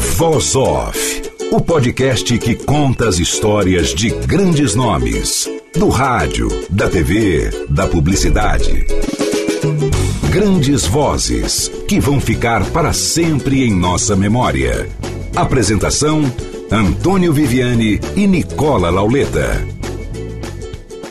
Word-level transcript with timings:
Voz 0.00 0.56
Off, 0.56 1.22
o 1.52 1.60
podcast 1.60 2.38
que 2.38 2.54
conta 2.54 3.06
as 3.06 3.18
histórias 3.18 3.94
de 3.94 4.08
grandes 4.08 4.74
nomes, 4.74 5.46
do 5.74 5.90
rádio, 5.90 6.48
da 6.70 6.88
TV, 6.88 7.50
da 7.68 7.86
publicidade. 7.86 8.86
Grandes 10.30 10.86
vozes 10.86 11.70
que 11.86 12.00
vão 12.00 12.18
ficar 12.18 12.64
para 12.70 12.94
sempre 12.94 13.62
em 13.62 13.74
nossa 13.74 14.16
memória. 14.16 14.88
Apresentação: 15.36 16.22
Antônio 16.70 17.30
Viviane 17.30 18.00
e 18.16 18.26
Nicola 18.26 18.88
Lauleta. 18.88 19.66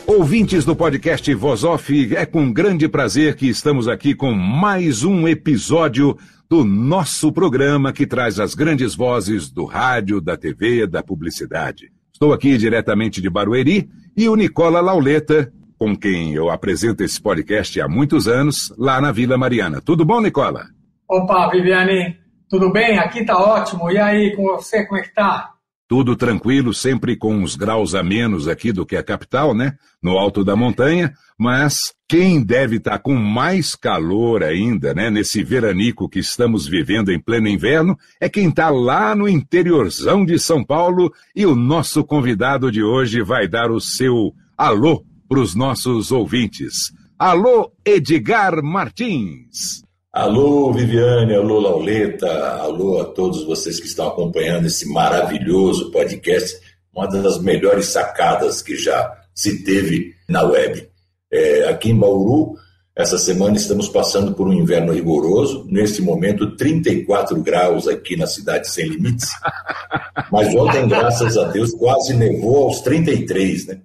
Ouvintes 0.04 0.64
do 0.64 0.74
podcast 0.74 1.32
Voz 1.34 1.62
Off, 1.62 2.16
é 2.16 2.26
com 2.26 2.52
grande 2.52 2.88
prazer 2.88 3.36
que 3.36 3.48
estamos 3.48 3.86
aqui 3.86 4.16
com 4.16 4.32
mais 4.32 5.04
um 5.04 5.28
episódio 5.28 6.18
do 6.50 6.64
nosso 6.64 7.32
programa 7.32 7.92
que 7.92 8.04
traz 8.04 8.40
as 8.40 8.56
grandes 8.56 8.92
vozes 8.92 9.48
do 9.48 9.64
rádio, 9.64 10.20
da 10.20 10.36
TV, 10.36 10.84
da 10.84 11.00
publicidade. 11.00 11.92
Estou 12.12 12.32
aqui 12.32 12.58
diretamente 12.58 13.22
de 13.22 13.30
Barueri 13.30 13.88
e 14.16 14.28
o 14.28 14.34
Nicola 14.34 14.80
Lauleta, 14.80 15.52
com 15.78 15.96
quem 15.96 16.34
eu 16.34 16.50
apresento 16.50 17.04
esse 17.04 17.22
podcast 17.22 17.80
há 17.80 17.86
muitos 17.86 18.26
anos, 18.26 18.74
lá 18.76 19.00
na 19.00 19.12
Vila 19.12 19.38
Mariana. 19.38 19.80
Tudo 19.80 20.04
bom, 20.04 20.20
Nicola? 20.20 20.64
Opa, 21.08 21.48
Viviane, 21.50 22.18
tudo 22.48 22.72
bem? 22.72 22.98
Aqui 22.98 23.24
tá 23.24 23.38
ótimo. 23.38 23.88
E 23.88 23.96
aí, 23.96 24.34
com 24.34 24.42
você, 24.42 24.84
como 24.84 24.98
é 24.98 25.04
que 25.04 25.14
tá? 25.14 25.52
Tudo 25.90 26.14
tranquilo, 26.14 26.72
sempre 26.72 27.16
com 27.16 27.34
uns 27.34 27.56
graus 27.56 27.96
a 27.96 28.02
menos 28.04 28.46
aqui 28.46 28.70
do 28.70 28.86
que 28.86 28.94
a 28.94 29.02
capital, 29.02 29.52
né? 29.52 29.74
No 30.00 30.12
alto 30.12 30.44
da 30.44 30.54
montanha, 30.54 31.12
mas 31.36 31.92
quem 32.08 32.40
deve 32.44 32.76
estar 32.76 32.92
tá 32.92 32.98
com 33.00 33.16
mais 33.16 33.74
calor 33.74 34.44
ainda, 34.44 34.94
né? 34.94 35.10
Nesse 35.10 35.42
veranico 35.42 36.08
que 36.08 36.20
estamos 36.20 36.64
vivendo 36.64 37.10
em 37.10 37.18
pleno 37.18 37.48
inverno, 37.48 37.98
é 38.20 38.28
quem 38.28 38.50
está 38.50 38.70
lá 38.70 39.16
no 39.16 39.28
interiorzão 39.28 40.24
de 40.24 40.38
São 40.38 40.64
Paulo 40.64 41.12
e 41.34 41.44
o 41.44 41.56
nosso 41.56 42.04
convidado 42.04 42.70
de 42.70 42.84
hoje 42.84 43.20
vai 43.20 43.48
dar 43.48 43.72
o 43.72 43.80
seu 43.80 44.32
alô 44.56 45.04
para 45.28 45.40
os 45.40 45.56
nossos 45.56 46.12
ouvintes. 46.12 46.92
Alô, 47.18 47.72
Edgar 47.84 48.62
Martins. 48.62 49.82
Alô, 50.12 50.72
Viviane, 50.72 51.36
alô, 51.36 51.60
Lauleta, 51.60 52.26
alô 52.56 53.00
a 53.00 53.04
todos 53.04 53.44
vocês 53.44 53.78
que 53.78 53.86
estão 53.86 54.08
acompanhando 54.08 54.66
esse 54.66 54.84
maravilhoso 54.88 55.92
podcast, 55.92 56.58
uma 56.92 57.06
das 57.06 57.40
melhores 57.40 57.86
sacadas 57.86 58.60
que 58.60 58.76
já 58.76 59.08
se 59.32 59.62
teve 59.62 60.12
na 60.28 60.42
web. 60.42 60.90
É, 61.30 61.68
aqui 61.68 61.92
em 61.92 61.96
Bauru, 61.96 62.56
essa 62.96 63.16
semana 63.18 63.56
estamos 63.56 63.88
passando 63.88 64.34
por 64.34 64.48
um 64.48 64.52
inverno 64.52 64.92
rigoroso, 64.92 65.64
neste 65.68 66.02
momento 66.02 66.56
34 66.56 67.40
graus 67.40 67.86
aqui 67.86 68.16
na 68.16 68.26
cidade 68.26 68.68
sem 68.68 68.88
limites, 68.88 69.30
mas 70.32 70.52
ontem, 70.56 70.88
graças 70.88 71.38
a 71.38 71.44
Deus, 71.44 71.70
quase 71.70 72.14
nevou 72.14 72.64
aos 72.64 72.80
33, 72.80 73.66
né? 73.68 73.80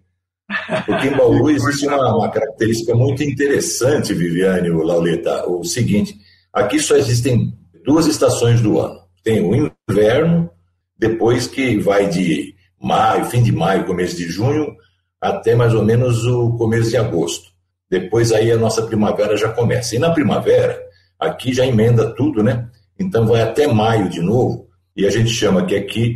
Porque 0.86 1.08
em 1.08 1.18
Bauru 1.18 1.50
existe 1.50 1.88
uma, 1.88 2.16
uma 2.16 2.30
característica 2.30 2.94
muito 2.94 3.24
interessante, 3.24 4.14
Viviane 4.14 4.70
Lauleta. 4.70 5.50
O 5.50 5.64
seguinte: 5.64 6.16
aqui 6.56 6.80
só 6.80 6.96
existem 6.96 7.54
duas 7.86 8.08
estações 8.08 8.62
do 8.62 8.80
ano. 8.80 9.02
Tem 9.24 9.42
o 9.42 9.72
inverno, 9.90 10.50
depois 10.98 11.46
que 11.46 11.78
vai 11.78 12.08
de 12.08 12.56
maio, 12.82 13.26
fim 13.26 13.44
de 13.44 13.52
maio, 13.52 13.86
começo 13.86 14.16
de 14.16 14.24
junho, 14.30 14.76
até 15.20 15.56
mais 15.56 15.74
ou 15.74 15.84
menos 15.84 16.26
o 16.26 16.56
começo 16.58 16.90
de 16.90 16.98
agosto. 16.98 17.50
Depois 17.90 18.32
aí 18.32 18.52
a 18.52 18.58
nossa 18.58 18.84
primavera 18.84 19.36
já 19.36 19.52
começa. 19.52 19.96
E 19.96 20.00
na 20.00 20.12
primavera, 20.12 20.82
aqui 21.20 21.54
já 21.54 21.66
emenda 21.66 22.14
tudo, 22.16 22.42
né? 22.42 22.70
Então 22.98 23.28
vai 23.28 23.42
até 23.42 23.68
maio 23.68 24.10
de 24.10 24.22
novo, 24.22 24.68
e 24.96 25.06
a 25.06 25.10
gente 25.10 25.30
chama 25.30 25.66
que 25.66 25.76
aqui 25.76 26.16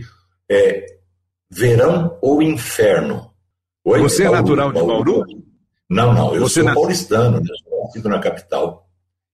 é 0.49 0.85
verão 1.51 2.17
ou 2.21 2.41
inferno. 2.41 3.29
Oi, 3.83 4.01
Você 4.01 4.23
é 4.23 4.29
natural 4.29 4.71
de 4.71 4.79
Bauru? 4.79 5.25
Não, 5.89 6.13
não, 6.13 6.35
eu 6.35 6.41
Você 6.41 6.61
sou 6.61 6.63
na... 6.63 6.73
paulistano, 6.73 7.39
né? 7.39 7.47
nascido 7.83 8.09
na 8.09 8.19
capital. 8.19 8.88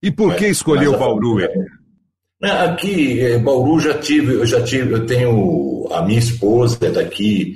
E 0.06 0.12
por 0.12 0.28
mas, 0.28 0.38
que 0.38 0.46
escolheu 0.46 0.92
mas, 0.92 1.00
Bauru? 1.00 1.40
É, 1.42 2.52
aqui, 2.64 3.20
é, 3.22 3.40
Bauru 3.40 3.80
já 3.80 3.98
tive, 3.98 4.36
eu 4.36 4.46
já 4.46 4.62
tive, 4.62 4.94
eu 4.94 5.04
tenho 5.04 5.88
a 5.92 6.04
minha 6.04 6.20
esposa 6.20 6.78
é 6.84 6.92
daqui, 6.92 7.56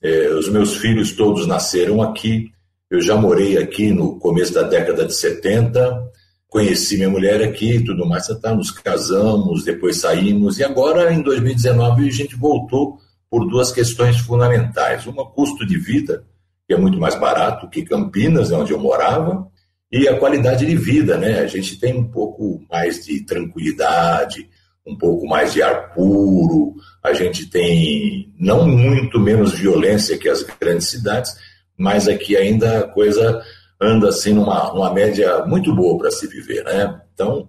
é, 0.00 0.28
os 0.28 0.48
meus 0.48 0.76
filhos 0.76 1.10
todos 1.10 1.44
nasceram 1.44 2.00
aqui. 2.00 2.52
Eu 2.88 3.00
já 3.00 3.16
morei 3.16 3.58
aqui 3.58 3.90
no 3.90 4.16
começo 4.16 4.54
da 4.54 4.62
década 4.62 5.04
de 5.06 5.12
70, 5.12 6.08
conheci 6.46 6.96
minha 6.96 7.10
mulher 7.10 7.42
aqui 7.42 7.72
e 7.72 7.84
tudo 7.84 8.06
mais, 8.06 8.28
tá, 8.40 8.54
nos 8.54 8.70
casamos, 8.70 9.64
depois 9.64 9.96
saímos, 9.96 10.60
e 10.60 10.62
agora 10.62 11.12
em 11.12 11.20
2019 11.20 12.06
a 12.06 12.12
gente 12.12 12.36
voltou 12.36 12.96
por 13.28 13.44
duas 13.48 13.72
questões 13.72 14.18
fundamentais. 14.18 15.04
Uma, 15.04 15.28
custo 15.28 15.66
de 15.66 15.76
vida, 15.76 16.22
que 16.64 16.74
é 16.74 16.76
muito 16.76 17.00
mais 17.00 17.16
barato 17.16 17.68
que 17.68 17.82
Campinas, 17.82 18.52
onde 18.52 18.72
eu 18.72 18.78
morava, 18.78 19.48
e 19.90 20.06
a 20.06 20.18
qualidade 20.18 20.66
de 20.66 20.76
vida, 20.76 21.16
né? 21.16 21.40
A 21.40 21.46
gente 21.46 21.78
tem 21.78 21.96
um 21.96 22.08
pouco 22.08 22.62
mais 22.70 23.04
de 23.04 23.24
tranquilidade, 23.24 24.48
um 24.86 24.96
pouco 24.96 25.26
mais 25.26 25.52
de 25.52 25.62
ar 25.62 25.92
puro, 25.92 26.74
a 27.02 27.12
gente 27.12 27.46
tem 27.46 28.32
não 28.38 28.66
muito 28.66 29.18
menos 29.18 29.52
violência 29.52 30.18
que 30.18 30.28
as 30.28 30.42
grandes 30.42 30.88
cidades, 30.88 31.34
mas 31.76 32.08
aqui 32.08 32.36
ainda 32.36 32.80
a 32.80 32.88
coisa 32.88 33.42
anda 33.80 34.08
assim 34.08 34.32
numa, 34.32 34.72
numa 34.72 34.92
média 34.92 35.44
muito 35.44 35.74
boa 35.74 35.98
para 35.98 36.10
se 36.10 36.26
viver, 36.26 36.64
né? 36.64 37.00
Então, 37.14 37.48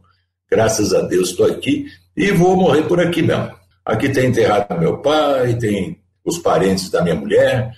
graças 0.49 0.93
a 0.93 1.01
Deus 1.01 1.29
estou 1.29 1.45
aqui 1.45 1.85
e 2.15 2.31
vou 2.31 2.55
morrer 2.55 2.83
por 2.83 2.99
aqui 2.99 3.21
mesmo. 3.21 3.51
Aqui 3.85 4.09
tem 4.09 4.27
enterrado 4.27 4.79
meu 4.79 5.01
pai, 5.01 5.55
tem 5.55 5.99
os 6.23 6.37
parentes 6.37 6.89
da 6.89 7.01
minha 7.01 7.15
mulher, 7.15 7.71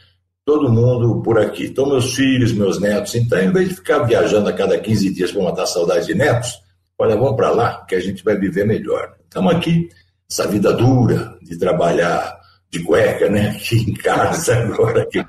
todo 0.51 0.69
mundo 0.69 1.21
por 1.21 1.39
aqui. 1.39 1.67
Então, 1.67 1.87
meus 1.87 2.13
filhos, 2.13 2.51
meus 2.51 2.77
netos. 2.77 3.15
Então, 3.15 3.39
em 3.39 3.53
vez 3.53 3.69
de 3.69 3.75
ficar 3.75 3.99
viajando 3.99 4.49
a 4.49 4.53
cada 4.53 4.77
15 4.77 5.13
dias 5.13 5.31
para 5.31 5.43
matar 5.43 5.65
saudade 5.65 6.07
de 6.07 6.13
netos, 6.13 6.59
olha, 6.99 7.15
vamos 7.15 7.37
para 7.37 7.51
lá, 7.51 7.85
que 7.85 7.95
a 7.95 8.01
gente 8.01 8.21
vai 8.21 8.37
viver 8.37 8.65
melhor. 8.65 9.13
Estamos 9.23 9.55
aqui, 9.55 9.87
essa 10.29 10.45
vida 10.45 10.73
dura 10.73 11.37
de 11.41 11.57
trabalhar 11.57 12.37
de 12.69 12.83
cueca, 12.83 13.29
né? 13.29 13.51
Aqui 13.51 13.77
em 13.77 13.93
casa 13.93 14.57
agora. 14.59 15.03
Aqui. 15.03 15.25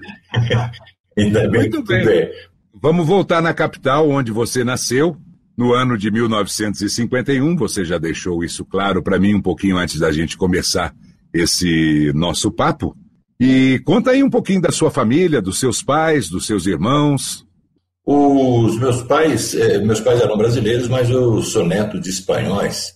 Ainda 1.17 1.49
bem 1.49 1.71
Muito 1.71 1.85
bem. 1.85 2.05
bem. 2.05 2.31
Vamos 2.75 3.07
voltar 3.07 3.41
na 3.41 3.55
capital, 3.55 4.11
onde 4.11 4.33
você 4.33 4.65
nasceu, 4.65 5.17
no 5.57 5.73
ano 5.73 5.97
de 5.97 6.11
1951. 6.11 7.55
Você 7.59 7.85
já 7.85 7.97
deixou 7.97 8.43
isso 8.43 8.65
claro 8.65 9.01
para 9.05 9.21
mim 9.21 9.37
um 9.37 9.43
pouquinho 9.43 9.77
antes 9.77 10.01
da 10.01 10.11
gente 10.11 10.37
começar 10.37 10.93
esse 11.33 12.11
nosso 12.13 12.51
papo. 12.51 12.97
E 13.41 13.81
conta 13.85 14.13
aí 14.13 14.23
um 14.23 14.31
pouquinho 14.31 14.61
da 14.61 14.71
sua 14.71 14.91
família, 14.91 15.43
dos 15.43 15.59
seus 15.59 15.83
pais, 15.83 16.29
dos 16.29 16.47
seus 16.47 16.67
irmãos. 16.67 17.45
Os 18.05 18.79
meus 18.79 19.03
pais, 19.03 19.55
eh, 19.55 19.79
meus 19.79 20.01
pais 20.01 20.21
eram 20.21 20.37
brasileiros, 20.37 20.89
mas 20.89 21.09
eu 21.09 21.41
sou 21.43 21.65
neto 21.65 22.01
de 22.01 22.11
espanhóis. 22.11 22.95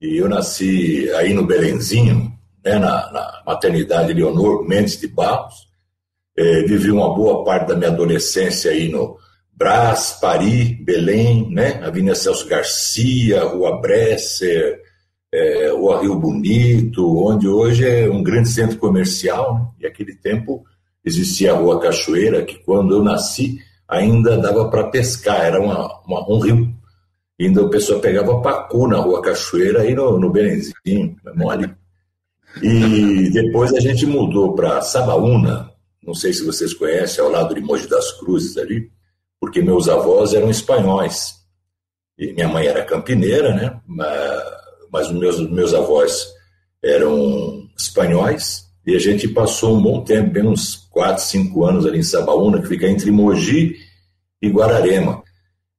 E 0.00 0.20
eu 0.20 0.28
nasci 0.28 1.10
aí 1.12 1.32
no 1.32 1.46
Belenzinho, 1.46 2.32
né, 2.64 2.78
na, 2.78 3.10
na 3.12 3.42
maternidade 3.46 4.12
Leonor 4.12 4.66
Mendes 4.68 5.00
de 5.00 5.06
Barros. 5.06 5.54
Eh, 6.36 6.64
vivi 6.64 6.90
uma 6.90 7.14
boa 7.14 7.44
parte 7.44 7.68
da 7.68 7.76
minha 7.76 7.90
adolescência 7.90 8.70
aí 8.70 8.90
no 8.90 9.16
Brás, 9.54 10.18
Paris, 10.20 10.76
Belém, 10.84 11.48
né, 11.50 11.80
Avenida 11.82 12.14
Celso 12.14 12.46
Garcia, 12.46 13.44
Rua 13.44 13.80
Bresser, 13.80 14.81
é, 15.32 15.72
o 15.72 15.96
Rio 15.96 16.14
Bonito, 16.16 17.26
onde 17.26 17.48
hoje 17.48 17.88
é 17.88 18.08
um 18.10 18.22
grande 18.22 18.50
centro 18.50 18.76
comercial, 18.78 19.54
né? 19.54 19.66
e 19.80 19.86
aquele 19.86 20.14
tempo 20.14 20.64
existia 21.02 21.52
a 21.52 21.56
Rua 21.56 21.80
Cachoeira, 21.80 22.44
que 22.44 22.58
quando 22.58 22.94
eu 22.94 23.02
nasci 23.02 23.58
ainda 23.88 24.36
dava 24.36 24.68
para 24.68 24.88
pescar, 24.88 25.40
era 25.40 25.60
uma, 25.60 26.00
uma, 26.06 26.30
um 26.30 26.38
rio. 26.38 26.74
Ainda 27.40 27.62
o 27.62 27.70
pessoal 27.70 27.98
pegava 27.98 28.40
pacu 28.40 28.86
na 28.86 28.98
Rua 28.98 29.22
Cachoeira 29.22 29.84
e 29.86 29.94
no, 29.94 30.18
no 30.18 30.30
Belenzinho, 30.30 31.16
é 31.26 31.32
mole. 31.34 31.74
E 32.62 33.30
depois 33.30 33.72
a 33.72 33.80
gente 33.80 34.06
mudou 34.06 34.54
para 34.54 34.82
Sabaúna, 34.82 35.72
não 36.02 36.14
sei 36.14 36.32
se 36.32 36.44
vocês 36.44 36.74
conhecem, 36.74 37.24
ao 37.24 37.30
lado 37.30 37.54
de 37.54 37.60
Mogi 37.60 37.88
das 37.88 38.12
Cruzes 38.12 38.56
ali, 38.58 38.90
porque 39.40 39.62
meus 39.62 39.88
avós 39.88 40.34
eram 40.34 40.50
espanhóis. 40.50 41.34
E 42.18 42.32
minha 42.32 42.48
mãe 42.48 42.66
era 42.66 42.84
campineira, 42.84 43.54
né? 43.54 43.80
Mas 43.86 44.61
os 44.92 45.12
meus, 45.12 45.50
meus 45.50 45.74
avós 45.74 46.28
eram 46.82 47.66
espanhóis. 47.78 48.70
E 48.86 48.96
a 48.96 48.98
gente 48.98 49.28
passou 49.28 49.76
um 49.76 49.82
bom 49.82 50.02
tempo, 50.02 50.30
bem 50.30 50.46
uns 50.46 50.74
4, 50.90 51.22
5 51.22 51.64
anos 51.64 51.86
ali 51.86 51.98
em 51.98 52.02
Sabaúna, 52.02 52.60
que 52.60 52.68
fica 52.68 52.88
entre 52.88 53.10
Mogi 53.10 53.76
e 54.40 54.48
Guararema. 54.48 55.22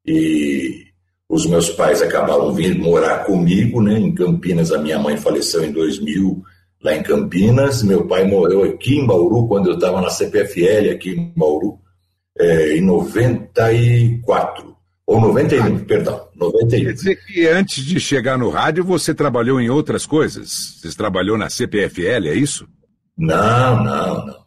E 0.06 0.86
os 1.30 1.46
meus 1.46 1.70
pais 1.70 2.02
acabaram 2.02 2.54
vindo 2.54 2.82
morar 2.82 3.26
comigo, 3.26 3.82
né, 3.82 4.00
em 4.00 4.14
Campinas. 4.14 4.72
A 4.72 4.78
minha 4.78 4.98
mãe 4.98 5.18
faleceu 5.18 5.64
em 5.66 5.72
2000, 5.72 6.42
lá 6.82 6.96
em 6.96 7.04
Campinas. 7.04 7.84
Meu 7.84 8.08
pai 8.08 8.24
morreu 8.26 8.64
aqui 8.64 8.98
em 9.00 9.06
Bauru, 9.06 9.48
quando 9.48 9.70
eu 9.70 9.76
estava 9.76 10.00
na 10.00 10.10
CPFL, 10.10 10.92
aqui 10.92 11.10
em 11.10 11.34
Bauru, 11.36 11.78
é, 12.40 12.78
em 12.78 12.82
94. 12.82 14.73
Ou 15.06 15.20
91, 15.20 15.76
ah, 15.76 15.80
perdão, 15.86 16.28
91. 16.36 16.86
Quer 16.86 16.94
dizer 16.94 17.26
que 17.26 17.48
antes 17.48 17.84
de 17.84 18.00
chegar 18.00 18.38
no 18.38 18.50
rádio, 18.50 18.86
você 18.86 19.14
trabalhou 19.14 19.60
em 19.60 19.70
outras 19.70 20.06
coisas? 20.06 20.80
Você 20.82 20.96
trabalhou 20.96 21.38
na 21.38 21.50
CPFL, 21.50 22.28
é 22.28 22.34
isso? 22.34 22.68
Não, 23.18 23.84
não, 23.84 24.26
não. 24.26 24.44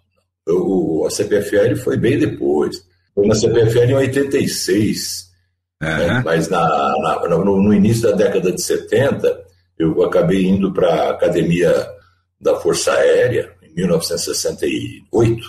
Eu, 0.46 1.04
a 1.06 1.10
CPFL 1.10 1.76
foi 1.76 1.96
bem 1.98 2.18
depois. 2.18 2.76
Foi 3.14 3.26
na 3.26 3.34
CPFL 3.34 3.90
em 3.90 3.94
86. 3.94 5.26
Uhum. 5.82 5.88
Né? 5.88 6.22
Mas 6.24 6.48
na, 6.48 6.66
na, 7.02 7.28
no, 7.28 7.62
no, 7.62 7.74
início 7.74 8.10
da 8.10 8.16
década 8.16 8.50
de 8.50 8.62
70, 8.62 9.44
eu 9.78 10.02
acabei 10.04 10.46
indo 10.46 10.72
para 10.72 10.88
a 10.88 11.10
Academia 11.10 11.86
da 12.40 12.56
Força 12.56 12.92
Aérea, 12.92 13.52
em 13.62 13.74
1968, 13.74 15.42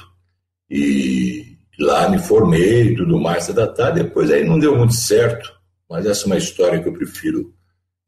e 0.69 1.46
lá 1.79 2.09
me 2.09 2.17
formei 2.19 2.89
e 2.89 2.95
tudo 2.95 3.19
mais, 3.19 3.47
tá, 3.47 3.67
tá, 3.67 3.91
depois 3.91 4.31
aí 4.31 4.43
não 4.43 4.59
deu 4.59 4.75
muito 4.75 4.93
certo, 4.93 5.51
mas 5.89 6.05
essa 6.05 6.23
é 6.23 6.27
uma 6.27 6.37
história 6.37 6.81
que 6.81 6.87
eu 6.87 6.93
prefiro 6.93 7.53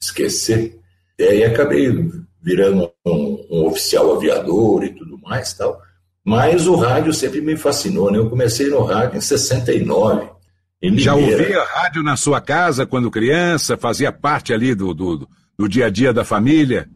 esquecer. 0.01 0.79
E 1.17 1.23
aí 1.23 1.43
acabei 1.43 1.89
virando 2.41 2.91
um, 3.05 3.47
um 3.51 3.67
oficial 3.67 4.15
aviador 4.15 4.83
e 4.83 4.89
tudo 4.89 5.17
mais 5.19 5.53
tal. 5.53 5.81
Mas 6.23 6.67
o 6.67 6.75
rádio 6.75 7.13
sempre 7.13 7.41
me 7.41 7.57
fascinou, 7.57 8.11
né? 8.11 8.17
Eu 8.17 8.29
comecei 8.29 8.69
no 8.69 8.83
rádio 8.83 9.17
em 9.17 9.21
69. 9.21 10.29
Em 10.81 10.97
Já 10.97 11.13
ouvia 11.13 11.63
rádio 11.63 12.01
na 12.01 12.15
sua 12.15 12.39
casa 12.39 12.85
quando 12.85 13.11
criança? 13.11 13.77
Fazia 13.77 14.11
parte 14.11 14.53
ali 14.53 14.73
do, 14.73 14.93
do, 14.93 15.27
do 15.57 15.67
dia 15.67 15.87
a 15.87 15.89
dia 15.89 16.13
da 16.13 16.23
família? 16.23 16.87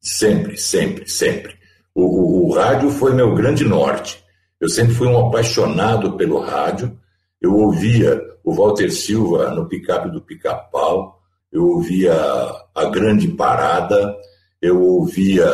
Sempre, 0.00 0.56
sempre, 0.56 1.08
sempre. 1.08 1.54
O, 1.94 2.02
o, 2.02 2.48
o, 2.48 2.54
rádio 2.54 2.90
foi 2.90 3.12
meu 3.12 3.34
grande 3.34 3.64
norte. 3.64 4.22
Eu 4.60 4.68
sempre 4.68 4.94
fui 4.94 5.06
um 5.06 5.26
apaixonado 5.26 6.16
pelo 6.16 6.40
rádio. 6.40 6.98
Eu 7.40 7.54
ouvia 7.54 8.20
o 8.42 8.54
Walter 8.54 8.90
Silva 8.90 9.50
no 9.50 9.66
picape 9.66 10.10
do 10.10 10.22
Pica-Pau, 10.22 11.20
eu 11.52 11.66
ouvia 11.66 12.14
a 12.74 12.84
Grande 12.86 13.28
Parada, 13.28 14.16
eu 14.62 14.80
ouvia 14.80 15.46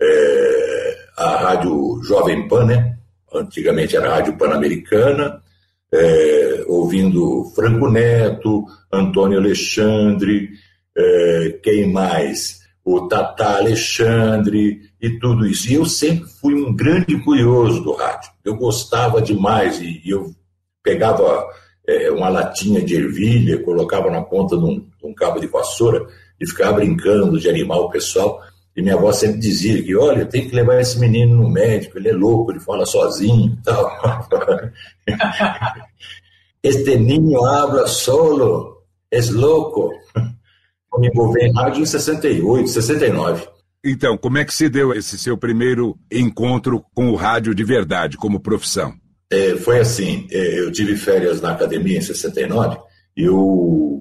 é, 0.00 0.96
a 1.16 1.36
rádio 1.36 2.00
Jovem 2.04 2.46
Pan, 2.48 2.64
né? 2.64 2.98
antigamente 3.34 3.96
era 3.96 4.08
a 4.08 4.14
Rádio 4.16 4.36
Pan-Americana, 4.36 5.42
é, 5.92 6.64
ouvindo 6.66 7.50
Franco 7.54 7.90
Neto, 7.90 8.64
Antônio 8.92 9.38
Alexandre, 9.38 10.50
é, 10.96 11.58
quem 11.62 11.92
mais? 11.92 12.57
O 12.90 13.06
Tata 13.06 13.58
Alexandre 13.58 14.80
e 14.98 15.18
tudo 15.18 15.46
isso. 15.46 15.70
E 15.70 15.74
eu 15.74 15.84
sempre 15.84 16.26
fui 16.40 16.54
um 16.54 16.74
grande 16.74 17.22
curioso 17.22 17.82
do 17.82 17.92
rádio. 17.92 18.30
Eu 18.42 18.56
gostava 18.56 19.20
demais 19.20 19.78
e, 19.78 20.00
eu 20.06 20.34
pegava 20.82 21.46
é, 21.86 22.10
uma 22.10 22.30
latinha 22.30 22.80
de 22.80 22.94
ervilha, 22.94 23.62
colocava 23.62 24.10
na 24.10 24.22
ponta 24.22 24.56
de 24.56 24.64
um, 24.64 24.78
de 24.78 25.06
um 25.06 25.12
cabo 25.12 25.38
de 25.38 25.46
vassoura 25.46 26.06
e 26.40 26.46
ficava 26.46 26.74
brincando 26.74 27.38
de 27.38 27.48
animar 27.50 27.78
o 27.78 27.90
pessoal. 27.90 28.40
E 28.74 28.80
minha 28.80 28.94
avó 28.94 29.12
sempre 29.12 29.38
dizia 29.38 29.82
que, 29.82 29.94
olha, 29.94 30.24
tem 30.24 30.48
que 30.48 30.54
levar 30.54 30.80
esse 30.80 30.98
menino 30.98 31.36
no 31.36 31.50
médico, 31.50 31.98
ele 31.98 32.08
é 32.08 32.12
louco, 32.12 32.52
ele 32.52 32.60
fala 32.60 32.86
sozinho 32.86 33.52
e 33.52 33.62
tal. 33.62 33.90
este 36.62 36.96
niño 36.96 37.44
habla 37.44 37.86
solo, 37.86 38.82
é 39.10 39.20
louco. 39.30 39.92
Eu 40.92 41.00
me 41.00 41.08
envolvi 41.08 41.40
em 41.44 41.52
rádio 41.52 41.82
em 41.82 41.86
68, 41.86 42.68
69. 42.68 43.46
Então, 43.84 44.16
como 44.16 44.38
é 44.38 44.44
que 44.44 44.52
se 44.52 44.68
deu 44.68 44.92
esse 44.92 45.16
seu 45.18 45.36
primeiro 45.36 45.96
encontro 46.10 46.84
com 46.94 47.10
o 47.10 47.14
rádio 47.14 47.54
de 47.54 47.62
verdade, 47.62 48.16
como 48.16 48.40
profissão? 48.40 48.94
É, 49.30 49.56
foi 49.56 49.78
assim, 49.78 50.26
é, 50.30 50.60
eu 50.60 50.72
tive 50.72 50.96
férias 50.96 51.40
na 51.40 51.52
academia 51.52 51.98
em 51.98 52.02
69 52.02 52.78
e 53.16 53.24
eu 53.24 53.36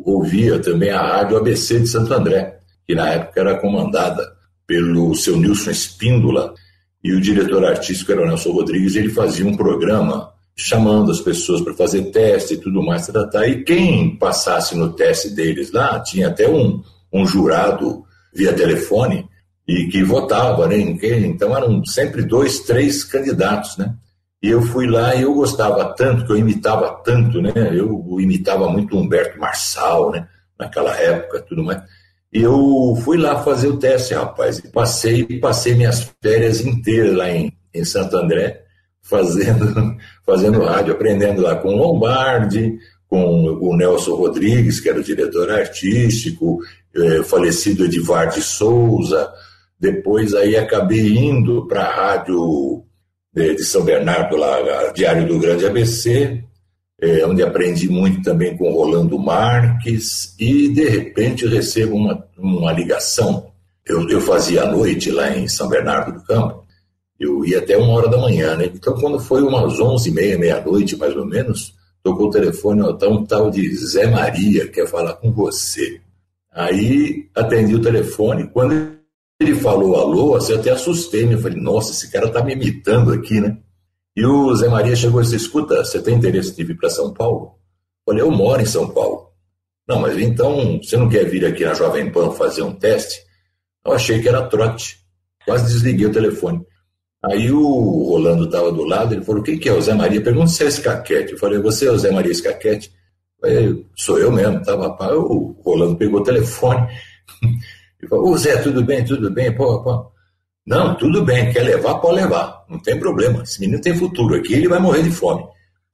ouvia 0.06 0.60
também 0.60 0.89
a 0.89 1.01
rádio 1.01 1.38
ABC 1.38 1.80
de 1.80 1.88
Santo 1.88 2.13
André, 2.13 2.60
que 2.86 2.95
na 2.95 3.10
época 3.10 3.42
era 3.42 3.60
comandada 3.60 4.24
pelo 4.66 5.13
seu 5.16 5.38
Nilson 5.38 5.72
Espíndola, 5.72 6.54
e 7.04 7.13
o 7.13 7.22
diretor 7.22 7.63
artístico 7.63 8.12
era 8.12 8.22
o 8.22 8.25
Nelson 8.25 8.51
Rodrigues, 8.51 8.95
ele 8.95 9.10
fazia 9.10 9.45
um 9.45 9.56
programa 9.56 10.31
chamando 10.57 11.12
as 11.12 11.21
pessoas 11.21 11.62
para 11.62 11.75
fazer 11.75 12.06
teste 12.06 12.56
e 12.56 12.57
tudo 12.57 12.81
mais, 12.81 13.06
tá, 13.06 13.27
tá, 13.27 13.48
e 13.48 13.63
quem 13.63 14.18
passasse 14.18 14.75
no 14.75 14.92
teste 14.92 15.30
deles 15.30 15.71
lá, 15.71 16.00
tinha 16.00 16.30
até 16.30 16.50
um, 16.50 16.81
um 17.13 17.27
jurado 17.27 18.04
via 18.33 18.54
telefone, 18.54 19.27
e 19.68 19.88
que 19.88 20.04
votava, 20.04 20.68
né, 20.68 20.77
então 20.80 21.56
eram 21.56 21.86
sempre 21.86 22.24
dois, 22.24 22.62
três 22.62 23.04
candidatos, 23.04 23.77
né, 23.77 23.94
e 24.42 24.50
eu 24.50 24.62
fui 24.62 24.88
lá 24.88 25.13
e 25.13 25.21
eu 25.21 25.33
gostava 25.36 25.94
tanto, 25.94 26.25
que 26.25 26.31
eu 26.31 26.38
imitava 26.38 27.01
tanto, 27.04 27.39
né, 27.39 27.51
eu 27.74 28.19
imitava 28.19 28.68
muito 28.68 28.98
Humberto 28.98 29.39
Marçal, 29.39 30.12
né, 30.12 30.27
naquela 30.57 30.95
época, 30.95 31.45
tudo 31.48 31.63
mais, 31.63 31.83
e 32.33 32.42
eu 32.42 32.98
fui 33.04 33.18
lá 33.18 33.44
fazer 33.44 33.68
o 33.68 33.77
teste, 33.77 34.15
rapaz, 34.15 34.57
e 34.57 34.68
passei, 34.69 35.24
passei 35.39 35.75
minhas 35.75 36.12
férias 36.21 36.62
inteiras 36.62 37.15
lá 37.15 37.30
em, 37.30 37.54
em 37.74 37.86
Santo 37.86 38.18
André, 38.18 38.63
fazendo, 39.09 39.98
fazendo 40.25 40.62
rádio, 40.62 40.94
aprendendo 40.94 41.42
lá 41.42 41.56
com 41.56 41.69
o 41.69 41.77
Lombardi, 41.77 42.77
com 43.09 43.44
o 43.62 43.75
Nelson 43.75 44.15
Rodrigues, 44.15 44.80
que 44.80 44.89
era 44.89 45.00
o 45.00 45.04
diretor 45.04 45.50
artístico, 45.50 46.59
é, 46.95 47.24
falecido 47.24 47.86
Edivar 47.86 48.30
de 48.30 48.42
Souza. 48.42 49.31
Depois 49.80 50.33
aí 50.33 50.56
acabei 50.56 51.18
indo 51.18 51.65
para 51.68 51.83
a 51.83 51.95
rádio 51.95 52.83
de, 53.33 53.56
de 53.56 53.63
São 53.63 53.83
Bernardo, 53.83 54.36
lá, 54.36 54.92
Diário 54.94 55.27
do 55.27 55.39
Grande 55.39 55.65
ABC, 55.65 56.44
é, 57.00 57.25
onde 57.25 57.44
aprendi 57.44 57.88
muito 57.88 58.21
também 58.24 58.57
com 58.57 58.74
Rolando 58.74 59.18
Marques, 59.19 60.36
e 60.39 60.68
de 60.69 60.89
repente 60.89 61.45
recebo 61.48 61.95
uma, 61.95 62.28
uma 62.37 62.71
ligação. 62.73 63.52
Eu, 63.85 64.09
eu 64.09 64.19
fazia 64.19 64.64
a 64.64 64.71
noite 64.71 65.11
lá 65.11 65.30
em 65.37 65.47
São 65.47 65.69
Bernardo 65.69 66.19
do 66.19 66.26
Campo, 66.26 66.67
eu 67.19 67.45
ia 67.45 67.59
até 67.59 67.78
uma 67.78 67.94
hora 67.94 68.09
da 68.09 68.18
manhã, 68.18 68.56
né? 68.56 68.71
Então, 68.74 68.94
quando 69.00 69.19
foi 69.19 69.42
umas 69.42 69.80
onze 69.80 70.09
e 70.09 70.14
meia, 70.14 70.38
meia-noite, 70.38 70.95
mais 70.95 71.16
ou 71.16 71.26
menos, 71.26 71.74
tocou 72.04 72.28
o 72.28 72.31
telefone, 72.31 72.81
tá 72.97 73.07
um 73.07 73.26
tal 73.26 73.50
de 73.50 73.76
Zé 73.76 74.07
Maria, 74.07 74.68
quer 74.68 74.88
falar 74.88 75.14
com 75.14 75.31
você. 75.31 76.00
Aí 76.52 77.30
atendi 77.36 77.76
o 77.76 77.81
telefone, 77.81 78.47
quando 78.47 78.97
ele 79.40 79.56
falou 79.56 79.95
alô, 79.95 80.36
assim, 80.36 80.54
eu 80.54 80.59
até 80.59 80.71
assustei, 80.71 81.26
né? 81.26 81.36
Eu 81.36 81.40
falei, 81.40 81.59
nossa, 81.59 81.92
esse 81.92 82.12
cara 82.12 82.30
tá 82.30 82.44
me 82.44 82.54
imitando 82.54 83.12
aqui, 83.14 83.40
né? 83.40 83.57
E 84.18 84.26
o 84.26 84.56
Zé 84.56 84.68
Maria 84.68 84.95
chegou 84.95 85.21
e 85.21 85.24
disse: 85.24 85.36
Escuta, 85.36 85.86
você 85.86 86.02
tem 86.02 86.16
interesse 86.16 86.56
de 86.56 86.64
vir 86.64 86.76
para 86.76 86.90
São 86.90 87.14
Paulo? 87.14 87.59
Eu 88.07 88.14
falei: 88.14 88.24
Eu 88.24 88.31
moro 88.31 88.59
em 88.59 88.66
São 88.66 88.90
Paulo. 88.90 89.28
Não, 89.88 90.00
mas 90.00 90.18
então 90.18 90.80
você 90.81 90.97
não 90.97 91.07
quer 91.07 91.24
vir 91.26 91.45
aqui 91.45 91.64
na 91.64 91.76
Jovem 91.76 92.12
Pan 92.12 92.31
fazer 92.31 92.64
um 92.64 92.74
teste? 92.74 93.21
Eu 93.86 93.94
achei 93.94 94.19
que 94.19 94.28
era 94.28 94.47
trote. 94.47 94.97
Quase 95.45 95.71
desliguei 95.71 96.07
o 96.07 96.12
telefone. 96.12 96.66
Aí 97.24 97.52
o 97.52 98.09
Rolando 98.09 98.45
estava 98.45 98.71
do 98.71 98.83
lado, 98.83 99.14
ele 99.14 99.24
falou: 99.24 99.42
Quem 99.42 99.57
que 99.57 99.69
é 99.69 99.74
o 99.74 99.81
Zé 99.81 99.94
Maria? 99.94 100.21
Pergunta 100.21 100.47
se 100.47 100.64
é 100.64 100.68
Escaquete. 100.68 101.33
Eu 101.33 101.40
falei: 101.40 101.59
Você 101.59 101.88
é 101.88 101.92
o 101.92 101.97
Zé 101.97 102.12
Maria 102.12 102.31
Escaquete? 102.31 102.92
Sou 103.95 104.19
eu 104.19 104.31
mesmo. 104.31 104.62
Tava, 104.64 104.88
o 105.16 105.56
Rolando 105.64 105.95
pegou 105.95 106.21
o 106.21 106.24
telefone 106.24 106.88
e 108.02 108.07
falou: 108.07 108.31
Ô 108.31 108.38
Zé, 108.38 108.57
tudo 108.57 108.83
bem, 108.83 109.04
tudo 109.04 109.31
bem? 109.31 109.54
Pô, 109.56 109.83
pô. 109.83 110.12
Não, 110.68 110.95
tudo 110.97 111.24
bem, 111.24 111.54
quer 111.54 111.64
levar, 111.64 111.95
pode 112.00 112.18
levar, 112.18 112.66
não 112.69 112.78
tem 112.78 113.00
problema. 113.00 113.42
Esse 113.42 113.62
menino 113.62 113.80
tem 113.80 113.95
futuro 113.95 114.36
aqui, 114.36 114.54
ele 114.54 114.68
vai 114.68 114.80
morrer 114.80 115.02
de 115.02 115.12
fome. 115.12 115.45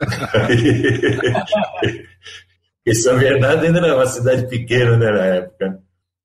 e 2.84 2.96
São 2.96 3.20
Bernardo 3.20 3.64
ainda 3.64 3.78
era 3.78 3.96
uma 3.96 4.08
cidade 4.08 4.48
pequena 4.48 4.98
né, 4.98 5.12
na 5.12 5.26
época. 5.26 5.80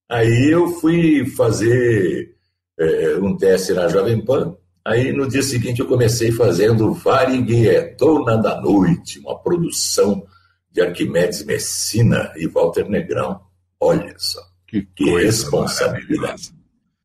Aí 0.09 0.49
eu 0.50 0.69
fui 0.69 1.26
fazer 1.37 2.35
é, 2.81 3.17
um 3.17 3.37
teste 3.37 3.75
na 3.75 3.87
Jovem 3.88 4.25
Pan. 4.25 4.57
Aí 4.88 5.12
no 5.12 5.28
dia 5.28 5.42
seguinte 5.42 5.80
eu 5.80 5.87
comecei 5.87 6.33
fazendo 6.33 6.95
Variguetona 6.95 8.38
da 8.38 8.59
Noite, 8.59 9.18
uma 9.18 9.38
produção 9.38 10.25
de 10.73 10.80
Arquimedes 10.80 11.45
Messina 11.45 12.33
e 12.37 12.49
Walter 12.49 12.88
Negrão. 12.88 13.38
Olha 13.78 14.14
só, 14.16 14.40
que, 14.66 14.88
que 14.97 15.11
responsabilidade. 15.11 16.54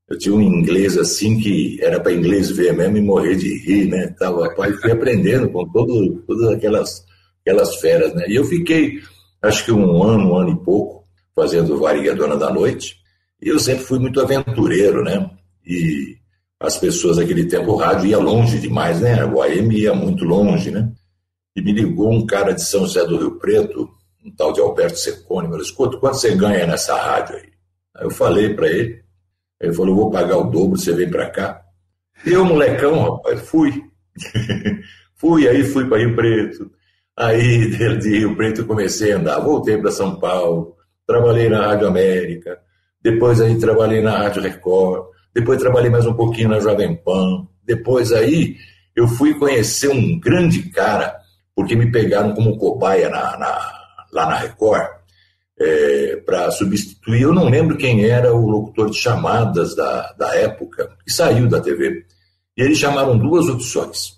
Eu 0.09 0.17
tinha 0.17 0.33
um 0.33 0.41
inglês 0.41 0.97
assim 0.97 1.37
que 1.37 1.77
era 1.81 1.99
para 1.99 2.13
inglês 2.13 2.51
ver 2.51 2.71
mesmo 2.71 2.95
e 2.95 3.01
morrer 3.01 3.35
de 3.35 3.53
rir, 3.65 3.89
né? 3.89 4.07
Tava, 4.17 4.49
pai, 4.55 4.71
fui 4.71 4.89
aprendendo 4.89 5.49
com 5.49 5.67
todo, 5.69 6.23
todas 6.25 6.53
aquelas, 6.53 7.03
aquelas 7.41 7.75
feras, 7.81 8.13
né? 8.13 8.23
E 8.29 8.35
eu 8.35 8.45
fiquei, 8.45 9.01
acho 9.41 9.65
que 9.65 9.73
um 9.73 10.01
ano, 10.01 10.31
um 10.31 10.37
ano 10.37 10.51
e 10.51 10.63
pouco, 10.63 11.03
fazendo 11.35 11.77
Variguedona 11.77 12.37
da 12.37 12.49
Noite. 12.49 12.95
E 13.41 13.49
eu 13.49 13.59
sempre 13.59 13.83
fui 13.83 13.99
muito 13.99 14.21
aventureiro, 14.21 15.03
né? 15.03 15.29
E 15.67 16.22
as 16.63 16.77
pessoas 16.77 17.17
naquele 17.17 17.45
tempo, 17.45 17.73
o 17.73 17.75
rádio 17.75 18.07
ia 18.07 18.17
longe 18.17 18.57
demais, 18.57 19.01
né? 19.01 19.25
O 19.25 19.41
AM 19.41 19.69
ia 19.75 19.93
muito 19.93 20.23
longe, 20.23 20.71
né? 20.71 20.89
E 21.53 21.61
me 21.61 21.73
ligou 21.73 22.09
um 22.09 22.25
cara 22.25 22.53
de 22.53 22.63
São 22.63 22.85
José 22.85 23.05
do 23.05 23.17
Rio 23.17 23.37
Preto, 23.37 23.89
um 24.25 24.33
tal 24.33 24.53
de 24.53 24.61
Alberto 24.61 24.97
Secone, 24.97 25.49
falou, 25.49 25.61
escuta, 25.61 25.97
quanto 25.97 26.15
você 26.15 26.33
ganha 26.33 26.65
nessa 26.65 26.95
rádio 26.95 27.35
aí? 27.35 27.49
Aí 27.93 28.05
eu 28.05 28.09
falei 28.09 28.53
para 28.53 28.69
ele, 28.69 29.03
ele 29.59 29.73
falou, 29.73 29.93
vou 29.93 30.09
pagar 30.09 30.37
o 30.37 30.45
dobro, 30.45 30.79
você 30.79 30.93
vem 30.93 31.09
para 31.09 31.29
cá. 31.29 31.61
E 32.25 32.31
eu, 32.31 32.45
molecão, 32.45 33.15
rapaz, 33.15 33.41
fui. 33.41 33.83
fui, 35.15 35.45
aí 35.49 35.65
fui 35.65 35.85
para 35.85 35.97
Rio 35.97 36.15
Preto. 36.15 36.71
Aí, 37.17 37.71
de 37.99 38.19
Rio 38.19 38.37
Preto, 38.37 38.65
comecei 38.65 39.11
a 39.11 39.17
andar. 39.17 39.41
Voltei 39.41 39.77
para 39.77 39.91
São 39.91 40.17
Paulo, 40.17 40.77
trabalhei 41.05 41.49
na 41.49 41.67
Rádio 41.67 41.87
América, 41.89 42.57
depois 43.01 43.41
aí 43.41 43.59
trabalhei 43.59 44.01
na 44.01 44.17
Rádio 44.17 44.41
Record, 44.41 45.12
depois 45.33 45.59
trabalhei 45.59 45.89
mais 45.89 46.05
um 46.05 46.13
pouquinho 46.13 46.49
na 46.49 46.59
Jovem 46.59 46.95
Pan. 46.95 47.47
Depois 47.65 48.11
aí 48.11 48.55
eu 48.95 49.07
fui 49.07 49.33
conhecer 49.33 49.89
um 49.89 50.19
grande 50.19 50.69
cara, 50.69 51.15
porque 51.55 51.75
me 51.75 51.91
pegaram 51.91 52.33
como 52.33 52.57
cobaia 52.57 53.09
na, 53.09 53.37
na, 53.37 53.73
lá 54.11 54.27
na 54.27 54.35
Record, 54.37 54.87
é, 55.59 56.17
para 56.17 56.51
substituir. 56.51 57.23
Eu 57.23 57.33
não 57.33 57.49
lembro 57.49 57.77
quem 57.77 58.05
era 58.05 58.33
o 58.33 58.47
locutor 58.47 58.89
de 58.89 58.97
chamadas 58.97 59.75
da, 59.75 60.13
da 60.13 60.35
época, 60.35 60.95
que 61.03 61.11
saiu 61.11 61.47
da 61.47 61.59
TV. 61.59 62.05
E 62.55 62.61
eles 62.61 62.77
chamaram 62.77 63.17
duas 63.17 63.49
opções. 63.49 64.13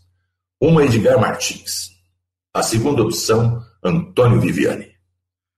Uma, 0.59 0.83
Edgar 0.83 1.19
Martins. 1.19 1.91
A 2.53 2.61
segunda 2.61 3.03
opção, 3.03 3.61
Antônio 3.83 4.41
Viviani. 4.41 4.94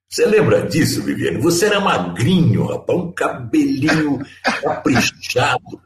Você 0.09 0.25
lembra 0.25 0.65
disso, 0.65 1.03
Viviane? 1.03 1.37
Você 1.39 1.65
era 1.65 1.79
magrinho, 1.79 2.65
rapaz, 2.65 2.97
um 2.99 3.11
cabelinho 3.11 4.19
caprichado. 4.63 5.81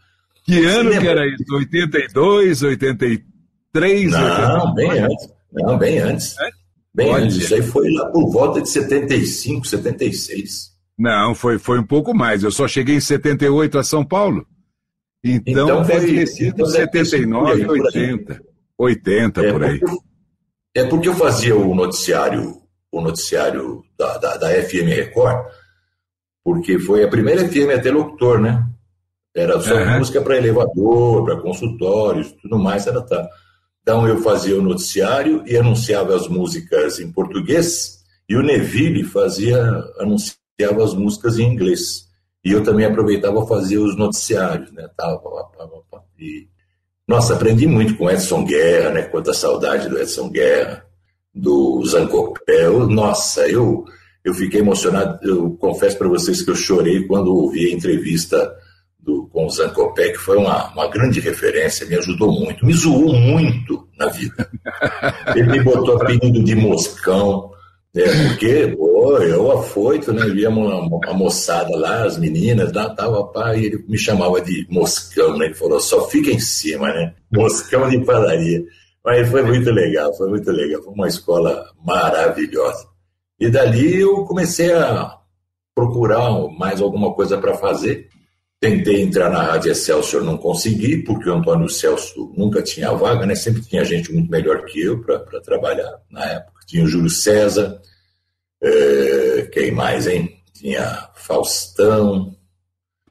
Que 0.46 0.63
ano 0.66 0.92
que 0.92 1.08
era 1.08 1.25
isso? 1.28 1.56
82, 1.56 2.63
83? 2.63 4.12
Não, 4.12 4.20
84? 4.20 4.74
bem 4.74 5.00
antes. 5.00 5.30
Não, 5.51 5.78
bem 5.78 6.00
antes. 6.00 6.38
É? 6.40 6.50
Bem 6.94 7.10
Olha. 7.10 7.24
antes. 7.24 7.38
Isso 7.38 7.56
aí 7.56 7.62
foi 7.62 7.90
lá 7.92 8.06
por 8.10 8.32
volta 8.32 8.62
de 8.62 8.70
75, 8.70 9.66
76. 9.66 10.72
Não, 10.98 11.34
foi, 11.34 11.58
foi 11.58 11.80
um 11.80 11.86
pouco 11.86 12.13
mais. 12.13 12.44
Eu 12.44 12.51
só 12.51 12.68
cheguei 12.68 12.96
em 12.96 13.01
78 13.01 13.80
a 13.80 13.84
São 13.84 14.06
Paulo. 14.06 14.46
Então, 15.24 15.63
então 15.63 15.84
deve 15.84 16.08
foi, 16.08 16.16
ter 16.16 16.28
sido 16.28 16.54
então 16.54 16.66
79, 16.66 17.68
80. 17.68 18.42
80, 18.78 19.42
é 19.42 19.51
por 19.51 19.63
aí. 19.63 19.80
Porque, 19.80 20.00
é 20.75 20.84
porque 20.86 21.10
eu 21.10 21.16
fazia 21.16 21.56
o 21.56 21.75
noticiário 21.75 22.61
o 22.92 23.02
noticiário 23.02 23.84
da, 23.98 24.18
da, 24.18 24.38
da, 24.38 24.50
FM 24.50 24.88
Record, 24.88 25.48
porque 26.44 26.78
foi 26.78 27.04
a 27.04 27.08
primeira 27.08 27.48
FM 27.48 27.72
a 27.74 27.80
ter 27.80 27.92
locutor, 27.92 28.40
né? 28.40 28.68
Era 29.34 29.62
só 29.62 29.76
uhum. 29.76 30.00
música 30.00 30.22
para 30.22 30.38
elevador, 30.38 31.24
para 31.24 31.42
consultórios, 31.42 32.34
tudo 32.42 32.60
mais, 32.60 32.86
era 32.86 33.02
tá. 33.02 33.30
Então 33.82 34.06
eu 34.08 34.22
fazia 34.22 34.58
o 34.58 34.62
noticiário 34.62 35.42
e 35.48 35.56
anunciava 35.56 36.14
as 36.14 36.28
músicas 36.28 37.00
em 37.00 37.12
português, 37.12 38.02
e 38.28 38.36
o 38.36 38.44
Neville 38.44 39.04
fazia, 39.04 39.62
anunciava 39.98 40.84
as 40.84 40.94
músicas 40.94 41.40
em 41.40 41.52
inglês. 41.52 42.10
E 42.44 42.52
eu 42.52 42.64
também 42.64 42.86
aproveitava 42.86 43.46
fazer 43.46 43.78
os 43.78 43.96
noticiários, 43.96 44.72
né? 44.74 44.90
Tava, 44.98 45.22
e, 46.20 46.48
nossa, 47.08 47.36
aprendi 47.36 47.68
muito 47.68 47.96
com 47.96 48.10
Edson 48.10 48.44
Guerra, 48.44 48.90
né? 48.92 49.02
Quanta 49.04 49.34
saudade 49.34 49.88
do 49.88 49.98
Edson 49.98 50.30
Guerra 50.30 50.91
do 51.34 51.84
Zancopé. 51.86 52.70
nossa, 52.70 53.48
eu, 53.48 53.86
eu 54.24 54.34
fiquei 54.34 54.62
emocionado. 54.62 55.20
Eu 55.24 55.52
confesso 55.52 55.98
para 55.98 56.08
vocês 56.08 56.42
que 56.42 56.52
eu 56.52 56.56
chorei 56.56 57.06
quando 57.08 57.36
ouvi 57.36 57.68
a 57.68 57.74
entrevista 57.74 58.54
do, 59.00 59.28
com 59.28 59.46
o 59.46 59.50
Zancopé, 59.50 60.10
que 60.10 60.18
foi 60.18 60.38
uma, 60.38 60.72
uma 60.74 60.88
grande 60.88 61.20
referência, 61.20 61.88
me 61.88 61.96
ajudou 61.96 62.32
muito, 62.32 62.66
me 62.66 62.74
zoou 62.74 63.14
muito 63.14 63.88
na 63.98 64.08
vida. 64.08 64.50
Ele 65.36 65.52
me 65.52 65.60
botou 65.62 65.96
apelido 65.96 66.44
de 66.44 66.56
moscão, 66.56 67.52
né, 67.94 68.04
porque 68.28 68.68
pô, 68.78 69.18
eu 69.18 69.52
afoito, 69.52 70.14
né, 70.14 70.26
via 70.28 70.50
uma, 70.50 70.80
uma, 70.80 71.14
moçada 71.14 71.76
lá, 71.76 72.06
as 72.06 72.18
meninas 72.18 72.72
lá, 72.72 72.90
tava, 72.90 73.26
pá, 73.26 73.56
e 73.56 73.66
ele 73.66 73.84
me 73.88 73.98
chamava 73.98 74.40
de 74.40 74.66
moscão, 74.70 75.38
né, 75.38 75.46
ele 75.48 75.56
falou, 75.56 75.80
só 75.80 76.08
fica 76.08 76.32
em 76.32 76.40
cima, 76.40 76.88
né, 76.88 77.14
moscão 77.32 77.90
de 77.90 78.00
padaria. 78.06 78.64
Mas 79.03 79.29
foi 79.29 79.41
muito 79.43 79.72
legal, 79.72 80.13
foi 80.15 80.29
muito 80.29 80.51
legal. 80.51 80.81
Foi 80.84 80.93
uma 80.93 81.08
escola 81.08 81.65
maravilhosa. 81.84 82.88
E 83.39 83.50
dali 83.50 84.00
eu 84.00 84.24
comecei 84.25 84.72
a 84.72 85.17
procurar 85.74 86.29
mais 86.58 86.81
alguma 86.81 87.13
coisa 87.13 87.38
para 87.38 87.55
fazer. 87.55 88.08
Tentei 88.60 89.01
entrar 89.01 89.31
na 89.31 89.41
Rádio 89.41 89.72
Excelsior, 89.72 90.24
não 90.24 90.38
consegui, 90.38 90.98
porque 90.98 91.27
o 91.27 91.34
Antônio 91.34 91.67
Celso 91.67 92.31
nunca 92.38 92.62
tinha 92.62 92.93
vaga, 92.93 93.25
né? 93.25 93.34
Sempre 93.34 93.63
tinha 93.63 93.84
gente 93.84 94.13
muito 94.13 94.29
melhor 94.29 94.65
que 94.65 94.79
eu 94.79 95.01
para 95.01 95.41
trabalhar 95.41 96.00
na 96.12 96.24
época. 96.25 96.60
Tinha 96.67 96.84
o 96.84 96.88
Júlio 96.88 97.10
César, 97.10 97.81
é, 98.62 99.50
quem 99.51 99.72
mais, 99.72 100.05
hein? 100.05 100.38
Tinha 100.53 101.10
Faustão, 101.15 102.36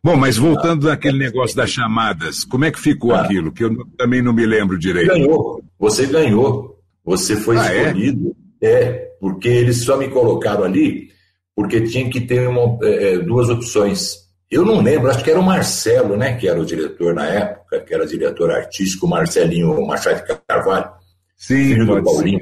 Bom, 0.03 0.17
mas 0.17 0.37
voltando 0.37 0.87
naquele 0.87 1.19
negócio 1.19 1.57
das 1.57 1.71
chamadas, 1.71 2.45
como 2.45 2.65
é 2.65 2.71
que 2.71 2.81
ficou 2.81 3.13
ah. 3.13 3.23
aquilo? 3.23 3.53
Que 3.53 3.65
eu 3.65 3.87
também 3.99 4.23
não 4.23 4.33
me 4.33 4.47
lembro 4.47 4.79
direito. 4.79 5.09
Ganhou, 5.09 5.63
você 5.79 6.07
ganhou. 6.07 6.79
Você 7.05 7.37
foi 7.37 7.59
ah, 7.59 7.75
é? 7.75 7.87
escolhido. 7.87 8.37
É? 8.61 8.71
é? 8.71 9.11
porque 9.21 9.49
eles 9.49 9.85
só 9.85 9.97
me 9.97 10.09
colocaram 10.09 10.65
ali 10.65 11.11
porque 11.55 11.83
tinha 11.83 12.09
que 12.09 12.23
ter 12.23 12.49
uma, 12.49 12.79
é, 12.83 13.15
é, 13.15 13.19
duas 13.19 13.51
opções. 13.51 14.15
Eu 14.51 14.65
não 14.65 14.81
lembro, 14.81 15.11
acho 15.11 15.23
que 15.23 15.31
era 15.31 15.39
o 15.39 15.45
Marcelo, 15.45 16.17
né, 16.17 16.35
que 16.37 16.49
era 16.49 16.59
o 16.59 16.65
diretor 16.65 17.15
na 17.15 17.27
época, 17.27 17.81
que 17.81 17.95
era 17.95 18.07
diretor 18.07 18.51
artístico, 18.51 19.07
Marcelinho 19.07 19.87
Machado 19.87 20.25
de 20.25 20.41
Carvalho. 20.49 20.91
Sim, 21.37 21.75
filho 21.75 21.87
do 21.87 22.03
Paulinho. 22.03 22.41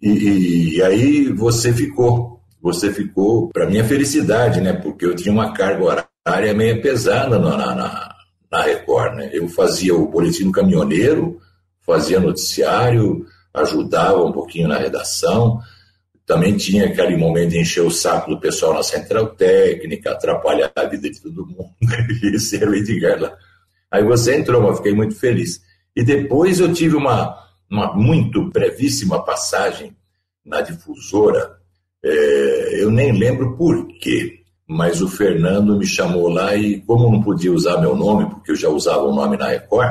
E, 0.00 0.08
e, 0.08 0.76
e 0.76 0.82
aí 0.82 1.28
você 1.28 1.72
ficou, 1.72 2.40
você 2.60 2.90
ficou, 2.90 3.50
para 3.50 3.66
minha 3.66 3.84
felicidade, 3.84 4.60
né, 4.60 4.72
porque 4.72 5.04
eu 5.04 5.14
tinha 5.14 5.32
uma 5.32 5.52
carga 5.52 5.84
horária 5.84 6.13
área 6.24 6.54
meio 6.54 6.80
pesada 6.80 7.38
na, 7.38 7.74
na, 7.74 8.16
na 8.50 8.62
Record. 8.62 9.16
Né? 9.16 9.30
Eu 9.32 9.48
fazia 9.48 9.94
o 9.94 10.08
boletim 10.08 10.44
do 10.44 10.52
caminhoneiro, 10.52 11.40
fazia 11.84 12.18
noticiário, 12.18 13.26
ajudava 13.52 14.24
um 14.24 14.32
pouquinho 14.32 14.68
na 14.68 14.78
redação. 14.78 15.60
Também 16.24 16.56
tinha 16.56 16.86
aquele 16.86 17.16
momento 17.16 17.50
de 17.50 17.60
encher 17.60 17.82
o 17.82 17.90
saco 17.90 18.30
do 18.30 18.40
pessoal 18.40 18.72
na 18.72 18.82
central 18.82 19.26
técnica, 19.34 20.12
atrapalhar 20.12 20.72
a 20.74 20.84
vida 20.84 21.10
de 21.10 21.20
todo 21.20 21.46
mundo. 21.46 21.70
Esse 22.34 22.56
era 22.56 22.70
o 22.70 22.74
Edgar 22.74 23.20
lá. 23.20 23.36
Aí 23.90 24.02
você 24.02 24.36
entrou, 24.36 24.62
mas 24.62 24.78
fiquei 24.78 24.94
muito 24.94 25.14
feliz. 25.14 25.60
E 25.94 26.02
depois 26.02 26.58
eu 26.58 26.72
tive 26.72 26.96
uma, 26.96 27.38
uma 27.70 27.92
muito 27.94 28.50
brevíssima 28.50 29.22
passagem 29.22 29.94
na 30.44 30.62
difusora. 30.62 31.58
É, 32.02 32.82
eu 32.82 32.90
nem 32.90 33.12
lembro 33.12 33.56
por 33.56 33.86
quê 33.98 34.43
mas 34.66 35.02
o 35.02 35.08
Fernando 35.08 35.76
me 35.76 35.86
chamou 35.86 36.28
lá 36.28 36.54
e, 36.56 36.80
como 36.80 37.10
não 37.10 37.22
podia 37.22 37.52
usar 37.52 37.80
meu 37.80 37.94
nome, 37.94 38.28
porque 38.30 38.52
eu 38.52 38.56
já 38.56 38.68
usava 38.68 39.02
o 39.02 39.14
nome 39.14 39.36
na 39.36 39.48
Record, 39.48 39.90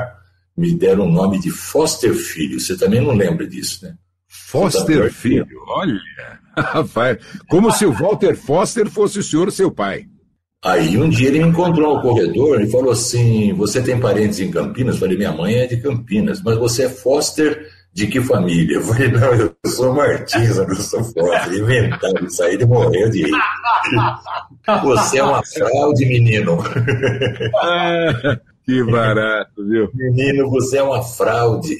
me 0.56 0.74
deram 0.74 1.06
o 1.06 1.12
nome 1.12 1.38
de 1.40 1.50
Foster 1.50 2.14
Filho. 2.14 2.60
Você 2.60 2.76
também 2.76 3.00
não 3.00 3.14
lembra 3.14 3.46
disso, 3.46 3.84
né? 3.84 3.94
Foster 4.26 5.12
Filho, 5.12 5.46
olha, 5.68 6.00
rapaz, 6.56 7.18
como 7.48 7.70
se 7.70 7.86
o 7.86 7.92
Walter 7.92 8.36
Foster 8.36 8.88
fosse 8.90 9.18
o 9.18 9.22
senhor 9.22 9.50
seu 9.52 9.70
pai. 9.70 10.06
Aí 10.64 10.96
um 10.96 11.10
dia 11.10 11.28
ele 11.28 11.40
me 11.40 11.50
encontrou 11.50 11.94
no 11.94 12.02
corredor 12.02 12.60
e 12.60 12.70
falou 12.70 12.92
assim: 12.92 13.52
Você 13.52 13.82
tem 13.82 14.00
parentes 14.00 14.40
em 14.40 14.50
Campinas? 14.50 14.94
Eu 14.94 15.00
falei: 15.00 15.16
Minha 15.16 15.32
mãe 15.32 15.56
é 15.56 15.66
de 15.66 15.76
Campinas, 15.76 16.40
mas 16.42 16.56
você 16.56 16.84
é 16.84 16.88
Foster 16.88 17.70
de 17.94 18.08
que 18.08 18.20
família? 18.20 18.76
Eu 18.76 18.82
falei, 18.82 19.08
não, 19.08 19.32
eu 19.34 19.56
sou 19.66 19.94
Martins, 19.94 20.56
eu 20.56 20.66
não 20.66 20.74
sou 20.74 21.04
Foster. 21.04 21.54
Inventaram 21.54 22.26
isso 22.26 22.42
aí, 22.42 22.54
ele 22.54 22.66
morreu 22.66 23.08
de 23.08 23.22
rir. 23.22 23.32
Você 24.82 25.18
é 25.18 25.22
uma 25.22 25.42
fraude, 25.44 26.04
menino. 26.04 26.58
Ah, 27.62 28.36
que 28.66 28.82
barato, 28.82 29.64
viu? 29.64 29.88
Menino, 29.94 30.50
você 30.50 30.78
é 30.78 30.82
uma 30.82 31.02
fraude. 31.02 31.76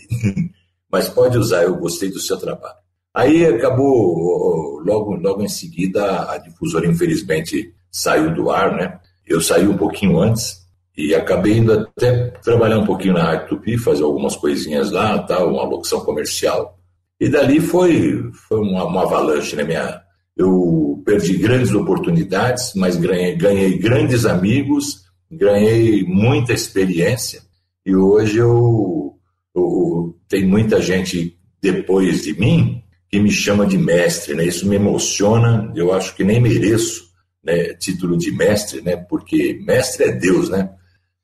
Mas 0.91 1.09
pode 1.09 1.37
usar, 1.37 1.65
eu 1.65 1.75
gostei 1.75 2.09
do 2.09 2.21
seu 2.21 2.37
trabalho. 2.37 2.77
Aí 3.13 3.45
acabou, 3.47 4.81
logo, 4.85 5.17
logo 5.17 5.43
em 5.43 5.49
seguida, 5.49 6.31
a 6.31 6.39
difusora, 6.39 6.87
infelizmente, 6.87 7.75
saiu 7.91 8.33
do 8.33 8.51
ar, 8.51 8.77
né? 8.77 9.01
Eu 9.27 9.41
saí 9.41 9.67
um 9.67 9.77
pouquinho 9.77 10.19
antes, 10.19 10.64
e 10.97 11.15
acabei 11.15 11.59
indo 11.59 11.73
até 11.73 12.29
trabalhar 12.43 12.79
um 12.79 12.87
pouquinho 12.87 13.15
na 13.15 13.25
Rádio 13.25 13.49
Tupi, 13.49 13.77
fazer 13.77 14.05
algumas 14.05 14.37
coisinhas 14.37 14.91
lá, 14.91 15.19
tal, 15.21 15.53
uma 15.53 15.65
locução 15.65 16.01
comercial. 16.01 16.79
E 17.21 17.29
dali 17.29 17.61
foi, 17.61 18.31
foi 18.49 18.61
uma, 18.61 18.85
uma 18.85 19.03
avalanche, 19.03 19.57
né? 19.57 19.65
Minha, 19.65 20.01
eu 20.37 21.03
perdi 21.05 21.37
grandes 21.37 21.73
oportunidades, 21.75 22.73
mas 22.77 22.97
ganhei, 22.97 23.37
ganhei 23.37 23.79
grandes 23.79 24.25
amigos, 24.25 25.03
ganhei 25.31 26.05
muita 26.05 26.53
experiência. 26.53 27.43
E 27.85 27.95
hoje 27.95 28.39
eu, 28.39 29.15
eu 29.55 30.17
tem 30.29 30.47
muita 30.47 30.81
gente 30.81 31.37
depois 31.61 32.23
de 32.23 32.39
mim 32.39 32.83
que 33.09 33.19
me 33.21 33.31
chama 33.31 33.67
de 33.67 33.79
mestre, 33.79 34.35
né? 34.35 34.45
Isso 34.45 34.67
me 34.69 34.77
emociona. 34.77 35.73
Eu 35.75 35.93
acho 35.93 36.15
que 36.15 36.25
nem 36.25 36.41
mereço 36.41 37.05
né, 37.45 37.75
título 37.75 38.17
de 38.17 38.33
mestre, 38.33 38.81
né? 38.81 38.97
Porque 38.97 39.61
mestre 39.65 40.05
é 40.05 40.13
Deus, 40.13 40.49
né? 40.49 40.71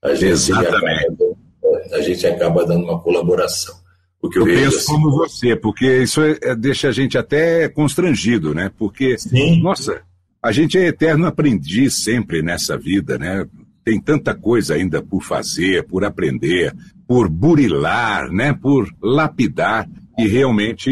A 0.02 0.14
gente 0.14 0.32
Exatamente. 0.32 1.06
Acaba, 1.06 1.96
a 1.96 2.00
gente 2.00 2.26
acaba 2.26 2.66
dando 2.66 2.84
uma 2.84 3.00
colaboração. 3.00 3.74
Porque 4.20 4.38
eu, 4.38 4.46
eu 4.46 4.54
penso 4.54 4.78
assim, 4.78 4.86
como 4.86 5.10
você, 5.10 5.56
porque 5.56 6.02
isso 6.02 6.20
é, 6.22 6.38
é, 6.42 6.54
deixa 6.54 6.88
a 6.88 6.92
gente 6.92 7.16
até 7.16 7.68
constrangido, 7.68 8.54
né? 8.54 8.70
Porque, 8.78 9.18
Sim. 9.18 9.62
nossa, 9.62 10.02
a 10.42 10.52
gente 10.52 10.76
é 10.76 10.86
eterno 10.86 11.26
aprendiz 11.26 12.02
sempre 12.02 12.42
nessa 12.42 12.76
vida, 12.76 13.18
né? 13.18 13.46
Tem 13.82 14.00
tanta 14.00 14.34
coisa 14.34 14.74
ainda 14.74 15.02
por 15.02 15.22
fazer, 15.22 15.86
por 15.86 16.04
aprender, 16.04 16.74
por 17.06 17.28
burilar, 17.28 18.30
né? 18.30 18.52
Por 18.52 18.88
lapidar. 19.02 19.88
E 20.18 20.28
realmente 20.28 20.90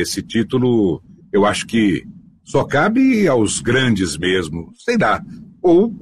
esse 0.00 0.22
título, 0.22 1.02
eu 1.32 1.44
acho 1.44 1.66
que 1.66 2.04
só 2.44 2.64
cabe 2.64 3.26
aos 3.26 3.60
grandes 3.60 4.16
mesmo, 4.16 4.72
sei 4.78 4.96
lá. 4.96 5.20
Ou 5.60 5.92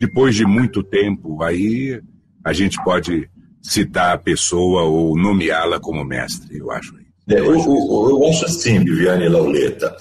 depois 0.00 0.34
de 0.34 0.44
muito 0.44 0.82
tempo, 0.82 1.42
aí 1.42 2.00
a 2.44 2.52
gente 2.52 2.82
pode 2.84 3.28
citar 3.62 4.14
a 4.14 4.18
pessoa 4.18 4.82
ou 4.82 5.16
nomeá-la 5.16 5.80
como 5.80 6.04
mestre, 6.04 6.58
eu 6.58 6.70
acho. 6.70 6.94
É, 7.28 7.40
eu, 7.40 7.58
acho 7.58 7.68
eu, 7.68 8.10
eu, 8.10 8.28
acho 8.28 8.44
assim, 8.44 8.78
Viviane 8.78 9.28
Lauleta, 9.28 9.96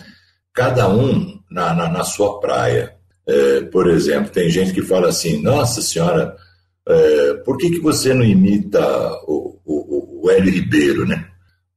cada 0.54 0.88
um 0.88 1.40
na, 1.50 1.74
na, 1.74 1.90
na 1.90 2.04
sua 2.04 2.40
praia. 2.40 2.94
É, 3.28 3.62
por 3.62 3.90
exemplo, 3.90 4.30
tem 4.30 4.50
gente 4.50 4.72
que 4.72 4.84
fala 4.84 5.10
assim, 5.10 5.42
nossa 5.42 5.82
senhora, 5.82 6.36
é, 6.88 7.34
por 7.44 7.58
que, 7.58 7.72
que 7.72 7.80
você 7.80 8.14
não 8.14 8.24
imita 8.24 8.80
o, 9.28 9.60
o, 9.66 10.26
o 10.26 10.30
Hélio 10.30 10.54
Ribeiro, 10.54 11.08
né? 11.08 11.28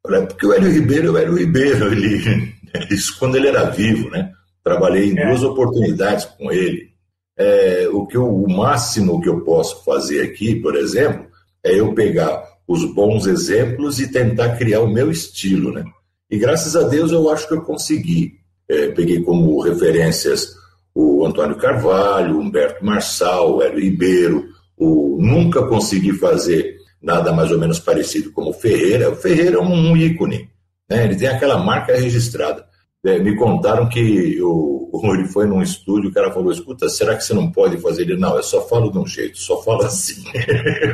Porque 0.02 0.46
o 0.46 0.52
Hélio 0.52 0.70
Ribeiro 0.70 1.08
é 1.08 1.10
o 1.10 1.16
Hélio 1.16 1.38
Ribeiro, 1.38 1.92
ele, 1.92 2.54
isso 2.90 3.18
quando 3.18 3.36
ele 3.36 3.48
era 3.48 3.70
vivo, 3.70 4.10
né? 4.10 4.30
Trabalhei 4.62 5.10
em 5.10 5.18
é. 5.18 5.26
duas 5.26 5.42
oportunidades 5.42 6.26
com 6.26 6.52
ele. 6.52 6.88
É, 7.38 7.88
o, 7.92 8.04
que 8.04 8.16
eu, 8.16 8.26
o 8.26 8.50
máximo 8.50 9.20
que 9.20 9.28
eu 9.28 9.42
posso 9.42 9.84
fazer 9.84 10.22
aqui, 10.22 10.56
por 10.56 10.74
exemplo, 10.74 11.26
é 11.62 11.78
eu 11.78 11.94
pegar 11.94 12.42
os 12.66 12.84
bons 12.92 13.26
exemplos 13.26 14.00
e 14.00 14.10
tentar 14.10 14.56
criar 14.56 14.80
o 14.80 14.92
meu 14.92 15.10
estilo, 15.10 15.72
né? 15.72 15.84
E 16.30 16.36
graças 16.36 16.76
a 16.76 16.82
Deus 16.82 17.10
eu 17.10 17.30
acho 17.30 17.48
que 17.48 17.54
eu 17.54 17.62
consegui. 17.62 18.34
É, 18.68 18.88
peguei 18.88 19.22
como 19.22 19.62
referências 19.62 20.58
o 20.94 21.24
Antônio 21.24 21.56
Carvalho, 21.56 22.36
o 22.36 22.40
Humberto 22.40 22.84
Marçal, 22.84 23.56
o 23.56 23.62
Hélio 23.62 23.80
Ribeiro. 23.80 24.48
O, 24.76 25.16
nunca 25.20 25.66
consegui 25.66 26.12
fazer 26.12 26.76
nada 27.00 27.32
mais 27.32 27.50
ou 27.50 27.58
menos 27.58 27.78
parecido 27.78 28.32
como 28.32 28.50
o 28.50 28.54
Ferreira. 28.54 29.10
O 29.10 29.16
Ferreira 29.16 29.56
é 29.56 29.60
um, 29.60 29.96
ícone, 29.96 30.50
né? 30.90 31.04
ele 31.04 31.16
tem 31.16 31.28
aquela 31.28 31.56
marca 31.56 31.96
registrada. 31.96 32.66
É, 33.04 33.18
me 33.18 33.36
contaram 33.36 33.88
que 33.88 34.40
o, 34.42 34.90
ele 35.14 35.26
foi 35.26 35.46
num 35.46 35.62
estúdio, 35.62 36.10
o 36.10 36.12
cara 36.12 36.32
falou: 36.32 36.50
escuta, 36.50 36.88
será 36.88 37.16
que 37.16 37.24
você 37.24 37.32
não 37.32 37.50
pode 37.50 37.78
fazer? 37.78 38.02
Ele, 38.02 38.16
não, 38.16 38.36
eu 38.36 38.42
só 38.42 38.66
falo 38.66 38.90
de 38.90 38.98
um 38.98 39.06
jeito, 39.06 39.38
só 39.38 39.62
falo 39.62 39.82
assim. 39.82 40.22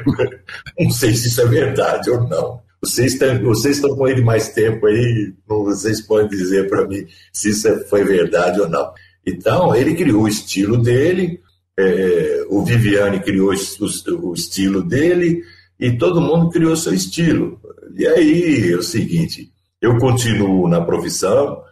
não 0.79 0.91
sei 0.91 1.15
se 1.15 1.29
isso 1.29 1.41
é 1.41 1.47
verdade 1.47 2.11
ou 2.11 2.29
não. 2.29 2.63
Vocês 2.83 3.15
estão, 3.15 3.43
vocês 3.43 3.77
estão 3.77 3.97
com 3.97 4.07
ele 4.07 4.23
mais 4.23 4.51
tempo 4.51 4.87
aí, 4.87 5.33
vocês 5.47 6.03
podem 6.03 6.29
dizer 6.29 6.69
para 6.69 6.87
mim 6.87 7.07
se 7.33 7.51
isso 7.51 7.67
é, 7.69 7.79
foi 7.85 8.05
verdade 8.05 8.61
ou 8.61 8.69
não. 8.69 8.93
Então, 9.27 9.75
ele 9.75 9.95
criou 9.95 10.25
o 10.25 10.29
estilo 10.29 10.77
dele, 10.77 11.41
é, 11.79 12.45
o 12.51 12.63
Viviane 12.63 13.21
criou 13.21 13.53
o, 13.53 14.29
o 14.29 14.35
estilo 14.35 14.83
dele, 14.83 15.43
e 15.81 15.97
todo 15.97 16.21
mundo 16.21 16.51
criou 16.51 16.77
seu 16.77 16.93
estilo. 16.93 17.59
E 17.97 18.07
aí 18.07 18.73
é 18.73 18.77
o 18.77 18.83
seguinte: 18.83 19.51
eu 19.81 19.99
continuo 19.99 20.69
na 20.69 20.81
profissão, 20.81 21.63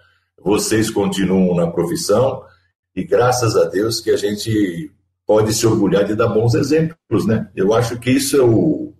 vocês 0.45 0.91
continuam 0.91 1.55
na 1.55 1.71
profissão 1.71 2.43
e 2.95 3.05
graças 3.05 3.57
a 3.57 3.65
Deus 3.65 4.01
que 4.01 4.11
a 4.11 4.17
gente 4.17 4.91
pode 5.27 5.53
se 5.55 5.67
orgulhar 5.67 6.05
de 6.05 6.15
dar 6.15 6.29
bons 6.29 6.55
exemplos, 6.55 7.27
né? 7.27 7.49
Eu 7.55 7.73
acho 7.73 7.99
que 7.99 8.11
isso 8.11 8.37
é 8.37 8.45
o, 8.45 8.93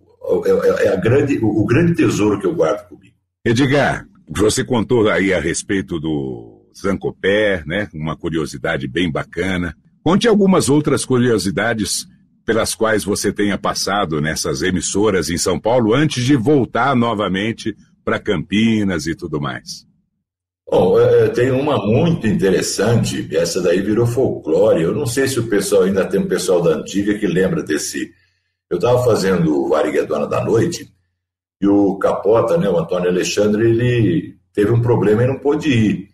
é, 0.45 0.85
é 0.85 0.93
a 0.93 0.95
grande, 0.95 1.37
o 1.41 1.65
grande 1.65 1.93
tesouro 1.93 2.39
que 2.39 2.47
eu 2.47 2.55
guardo 2.55 2.87
comigo. 2.87 3.15
Edgar, 3.45 4.07
você 4.27 4.63
contou 4.63 5.09
aí 5.09 5.33
a 5.33 5.39
respeito 5.39 5.99
do 5.99 6.65
Zancopé, 6.75 7.63
né? 7.65 7.89
Uma 7.93 8.15
curiosidade 8.15 8.87
bem 8.87 9.11
bacana. 9.11 9.75
Conte 10.03 10.27
algumas 10.27 10.69
outras 10.69 11.05
curiosidades 11.05 12.07
pelas 12.45 12.75
quais 12.75 13.03
você 13.03 13.31
tenha 13.31 13.57
passado 13.57 14.19
nessas 14.19 14.61
emissoras 14.61 15.29
em 15.29 15.37
São 15.37 15.59
Paulo 15.59 15.93
antes 15.93 16.23
de 16.23 16.35
voltar 16.35 16.95
novamente 16.95 17.75
para 18.03 18.19
Campinas 18.19 19.07
e 19.07 19.15
tudo 19.15 19.39
mais. 19.39 19.85
Bom, 20.69 20.99
é, 20.99 21.25
é, 21.25 21.29
tem 21.29 21.51
uma 21.51 21.77
muito 21.77 22.25
interessante, 22.25 23.27
essa 23.35 23.61
daí 23.61 23.81
virou 23.81 24.07
folclore. 24.07 24.81
Eu 24.81 24.93
não 24.93 25.05
sei 25.05 25.27
se 25.27 25.39
o 25.39 25.47
pessoal 25.47 25.83
ainda 25.83 26.05
tem 26.05 26.19
um 26.19 26.27
pessoal 26.27 26.61
da 26.61 26.71
antiga 26.71 27.17
que 27.17 27.27
lembra 27.27 27.61
desse. 27.61 28.11
Eu 28.69 28.77
estava 28.77 29.03
fazendo 29.03 29.65
o 29.65 29.69
Variguedona 29.69 30.25
da 30.25 30.43
Noite 30.43 30.89
e 31.61 31.67
o 31.67 31.97
Capota, 31.97 32.57
né, 32.57 32.69
o 32.69 32.77
Antônio 32.77 33.09
Alexandre, 33.09 33.69
ele 33.69 34.35
teve 34.53 34.71
um 34.71 34.81
problema 34.81 35.23
e 35.23 35.27
não 35.27 35.39
pôde 35.39 35.69
ir. 35.69 36.09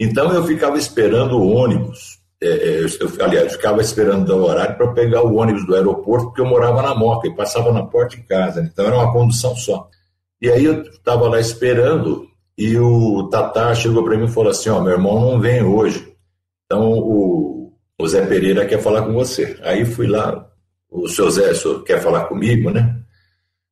Então 0.00 0.32
eu 0.32 0.44
ficava 0.44 0.76
esperando 0.78 1.36
o 1.36 1.54
ônibus. 1.54 2.18
É, 2.42 2.48
é 2.48 2.80
eu, 2.80 3.24
aliás, 3.24 3.44
eu 3.44 3.50
ficava 3.58 3.80
esperando 3.80 4.30
o 4.30 4.44
horário 4.44 4.76
para 4.76 4.92
pegar 4.92 5.22
o 5.22 5.36
ônibus 5.36 5.64
do 5.66 5.74
aeroporto, 5.74 6.26
porque 6.26 6.40
eu 6.40 6.46
morava 6.46 6.82
na 6.82 6.94
Moca 6.94 7.28
e 7.28 7.36
passava 7.36 7.70
na 7.72 7.84
porta 7.84 8.16
de 8.16 8.22
casa. 8.22 8.60
Então 8.62 8.86
era 8.86 8.96
uma 8.96 9.12
condução 9.12 9.54
só. 9.54 9.88
E 10.40 10.50
aí 10.50 10.64
eu 10.64 10.82
estava 10.82 11.28
lá 11.28 11.38
esperando 11.38 12.31
e 12.56 12.76
o 12.78 13.28
Tatá 13.30 13.74
chegou 13.74 14.04
para 14.04 14.16
mim 14.16 14.26
e 14.26 14.30
falou 14.32 14.50
assim: 14.50 14.68
Ó, 14.68 14.80
meu 14.80 14.92
irmão 14.92 15.20
não 15.20 15.40
vem 15.40 15.62
hoje. 15.62 16.14
Então 16.66 16.92
o, 16.92 17.72
o 17.98 18.08
Zé 18.08 18.26
Pereira 18.26 18.66
quer 18.66 18.80
falar 18.80 19.02
com 19.02 19.12
você. 19.12 19.58
Aí 19.62 19.84
fui 19.84 20.06
lá, 20.06 20.48
o 20.90 21.08
seu 21.08 21.30
Zé 21.30 21.50
o 21.50 21.54
senhor 21.54 21.84
quer 21.84 22.00
falar 22.00 22.26
comigo, 22.26 22.70
né? 22.70 23.00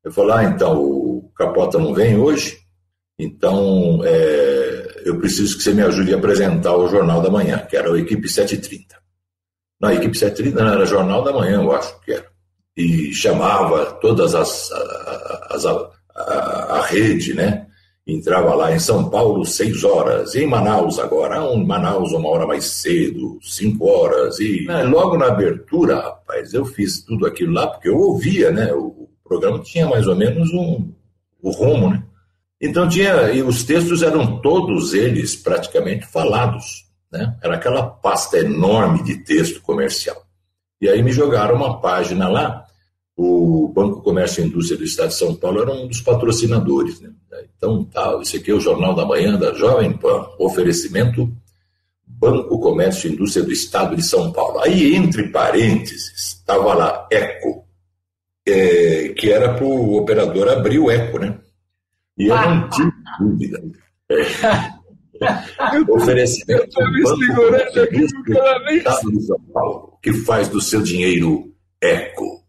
Eu 0.03 0.11
falei: 0.13 0.37
Ah, 0.37 0.45
então 0.45 0.81
o 0.81 1.31
Capota 1.37 1.79
não 1.79 1.95
vem 1.95 2.17
hoje, 2.17 2.59
então 3.19 4.01
é, 4.05 5.03
eu 5.05 5.19
preciso 5.19 5.57
que 5.57 5.63
você 5.63 5.75
me 5.75 5.83
ajude 5.83 6.15
a 6.15 6.17
apresentar 6.17 6.77
o 6.77 6.89
Jornal 6.89 7.21
da 7.21 7.31
Manhã, 7.31 7.59
que 7.59 7.77
era 7.77 7.91
o 7.91 7.97
Equipe 7.97 8.29
730. 8.29 8.97
Não, 9.81 9.89
a 9.91 9.95
Equipe 9.95 10.17
730 10.17 10.65
não, 10.65 10.73
era 10.73 10.87
Jornal 10.87 11.23
da 11.23 11.33
Manhã, 11.33 11.63
eu 11.63 11.73
acho 11.73 12.01
que 12.01 12.13
era. 12.13 12.31
E 12.77 13.13
chamava 13.13 13.93
todas 14.01 14.35
as, 14.35 14.71
as, 14.73 15.51
as 15.51 15.67
a, 15.67 15.91
a, 16.15 16.79
a 16.79 16.87
rede, 16.87 17.35
né? 17.35 17.67
Entrava 18.15 18.55
lá 18.55 18.75
em 18.75 18.79
São 18.79 19.09
Paulo 19.09 19.45
seis 19.45 19.85
horas, 19.85 20.35
e 20.35 20.43
em 20.43 20.47
Manaus 20.47 20.99
agora, 20.99 21.39
em 21.55 21.65
Manaus 21.65 22.13
uma 22.13 22.29
hora 22.29 22.47
mais 22.47 22.65
cedo, 22.65 23.39
cinco 23.43 23.87
horas, 23.89 24.39
e 24.39 24.65
né, 24.67 24.83
logo 24.85 25.17
na 25.17 25.27
abertura, 25.27 25.97
rapaz, 25.97 26.53
eu 26.55 26.65
fiz 26.65 27.03
tudo 27.05 27.27
aquilo 27.27 27.53
lá, 27.53 27.67
porque 27.67 27.89
eu 27.89 27.99
ouvia, 27.99 28.51
né, 28.51 28.73
o 28.73 29.09
programa 29.23 29.59
tinha 29.61 29.89
mais 29.89 30.07
ou 30.07 30.17
menos 30.17 30.51
um, 30.53 30.91
o 31.43 31.51
rumo, 31.51 31.91
né, 31.91 32.03
então 32.61 32.89
tinha, 32.89 33.31
e 33.33 33.43
os 33.43 33.65
textos 33.65 34.03
eram 34.03 34.41
todos 34.41 34.93
eles 34.95 35.37
praticamente 35.37 36.07
falados, 36.07 36.87
né, 37.13 37.37
era 37.43 37.55
aquela 37.55 37.83
pasta 37.83 38.39
enorme 38.39 39.03
de 39.03 39.19
texto 39.25 39.61
comercial, 39.63 40.23
e 40.81 40.89
aí 40.89 41.03
me 41.03 41.13
jogaram 41.13 41.55
uma 41.55 41.81
página 41.81 42.29
lá, 42.29 42.65
o 43.23 43.69
Banco 43.69 44.01
Comércio 44.01 44.43
e 44.43 44.47
Indústria 44.47 44.79
do 44.79 44.85
Estado 44.85 45.09
de 45.09 45.17
São 45.17 45.35
Paulo 45.35 45.61
era 45.61 45.73
um 45.73 45.87
dos 45.87 46.01
patrocinadores. 46.01 47.01
Né? 47.01 47.11
Então, 47.55 47.85
tá, 47.85 48.19
esse 48.23 48.39
aqui 48.39 48.51
é 48.51 48.55
o 48.55 48.61
Jornal 48.61 48.95
da 48.95 49.05
Manhã 49.05 49.39
da 49.39 49.53
Jovem 49.53 49.93
Pan, 49.93 50.27
oferecimento 50.39 51.31
Banco 52.07 52.59
Comércio 52.59 53.11
e 53.11 53.13
Indústria 53.13 53.45
do 53.45 53.53
Estado 53.53 53.95
de 53.95 54.03
São 54.03 54.33
Paulo. 54.33 54.61
Aí, 54.61 54.95
entre 54.95 55.29
parênteses, 55.29 56.13
estava 56.17 56.73
lá 56.73 57.07
Eco, 57.13 57.67
é, 58.49 59.09
que 59.11 59.31
era 59.31 59.53
para 59.53 59.67
o 59.67 59.97
operador 59.99 60.49
abrir 60.49 60.79
o 60.79 60.91
Eco, 60.91 61.19
né? 61.19 61.39
E 62.17 62.27
eu 62.27 62.37
não 62.37 62.71
tinha 62.71 62.93
dúvida. 63.21 63.63
É. 65.23 65.79
oferecimento 65.93 66.75
Banco 66.75 67.37
Comércio 67.37 67.85
e 67.85 67.97
Indústria 67.99 68.59
do 68.59 68.71
Estado 68.71 69.13
de 69.13 69.23
São 69.27 69.41
Paulo, 69.53 69.99
que 70.03 70.15
faz 70.15 70.49
do 70.49 70.63
seu 70.63 70.81
dinheiro 70.81 71.53
Eco. 71.79 72.41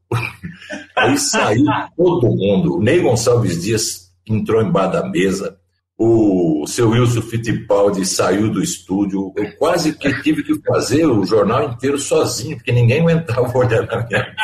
Aí 0.95 1.17
saiu 1.17 1.65
todo 1.95 2.27
mundo. 2.27 2.75
O 2.77 2.81
Ney 2.81 2.99
Gonçalves 2.99 3.61
Dias 3.61 4.11
entrou 4.27 4.61
embaixo 4.61 4.93
da 4.93 5.09
mesa. 5.09 5.57
O 5.97 6.65
seu 6.67 6.89
Wilson 6.89 7.21
Fittipaldi 7.21 8.05
saiu 8.05 8.49
do 8.49 8.61
estúdio. 8.61 9.31
Eu 9.35 9.55
quase 9.57 9.93
que 9.93 10.21
tive 10.21 10.43
que 10.43 10.59
fazer 10.63 11.05
o 11.05 11.23
jornal 11.23 11.71
inteiro 11.71 11.99
sozinho, 11.99 12.57
porque 12.57 12.71
ninguém 12.71 13.01
aguentava 13.01 13.55
olhar 13.55 13.85
na 13.85 14.07
minha 14.07 14.35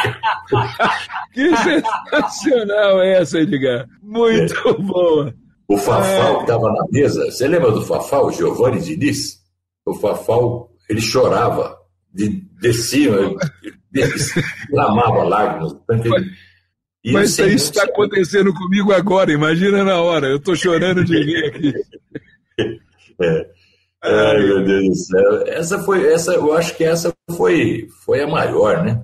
Que 1.34 1.56
sensacional 1.58 3.02
essa, 3.02 3.40
Edgar. 3.40 3.88
Muito 4.02 4.56
é. 4.68 4.74
boa. 4.74 5.34
O 5.68 5.78
Fafal 5.78 6.32
é. 6.32 6.36
que 6.36 6.42
estava 6.42 6.72
na 6.72 6.86
mesa, 6.92 7.26
você 7.26 7.48
lembra 7.48 7.72
do 7.72 7.86
Fafal, 7.86 8.32
Giovanni 8.32 8.80
Diniz? 8.80 9.38
O 9.86 9.94
Fafal, 9.94 10.70
ele 10.90 11.02
chorava 11.02 11.78
de, 12.14 12.42
de 12.60 12.74
cima, 12.74 13.36
derramava 13.92 15.24
lágrimas. 15.24 15.76
E 17.04 17.12
Mas 17.14 17.38
isso 17.38 17.72
está 17.72 17.84
acontecendo 17.84 18.54
comigo 18.54 18.92
agora, 18.92 19.32
imagina 19.32 19.84
na 19.84 20.02
hora, 20.02 20.28
eu 20.28 20.38
estou 20.38 20.56
chorando 20.56 21.04
de 21.06 21.18
rir 21.18 21.46
aqui. 21.46 21.74
É. 23.20 23.50
Ai, 24.04 24.44
meu 24.44 24.64
Deus 24.64 24.86
do 24.90 24.96
céu. 24.96 25.48
Essa 25.48 25.80
foi, 25.80 26.06
essa, 26.14 26.34
eu 26.34 26.56
acho 26.56 26.78
que 26.78 26.84
essa 26.84 27.12
foi, 27.36 27.88
foi 28.06 28.22
a 28.22 28.28
maior, 28.28 28.84
né? 28.86 29.04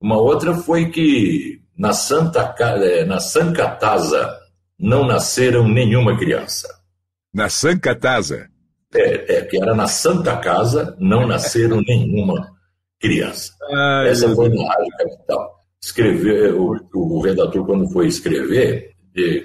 Uma 0.00 0.16
outra 0.16 0.54
foi 0.54 0.90
que 0.90 1.60
na 1.76 1.92
Santa, 1.92 2.54
é, 2.60 3.04
na 3.04 3.18
Sancatasa 3.18 4.32
não 4.78 5.04
nasceram 5.04 5.66
nenhuma 5.66 6.16
criança. 6.16 6.68
Na 7.34 7.48
Sancatasa? 7.48 8.48
É, 8.94 9.38
é, 9.38 9.42
que 9.42 9.60
era 9.60 9.74
na 9.74 9.88
Santa 9.88 10.36
Casa, 10.36 10.96
não 11.00 11.26
nasceram 11.26 11.80
nenhuma 11.80 12.48
criança. 13.00 13.52
Ai, 13.70 14.08
Essa 14.08 14.34
foi 14.34 14.48
na 14.48 14.68
Rádio 14.68 14.96
Capital. 14.98 15.58
Escrever, 15.82 16.54
o, 16.54 16.76
o 16.94 17.20
redator, 17.20 17.64
quando 17.64 17.90
foi 17.90 18.08
escrever, 18.08 18.94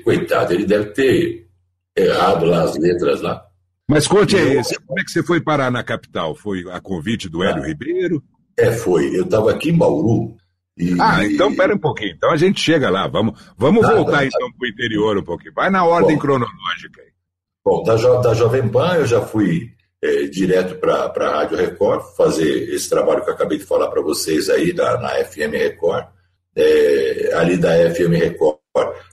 coitado, 0.03 0.53
ele 0.53 0.65
deve 0.65 0.91
ter 0.91 1.47
errado 1.95 2.45
lá 2.45 2.63
as 2.63 2.77
letras 2.77 3.21
lá. 3.21 3.43
Mas 3.87 4.07
conte 4.07 4.35
aí, 4.35 4.61
como 4.87 4.99
é 4.99 5.03
que 5.03 5.11
você 5.11 5.23
foi 5.23 5.41
parar 5.41 5.69
na 5.69 5.83
capital? 5.83 6.35
Foi 6.35 6.63
a 6.71 6.79
convite 6.79 7.29
do 7.29 7.43
Hélio 7.43 7.63
ah, 7.63 7.67
Ribeiro? 7.67 8.23
É, 8.57 8.71
foi. 8.71 9.15
Eu 9.15 9.23
estava 9.23 9.51
aqui 9.51 9.69
em 9.69 9.77
Bauru. 9.77 10.35
E... 10.77 10.95
Ah, 10.99 11.23
então 11.23 11.53
pera 11.55 11.75
um 11.75 11.79
pouquinho. 11.79 12.13
Então 12.15 12.31
a 12.31 12.37
gente 12.37 12.59
chega 12.59 12.89
lá. 12.89 13.07
Vamos, 13.07 13.39
vamos 13.57 13.85
voltar 13.85 14.19
tá, 14.19 14.25
então 14.25 14.51
para 14.57 14.65
o 14.65 14.69
interior 14.69 15.17
um 15.17 15.23
pouquinho. 15.23 15.53
Vai 15.53 15.69
na 15.69 15.85
ordem 15.85 16.15
Bom, 16.15 16.21
cronológica 16.21 17.01
aí. 17.01 17.11
Bom, 17.63 17.83
da, 17.83 17.95
jo 17.95 18.21
da 18.21 18.33
Jovem 18.33 18.67
Pan 18.69 18.95
eu 18.95 19.05
já 19.05 19.21
fui 19.21 19.71
é, 20.03 20.27
direto 20.27 20.75
para 20.75 21.05
a 21.05 21.31
Rádio 21.39 21.57
Record 21.57 22.03
fazer 22.17 22.69
esse 22.73 22.89
trabalho 22.89 23.23
que 23.23 23.29
eu 23.29 23.33
acabei 23.33 23.57
de 23.57 23.63
falar 23.63 23.87
para 23.87 24.01
vocês 24.01 24.49
aí 24.49 24.73
da, 24.73 24.99
na 24.99 25.23
FM 25.23 25.53
Record. 25.53 26.07
É, 26.55 27.31
ali 27.35 27.57
da 27.57 27.69
FM 27.89 28.11
Record 28.11 28.59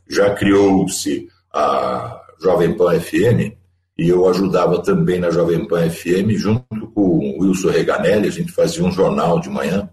já 0.08 0.34
criou-se 0.34 1.28
a 1.54 2.20
Jovem 2.42 2.76
Pan 2.76 2.98
FM 2.98 3.54
e 3.96 4.08
eu 4.08 4.28
ajudava 4.28 4.82
também 4.82 5.20
na 5.20 5.30
Jovem 5.30 5.66
Pan 5.66 5.88
FM 5.88 6.30
junto 6.32 6.88
com 6.92 7.00
o 7.00 7.42
Wilson 7.44 7.70
Reganelli, 7.70 8.26
a 8.26 8.32
gente 8.32 8.50
fazia 8.50 8.84
um 8.84 8.90
jornal 8.90 9.38
de 9.40 9.48
manhã 9.48 9.88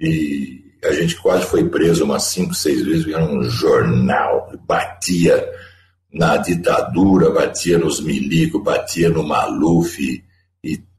e 0.00 0.64
a 0.82 0.92
gente 0.92 1.16
quase 1.16 1.44
foi 1.44 1.68
preso 1.68 2.04
umas 2.04 2.22
cinco, 2.22 2.54
seis 2.54 2.84
vezes, 2.84 3.06
era 3.06 3.24
um 3.24 3.42
jornal, 3.44 4.50
batia 4.66 5.46
na 6.12 6.36
ditadura, 6.38 7.30
batia 7.30 7.78
nos 7.78 8.00
milicos, 8.00 8.62
batia 8.62 9.10
no 9.10 9.22
Maluf 9.22 10.26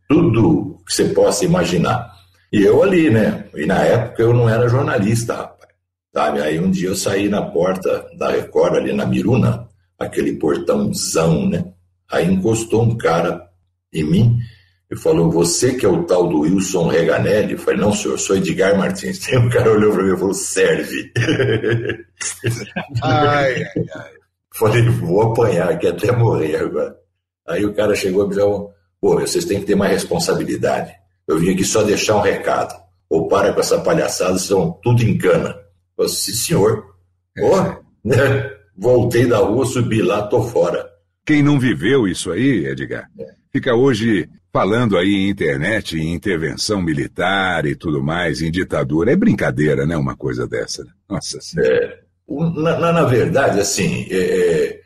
tudo 0.10 0.82
que 0.86 0.94
você 0.94 1.06
possa 1.10 1.46
imaginar. 1.46 2.12
E 2.52 2.64
eu 2.64 2.82
ali, 2.82 3.12
né? 3.12 3.46
E 3.56 3.66
na 3.68 3.84
época 3.84 4.24
eu 4.24 4.34
não 4.34 4.50
era 4.50 4.68
jornalista, 4.68 5.36
rapaz. 5.36 5.70
Sabe? 6.12 6.42
Aí 6.42 6.60
um 6.60 6.72
dia 6.72 6.90
eu 6.90 6.96
saí 6.96 7.30
na 7.30 7.44
porta 7.44 8.08
da 8.18 8.32
Record, 8.32 8.76
ali 8.76 8.92
na 8.92 9.06
Miruna, 9.06 9.70
aquele 9.98 10.34
portãozão, 10.34 11.48
né? 11.48 11.64
Aí 12.12 12.26
encostou 12.26 12.82
um 12.84 12.98
cara 12.98 13.48
em 13.94 14.04
mim 14.04 14.40
e 14.92 14.96
falou: 14.96 15.30
Você 15.30 15.76
que 15.76 15.86
é 15.86 15.90
o 15.90 16.04
tal 16.04 16.28
do 16.28 16.40
Wilson 16.40 16.88
Reganelli? 16.88 17.54
Eu 17.54 17.60
falei: 17.60 17.80
Não, 17.80 17.94
senhor, 17.94 18.18
sou 18.18 18.36
Edgar 18.36 18.76
Martins. 18.76 19.26
Aí 19.30 19.38
o 19.38 19.50
cara 19.52 19.72
olhou 19.72 19.94
para 19.94 20.04
mim 20.04 20.14
e 20.14 20.18
falou: 20.18 20.34
Serve. 20.34 21.14
ai, 23.04 23.56
ai, 23.56 23.86
ai. 23.96 24.12
Falei: 24.56 24.90
Vou 24.90 25.22
apanhar 25.22 25.70
aqui 25.70 25.86
até 25.86 26.12
morrer 26.12 26.56
agora. 26.56 26.98
Aí 27.48 27.64
o 27.64 27.74
cara 27.76 27.94
chegou 27.94 28.26
e 28.26 28.30
me 28.30 28.36
disse: 28.36 28.48
Pô, 29.02 29.20
vocês 29.20 29.46
têm 29.46 29.60
que 29.60 29.66
ter 29.66 29.76
mais 29.76 29.92
responsabilidade. 29.92 30.92
Eu 31.28 31.40
vim 31.40 31.54
aqui 31.54 31.64
só 31.64 31.84
deixar 31.84 32.18
um 32.18 32.22
recado. 32.22 32.74
Ou 33.10 33.28
para 33.28 33.54
com 33.54 33.60
essa 33.60 33.80
palhaçada, 33.80 34.38
são 34.38 34.78
tudo 34.84 35.02
em 35.04 35.18
cana. 35.18 35.56
Eu 35.98 36.08
Sim, 36.08 36.34
senhor. 36.34 36.86
Pô, 37.36 37.58
né? 38.04 38.52
Voltei 38.78 39.26
da 39.26 39.40
rua, 39.40 39.66
subi 39.66 40.02
lá, 40.02 40.28
tô 40.28 40.42
fora. 40.44 40.90
Quem 41.26 41.44
não 41.44 41.60
viveu 41.60 42.08
isso 42.08 42.32
aí, 42.32 42.66
Edgar, 42.66 43.10
fica 43.52 43.76
hoje 43.76 44.28
falando 44.52 44.98
aí 44.98 45.14
em 45.14 45.30
internet, 45.30 45.98
em 45.98 46.14
intervenção 46.14 46.82
militar 46.82 47.66
e 47.66 47.76
tudo 47.76 48.02
mais, 48.02 48.42
em 48.42 48.50
ditadura. 48.50 49.12
É 49.12 49.16
brincadeira, 49.16 49.86
né? 49.86 49.96
Uma 49.98 50.16
coisa 50.16 50.48
dessa. 50.48 50.84
Né? 50.84 50.92
Nossa 51.10 51.40
Senhora. 51.42 51.76
É, 51.76 52.00
na, 52.28 52.92
na, 52.94 53.04
verdade, 53.06 53.60
assim, 53.60 54.08
é, 54.10 54.18
é, 54.18 54.82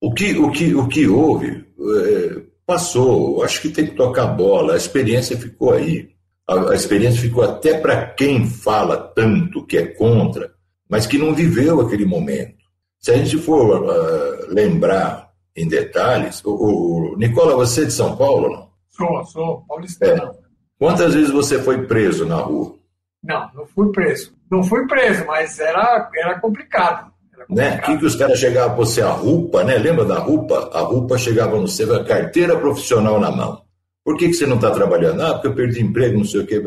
o, 0.00 0.12
que, 0.12 0.32
o, 0.38 0.50
que, 0.50 0.74
o 0.74 0.88
que 0.88 1.06
houve 1.06 1.66
é, 1.78 2.42
passou. 2.70 3.42
Acho 3.42 3.60
que 3.60 3.68
tem 3.68 3.86
que 3.86 3.96
tocar 3.96 4.26
bola. 4.28 4.74
A 4.74 4.76
experiência 4.76 5.36
ficou 5.36 5.72
aí. 5.72 6.10
A, 6.48 6.70
a 6.70 6.74
experiência 6.74 7.20
ficou 7.20 7.42
até 7.42 7.78
para 7.78 8.06
quem 8.06 8.46
fala 8.46 8.96
tanto 8.96 9.66
que 9.66 9.76
é 9.76 9.86
contra, 9.86 10.52
mas 10.88 11.06
que 11.06 11.18
não 11.18 11.34
viveu 11.34 11.80
aquele 11.80 12.04
momento. 12.04 12.60
Se 13.00 13.10
a 13.10 13.16
gente 13.16 13.38
for 13.38 13.82
uh, 13.82 14.54
lembrar 14.54 15.30
em 15.56 15.66
detalhes. 15.66 16.42
O, 16.44 16.52
o, 16.52 17.16
Nicola, 17.16 17.56
você 17.56 17.82
é 17.82 17.86
de 17.86 17.92
São 17.92 18.16
Paulo, 18.16 18.48
não? 18.48 18.70
Sou, 18.88 19.24
sou, 19.26 19.64
paulistano. 19.66 20.22
É. 20.22 20.32
Quantas 20.78 21.14
vezes 21.14 21.30
você 21.30 21.60
foi 21.60 21.86
preso 21.86 22.24
na 22.24 22.36
rua? 22.36 22.76
Não, 23.22 23.50
não 23.54 23.66
fui 23.66 23.90
preso. 23.92 24.32
Não 24.50 24.62
fui 24.62 24.86
preso, 24.86 25.26
mas 25.26 25.58
era, 25.58 26.10
era 26.14 26.40
complicado. 26.40 27.09
Né? 27.48 27.78
Que, 27.78 27.96
que 27.96 28.04
os 28.04 28.14
caras 28.16 28.38
chegavam 28.38 28.76
para 28.76 28.84
você, 28.84 29.00
a 29.00 29.10
RUPA, 29.10 29.64
né? 29.64 29.78
Lembra 29.78 30.04
da 30.04 30.18
RUPA? 30.18 30.70
A 30.72 30.80
RUPA 30.80 31.18
chegava 31.18 31.56
no 31.56 31.66
você, 31.66 31.84
a 31.84 32.04
carteira 32.04 32.56
profissional 32.56 33.18
na 33.18 33.30
mão. 33.30 33.62
Por 34.04 34.16
que, 34.16 34.28
que 34.28 34.34
você 34.34 34.46
não 34.46 34.56
está 34.56 34.70
trabalhando? 34.70 35.20
Ah, 35.22 35.34
porque 35.34 35.48
eu 35.48 35.54
perdi 35.54 35.82
emprego, 35.82 36.18
não 36.18 36.24
sei 36.24 36.40
o 36.40 36.46
quê. 36.46 36.60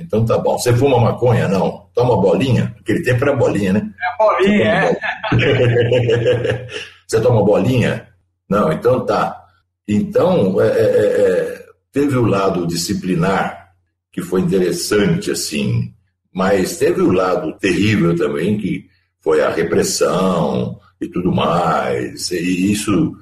Então 0.00 0.24
tá 0.24 0.38
bom. 0.38 0.58
Você 0.58 0.74
fuma 0.74 0.98
maconha? 0.98 1.46
Não. 1.46 1.88
Toma 1.94 2.20
bolinha? 2.20 2.74
Aquele 2.80 3.02
tempo 3.02 3.22
era 3.22 3.36
bolinha, 3.36 3.74
né? 3.74 3.90
É 4.00 4.24
bolinha, 4.24 4.98
é. 5.30 6.66
Você 7.06 7.20
toma 7.20 7.44
bolinha? 7.44 8.08
Não, 8.48 8.72
então 8.72 9.04
tá. 9.04 9.42
Então, 9.86 10.60
é, 10.60 10.68
é, 10.68 10.80
é, 10.80 11.04
é, 11.04 11.64
teve 11.92 12.16
o 12.16 12.24
lado 12.24 12.66
disciplinar, 12.66 13.72
que 14.10 14.22
foi 14.22 14.40
interessante, 14.40 15.30
assim, 15.30 15.92
mas 16.32 16.78
teve 16.78 17.02
o 17.02 17.12
lado 17.12 17.52
terrível 17.58 18.16
também, 18.16 18.56
que 18.58 18.86
foi 19.22 19.40
a 19.40 19.50
repressão 19.50 20.78
e 21.00 21.08
tudo 21.08 21.32
mais, 21.32 22.30
e 22.30 22.72
isso 22.72 23.14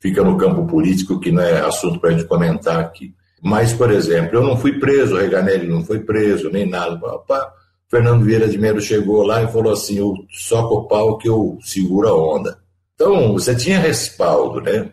fica 0.00 0.22
no 0.22 0.36
campo 0.36 0.66
político, 0.66 1.18
que 1.18 1.32
não 1.32 1.42
é 1.42 1.60
assunto 1.60 1.98
para 1.98 2.10
a 2.10 2.12
gente 2.12 2.26
comentar 2.26 2.78
aqui. 2.78 3.14
Mas, 3.42 3.72
por 3.72 3.90
exemplo, 3.90 4.36
eu 4.36 4.42
não 4.42 4.56
fui 4.56 4.78
preso, 4.78 5.16
Reganelli 5.16 5.66
não 5.66 5.84
foi 5.84 6.00
preso, 6.00 6.50
nem 6.50 6.66
nada. 6.66 6.94
Opa, 7.06 7.52
Fernando 7.88 8.24
Vieira 8.24 8.48
de 8.48 8.58
Melo 8.58 8.80
chegou 8.80 9.22
lá 9.22 9.42
e 9.42 9.52
falou 9.52 9.72
assim: 9.72 9.98
eu 9.98 10.14
soco 10.30 10.74
o 10.74 10.88
pau 10.88 11.18
que 11.18 11.28
eu 11.28 11.58
seguro 11.62 12.08
a 12.08 12.36
onda. 12.36 12.58
Então, 12.94 13.34
você 13.34 13.54
tinha 13.54 13.78
respaldo, 13.78 14.60
né? 14.60 14.90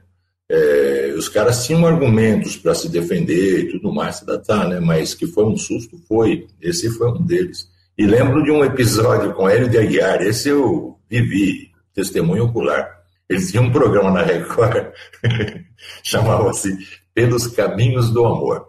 É, 0.49 1.13
os 1.17 1.29
caras 1.29 1.65
tinham 1.65 1.87
argumentos 1.87 2.57
para 2.57 2.75
se 2.75 2.89
defender 2.89 3.61
e 3.61 3.71
tudo 3.71 3.93
mais, 3.93 4.19
tá, 4.19 4.37
tá, 4.37 4.67
né? 4.67 4.79
mas 4.79 5.15
que 5.15 5.25
foi 5.25 5.45
um 5.45 5.57
susto, 5.57 5.97
foi. 6.07 6.47
Esse 6.61 6.89
foi 6.89 7.09
um 7.11 7.21
deles. 7.21 7.67
E 7.95 8.07
lembro 8.07 8.43
de 8.43 8.49
um 8.49 8.65
episódio 8.65 9.33
com 9.33 9.47
Hélio 9.47 9.69
de 9.69 9.77
Aguiar, 9.77 10.19
esse 10.23 10.49
eu 10.49 10.97
vivi, 11.07 11.69
testemunho 11.93 12.45
ocular. 12.45 12.89
Eles 13.29 13.51
tinham 13.51 13.65
um 13.65 13.71
programa 13.71 14.09
na 14.09 14.23
Record, 14.23 14.91
chamava-se 16.01 16.75
Pelos 17.13 17.45
Caminhos 17.45 18.09
do 18.09 18.25
Amor. 18.25 18.65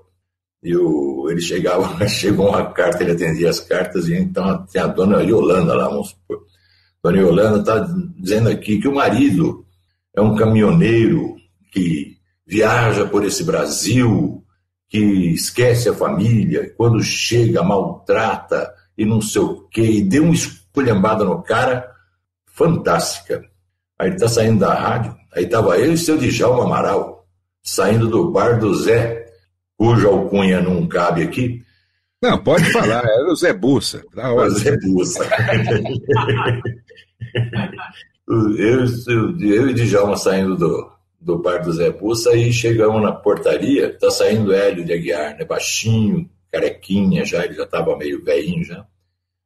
E 0.63 0.77
o, 0.77 1.27
ele 1.31 1.41
chegava, 1.41 1.89
chegou 2.07 2.51
uma 2.51 2.71
carta, 2.73 3.03
ele 3.03 3.13
atendia 3.13 3.49
as 3.49 3.61
cartas, 3.61 4.09
e 4.09 4.15
então 4.15 4.67
tem 4.67 4.83
a 4.83 4.87
dona 4.87 5.23
Yolanda 5.23 5.75
lá, 5.75 5.89
vamos 5.89 6.11
supor. 6.11 6.45
Dona 7.03 7.19
Yolanda 7.19 7.61
está 7.61 7.79
dizendo 8.19 8.51
aqui 8.51 8.79
que 8.79 8.89
o 8.89 8.95
marido 8.95 9.65
é 10.15 10.21
um 10.21 10.35
caminhoneiro 10.35 11.37
que 11.73 12.19
viaja 12.47 13.07
por 13.07 13.25
esse 13.25 13.43
Brasil, 13.43 14.45
que 14.87 14.99
esquece 15.33 15.89
a 15.89 15.95
família, 15.95 16.75
quando 16.77 17.03
chega 17.03 17.63
maltrata 17.63 18.71
e 18.97 19.05
não 19.05 19.21
sei 19.21 19.43
o 19.43 19.69
quê, 19.69 19.83
e 19.83 20.03
deu 20.03 20.25
uma 20.25 20.35
esculhambada 20.35 21.25
no 21.25 21.43
cara 21.43 21.91
fantástica. 22.47 23.45
Aí 23.99 24.09
ele 24.09 24.17
está 24.17 24.29
saindo 24.29 24.61
da 24.61 24.75
rádio, 24.75 25.17
aí 25.35 25.45
estava 25.45 25.79
eu 25.79 25.93
e 25.93 25.99
seu 25.99 26.17
Djalma 26.17 26.65
Amaral, 26.65 27.27
saindo 27.63 28.09
do 28.09 28.31
bar 28.31 28.59
do 28.59 28.75
Zé, 28.75 29.27
cuja 29.77 30.09
alcunha 30.09 30.61
não 30.61 30.87
cabe 30.87 31.23
aqui, 31.23 31.65
não, 32.25 32.39
pode 32.43 32.65
falar, 32.73 33.05
era 33.05 33.31
o 33.31 33.37
Zé 33.37 33.53
Bussa. 33.53 34.03
Tá 34.15 34.33
o 34.33 34.49
Zé 34.49 34.79
Bussa. 34.79 35.29
eu, 38.27 38.87
eu, 39.09 39.39
eu 39.41 39.69
e 39.69 39.75
Djalma 39.75 40.17
saindo 40.17 40.57
do, 40.57 40.91
do 41.21 41.39
bar 41.39 41.63
do 41.63 41.71
Zé 41.71 41.91
Bussa, 41.91 42.31
aí 42.31 42.51
chegamos 42.51 43.03
na 43.03 43.13
portaria, 43.13 43.95
tá 43.99 44.11
saindo 44.11 44.55
Hélio 44.55 44.87
de 44.87 44.95
Aguiar, 44.95 45.37
né? 45.37 45.45
Baixinho, 45.45 46.27
carequinha 46.55 47.25
já, 47.25 47.45
ele 47.45 47.55
já 47.55 47.67
tava 47.67 47.97
meio 47.97 48.23
velhinho 48.25 48.65
já. 48.65 48.85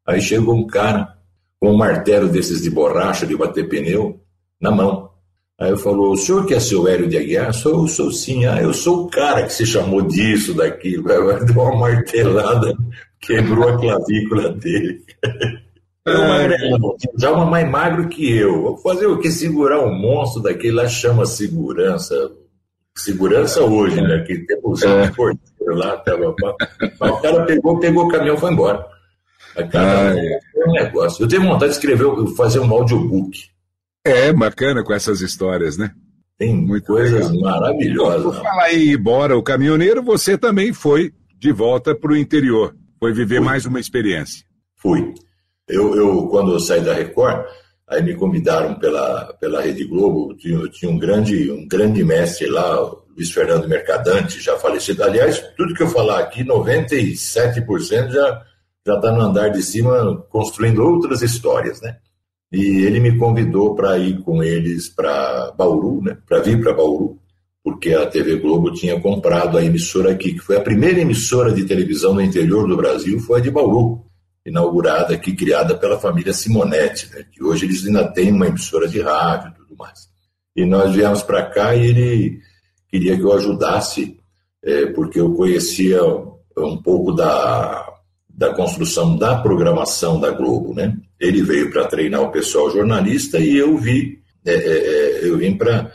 Aí 0.06 0.20
chegou 0.20 0.54
um 0.54 0.66
cara 0.66 1.16
com 1.58 1.72
um 1.72 1.76
martelo 1.76 2.28
desses 2.28 2.62
de 2.62 2.70
borracha, 2.70 3.26
de 3.26 3.36
bater 3.36 3.68
pneu, 3.68 4.20
na 4.60 4.70
mão. 4.70 5.08
Aí 5.58 5.70
eu 5.70 5.78
falou, 5.78 6.12
o 6.12 6.16
senhor 6.16 6.46
que 6.46 6.54
é 6.54 6.60
seu 6.60 6.86
Hélio 6.86 7.08
de 7.08 7.16
Aguiar? 7.16 7.52
Sou, 7.52 7.88
sou 7.88 8.12
sim. 8.12 8.44
Ah, 8.46 8.62
eu 8.62 8.72
sou 8.72 9.04
o 9.04 9.10
cara 9.10 9.42
que 9.42 9.52
se 9.52 9.66
chamou 9.66 10.02
disso, 10.02 10.54
daquilo. 10.54 11.04
Deu 11.44 11.62
uma 11.62 11.76
martelada, 11.76 12.76
quebrou 13.20 13.68
a 13.68 13.78
clavícula 13.78 14.50
dele. 14.50 15.02
É, 16.10 16.48
já 17.18 17.30
uma 17.30 17.44
mais 17.44 17.70
magro 17.70 18.08
que 18.08 18.34
eu. 18.34 18.62
Vou 18.62 18.78
fazer 18.78 19.04
o 19.04 19.18
que? 19.18 19.30
Segurar 19.30 19.84
um 19.84 19.92
monstro 19.92 20.42
daquele 20.42 20.72
lá 20.72 20.88
chama 20.88 21.26
segurança. 21.26 22.32
Segurança 22.96 23.62
hoje, 23.62 24.00
né? 24.00 24.24
Que 24.26 24.38
temos 24.46 24.82
é. 24.82 25.12
Lá, 25.74 25.96
tava, 25.98 26.30
o 26.30 27.20
cara 27.20 27.44
pegou, 27.44 27.78
pegou 27.78 28.04
o 28.06 28.08
caminhão 28.08 28.36
e 28.36 28.38
foi 28.38 28.52
embora. 28.52 28.86
Cada 29.70 30.10
ah, 30.10 30.18
é. 30.18 30.38
um 30.66 30.72
negócio. 30.72 31.24
Eu 31.24 31.28
tenho 31.28 31.42
vontade 31.42 31.72
de 31.72 31.78
escrever, 31.78 32.06
fazer 32.36 32.60
um 32.60 32.72
audiobook. 32.72 33.38
É, 34.04 34.32
bacana 34.32 34.84
com 34.84 34.92
essas 34.92 35.20
histórias, 35.20 35.76
né? 35.76 35.92
Tem 36.38 36.54
Muito 36.54 36.86
coisas 36.86 37.30
legal. 37.30 37.60
maravilhosas. 37.60 38.36
Por 38.36 38.42
falar 38.42 38.72
ir 38.72 38.94
embora, 38.94 39.36
o 39.36 39.42
caminhoneiro, 39.42 40.02
você 40.02 40.38
também 40.38 40.72
foi 40.72 41.12
de 41.36 41.50
volta 41.50 41.94
para 41.94 42.12
o 42.12 42.16
interior. 42.16 42.76
Foi 43.00 43.12
viver 43.12 43.38
Fui. 43.38 43.44
mais 43.44 43.66
uma 43.66 43.80
experiência. 43.80 44.44
Fui. 44.76 45.12
Eu, 45.68 45.96
eu, 45.96 46.28
quando 46.28 46.52
eu 46.52 46.60
saí 46.60 46.80
da 46.80 46.94
Record, 46.94 47.44
aí 47.88 48.02
me 48.02 48.14
convidaram 48.14 48.78
pela, 48.78 49.34
pela 49.40 49.60
Rede 49.60 49.84
Globo, 49.84 50.34
tinha, 50.36 50.58
tinha 50.68 50.90
um, 50.90 50.98
grande, 50.98 51.50
um 51.50 51.66
grande 51.66 52.04
mestre 52.04 52.48
lá, 52.48 52.88
Luiz 53.18 53.32
Fernando 53.32 53.68
Mercadante, 53.68 54.40
já 54.40 54.56
falecido. 54.56 55.02
Aliás, 55.02 55.42
tudo 55.56 55.74
que 55.74 55.82
eu 55.82 55.88
falar 55.88 56.20
aqui, 56.20 56.44
97% 56.44 58.10
já 58.10 58.42
já 58.88 58.94
está 58.94 59.12
no 59.12 59.20
andar 59.20 59.50
de 59.50 59.62
cima 59.62 60.16
construindo 60.30 60.82
outras 60.82 61.20
histórias, 61.20 61.80
né? 61.82 61.96
E 62.50 62.86
ele 62.86 63.00
me 63.00 63.18
convidou 63.18 63.74
para 63.74 63.98
ir 63.98 64.22
com 64.22 64.42
eles 64.42 64.88
para 64.88 65.52
Bauru, 65.52 66.02
né? 66.02 66.16
Para 66.26 66.40
vir 66.40 66.58
para 66.62 66.72
Bauru, 66.72 67.18
porque 67.62 67.92
a 67.92 68.06
TV 68.06 68.36
Globo 68.36 68.72
tinha 68.72 68.98
comprado 68.98 69.58
a 69.58 69.64
emissora 69.64 70.12
aqui, 70.12 70.32
que 70.32 70.38
foi 70.38 70.56
a 70.56 70.62
primeira 70.62 71.00
emissora 71.00 71.52
de 71.52 71.66
televisão 71.66 72.14
no 72.14 72.22
interior 72.22 72.66
do 72.66 72.78
Brasil, 72.78 73.20
foi 73.20 73.40
a 73.40 73.42
de 73.42 73.50
Bauru, 73.50 74.06
inaugurada 74.46 75.12
aqui, 75.12 75.36
criada 75.36 75.76
pela 75.76 75.98
família 75.98 76.32
Simonetti, 76.32 77.10
né? 77.12 77.26
Que 77.30 77.44
hoje 77.44 77.66
eles 77.66 77.86
ainda 77.86 78.10
têm 78.10 78.32
uma 78.32 78.46
emissora 78.46 78.88
de 78.88 79.02
rádio 79.02 79.50
e 79.50 79.54
tudo 79.54 79.76
mais. 79.76 80.08
E 80.56 80.64
nós 80.64 80.94
viemos 80.94 81.22
para 81.22 81.44
cá 81.44 81.74
e 81.74 81.86
ele 81.86 82.40
queria 82.88 83.16
que 83.16 83.22
eu 83.22 83.32
ajudasse, 83.32 84.18
é, 84.62 84.86
porque 84.86 85.20
eu 85.20 85.34
conhecia 85.34 86.02
um 86.56 86.76
pouco 86.82 87.12
da 87.12 87.88
da 88.38 88.54
construção 88.54 89.16
da 89.16 89.36
programação 89.36 90.20
da 90.20 90.30
Globo, 90.30 90.72
né? 90.72 90.96
Ele 91.18 91.42
veio 91.42 91.72
para 91.72 91.88
treinar 91.88 92.22
o 92.22 92.30
pessoal 92.30 92.70
jornalista 92.70 93.40
e 93.40 93.56
eu 93.56 93.76
vi, 93.76 94.20
é, 94.46 94.54
é, 94.54 95.24
é 95.24 95.28
eu 95.28 95.36
vim 95.38 95.56
para 95.56 95.90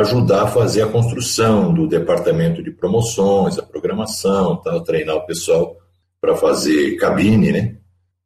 ajudar 0.00 0.42
a 0.42 0.46
fazer 0.48 0.82
a 0.82 0.88
construção 0.88 1.72
do 1.72 1.86
departamento 1.86 2.64
de 2.64 2.72
promoções, 2.72 3.60
a 3.60 3.62
programação, 3.62 4.56
tá, 4.56 4.80
treinar 4.80 5.14
o 5.14 5.24
pessoal 5.24 5.76
para 6.20 6.34
fazer 6.34 6.96
cabine, 6.96 7.52
né? 7.52 7.76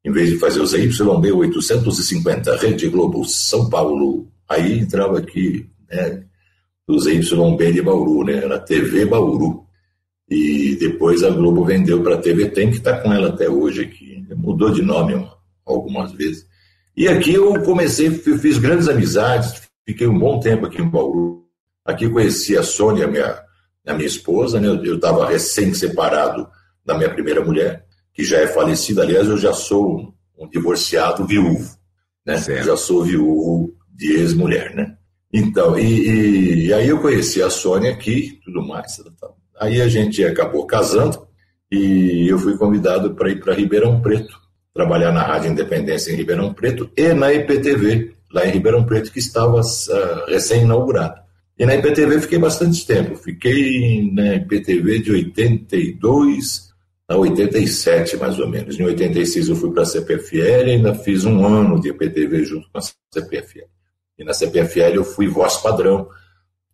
Em 0.02 0.10
vez 0.10 0.30
de 0.30 0.38
fazer 0.38 0.62
os 0.62 0.72
YB 0.72 1.30
850, 1.30 2.56
Rede 2.56 2.88
Globo 2.88 3.22
São 3.26 3.68
Paulo, 3.68 4.28
aí 4.48 4.78
entrava 4.78 5.18
aqui, 5.18 5.68
né? 5.90 6.24
Os 6.88 7.06
YB 7.06 7.72
de 7.72 7.82
Bauru, 7.82 8.24
né? 8.24 8.38
Era 8.38 8.58
TV 8.58 9.04
Bauru. 9.04 9.64
E 10.28 10.76
depois 10.80 11.22
a 11.22 11.30
Globo 11.30 11.64
vendeu 11.64 12.02
para 12.02 12.14
a 12.14 12.18
TV 12.18 12.48
Tem, 12.48 12.70
que 12.70 12.78
está 12.78 12.98
com 13.00 13.12
ela 13.12 13.28
até 13.28 13.48
hoje 13.48 13.82
aqui. 13.82 14.26
Mudou 14.34 14.70
de 14.70 14.82
nome 14.82 15.28
algumas 15.66 16.12
vezes. 16.12 16.46
E 16.96 17.06
aqui 17.06 17.34
eu 17.34 17.62
comecei, 17.62 18.10
fiz 18.10 18.58
grandes 18.58 18.88
amizades, 18.88 19.62
fiquei 19.86 20.06
um 20.06 20.18
bom 20.18 20.40
tempo 20.40 20.66
aqui 20.66 20.82
em 20.82 20.88
Bauru. 20.88 21.44
Aqui 21.84 22.08
conheci 22.08 22.56
a 22.56 22.62
Sônia, 22.62 23.06
minha, 23.06 23.40
a 23.86 23.94
minha 23.94 24.06
esposa, 24.06 24.60
né? 24.60 24.68
eu 24.68 24.96
estava 24.96 25.28
recém-separado 25.28 26.48
da 26.84 26.96
minha 26.96 27.08
primeira 27.08 27.44
mulher, 27.44 27.86
que 28.12 28.24
já 28.24 28.38
é 28.38 28.46
falecida. 28.46 29.02
Aliás, 29.02 29.28
eu 29.28 29.38
já 29.38 29.52
sou 29.52 30.14
um, 30.38 30.48
divorciado 30.48 31.26
viúvo, 31.26 31.76
né? 32.26 32.38
Já 32.38 32.76
sou 32.76 33.04
viúvo 33.04 33.74
de 33.94 34.12
ex-mulher, 34.14 34.74
né? 34.74 34.97
Então, 35.32 35.78
e, 35.78 35.82
e, 35.82 36.66
e, 36.66 36.72
aí 36.72 36.88
eu 36.88 37.00
conheci 37.00 37.42
a 37.42 37.50
Sônia 37.50 37.90
aqui, 37.90 38.40
tudo 38.44 38.66
mais, 38.66 38.96
tal. 39.20 39.36
Aí 39.60 39.80
a 39.80 39.88
gente 39.88 40.24
acabou 40.24 40.66
casando 40.66 41.26
e 41.70 42.26
eu 42.28 42.38
fui 42.38 42.56
convidado 42.56 43.14
para 43.14 43.30
ir 43.30 43.40
para 43.40 43.54
Ribeirão 43.54 44.00
Preto, 44.00 44.34
trabalhar 44.72 45.12
na 45.12 45.22
Rádio 45.22 45.50
Independência 45.50 46.12
em 46.12 46.16
Ribeirão 46.16 46.54
Preto 46.54 46.90
e 46.96 47.12
na 47.12 47.32
IPTV, 47.32 48.14
lá 48.32 48.46
em 48.46 48.50
Ribeirão 48.50 48.84
Preto, 48.84 49.12
que 49.12 49.18
estava 49.18 49.60
uh, 49.60 50.26
recém-inaugurada. 50.28 51.22
E 51.58 51.66
na 51.66 51.74
IPTV 51.74 52.20
fiquei 52.20 52.38
bastante 52.38 52.86
tempo. 52.86 53.16
Fiquei 53.16 54.10
na 54.12 54.36
IPTV 54.36 55.00
de 55.00 55.10
82 55.10 56.68
a 57.08 57.16
87, 57.16 58.16
mais 58.16 58.38
ou 58.38 58.48
menos. 58.48 58.78
Em 58.78 58.84
86 58.84 59.48
eu 59.48 59.56
fui 59.56 59.72
para 59.72 59.82
a 59.82 59.86
CPFL 59.86 60.38
e 60.38 60.70
ainda 60.70 60.94
fiz 60.94 61.24
um 61.24 61.44
ano 61.44 61.80
de 61.80 61.88
IPTV 61.88 62.44
junto 62.44 62.70
com 62.70 62.78
a 62.78 62.82
CPFL. 63.12 63.77
E 64.18 64.24
na 64.24 64.34
CPFL 64.34 64.94
eu 64.94 65.04
fui 65.04 65.28
voz 65.28 65.56
padrão 65.58 66.08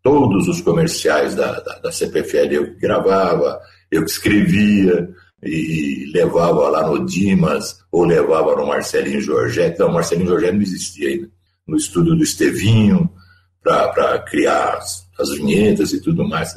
todos 0.05 0.47
os 0.49 0.61
comerciais 0.61 1.35
da, 1.35 1.59
da, 1.61 1.79
da 1.79 1.91
CPFL 1.91 2.53
eu 2.53 2.77
gravava, 2.77 3.59
eu 3.91 4.05
escrevia 4.05 5.09
e 5.43 6.11
levava 6.13 6.69
lá 6.69 6.87
no 6.87 7.05
Dimas 7.07 7.81
ou 7.91 8.05
levava 8.05 8.55
no 8.55 8.67
Marcelinho 8.67 9.21
Jorgetti. 9.21 9.81
Não, 9.81 9.91
Marcelinho 9.91 10.29
Jorgetti 10.29 10.55
não 10.55 10.63
existia 10.63 11.09
ainda. 11.09 11.31
No 11.67 11.77
estúdio 11.77 12.15
do 12.15 12.23
Estevinho, 12.23 13.11
para 13.63 14.19
criar 14.21 14.75
as, 14.75 15.09
as, 15.19 15.31
vinhetas 15.31 15.95
e 15.95 16.01
tudo 16.03 16.29
mais. 16.29 16.53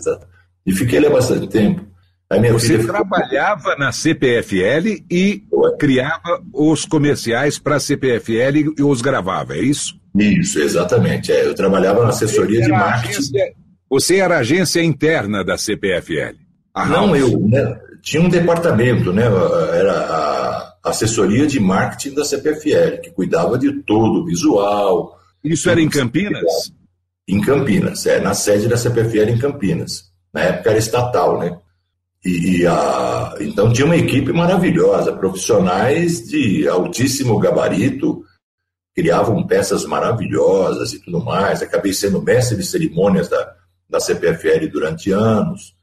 E 0.66 0.74
fiquei 0.74 1.00
lá 1.00 1.10
bastante 1.10 1.48
tempo. 1.48 1.87
Você 2.52 2.80
trabalhava 2.80 3.62
ficou... 3.62 3.80
na 3.80 3.92
CPFL 3.92 5.04
e 5.10 5.44
Ué. 5.52 5.78
criava 5.80 6.44
os 6.54 6.86
comerciais 6.86 7.58
para 7.58 7.78
a 7.78 7.80
CPFL 7.80 8.74
e 8.78 8.84
os 8.84 9.02
gravava, 9.02 9.56
é 9.56 9.62
isso? 9.62 9.98
Isso, 10.14 10.60
exatamente. 10.60 11.32
É, 11.32 11.46
eu 11.46 11.56
trabalhava 11.56 12.04
na 12.04 12.10
assessoria 12.10 12.62
de 12.62 12.70
marketing. 12.70 13.18
Agência, 13.18 13.54
você 13.90 14.18
era 14.18 14.40
agência 14.40 14.84
interna 14.84 15.44
da 15.44 15.58
CPFL? 15.58 16.36
Não, 16.90 17.16
eu 17.16 17.40
né, 17.40 17.80
tinha 18.02 18.22
um 18.22 18.30
departamento, 18.30 19.14
né? 19.14 19.24
Era 19.74 19.94
a 19.94 20.90
assessoria 20.90 21.48
de 21.48 21.60
marketing 21.60 22.14
da 22.14 22.26
CPFL, 22.26 23.02
que 23.02 23.12
cuidava 23.12 23.58
de 23.58 23.72
todo 23.84 24.22
o 24.22 24.26
visual. 24.26 25.18
Isso 25.44 25.70
era 25.70 25.82
em 25.82 25.90
Campinas? 25.90 26.74
Em 27.28 27.42
Campinas, 27.42 28.06
é, 28.06 28.20
na 28.20 28.34
sede 28.34 28.68
da 28.68 28.78
CPFL 28.78 29.30
em 29.30 29.38
Campinas. 29.38 30.12
Na 30.34 30.42
época 30.42 30.70
era 30.70 30.80
estatal, 30.80 31.40
né? 31.40 31.58
E, 32.28 32.58
e 32.58 32.68
a, 32.68 33.36
então 33.40 33.72
tinha 33.72 33.86
uma 33.86 33.96
equipe 33.96 34.34
maravilhosa, 34.34 35.16
profissionais 35.16 36.28
de 36.28 36.68
altíssimo 36.68 37.40
gabarito, 37.40 38.22
criavam 38.94 39.48
peças 39.48 39.86
maravilhosas 39.86 40.92
e 40.92 41.00
tudo 41.00 41.24
mais. 41.24 41.62
Acabei 41.62 41.94
sendo 41.94 42.22
mestre 42.22 42.58
de 42.58 42.66
cerimônias 42.66 43.30
da, 43.30 43.56
da 43.90 44.00
CPFL 44.02 44.68
durante 44.70 45.10
anos. 45.12 45.74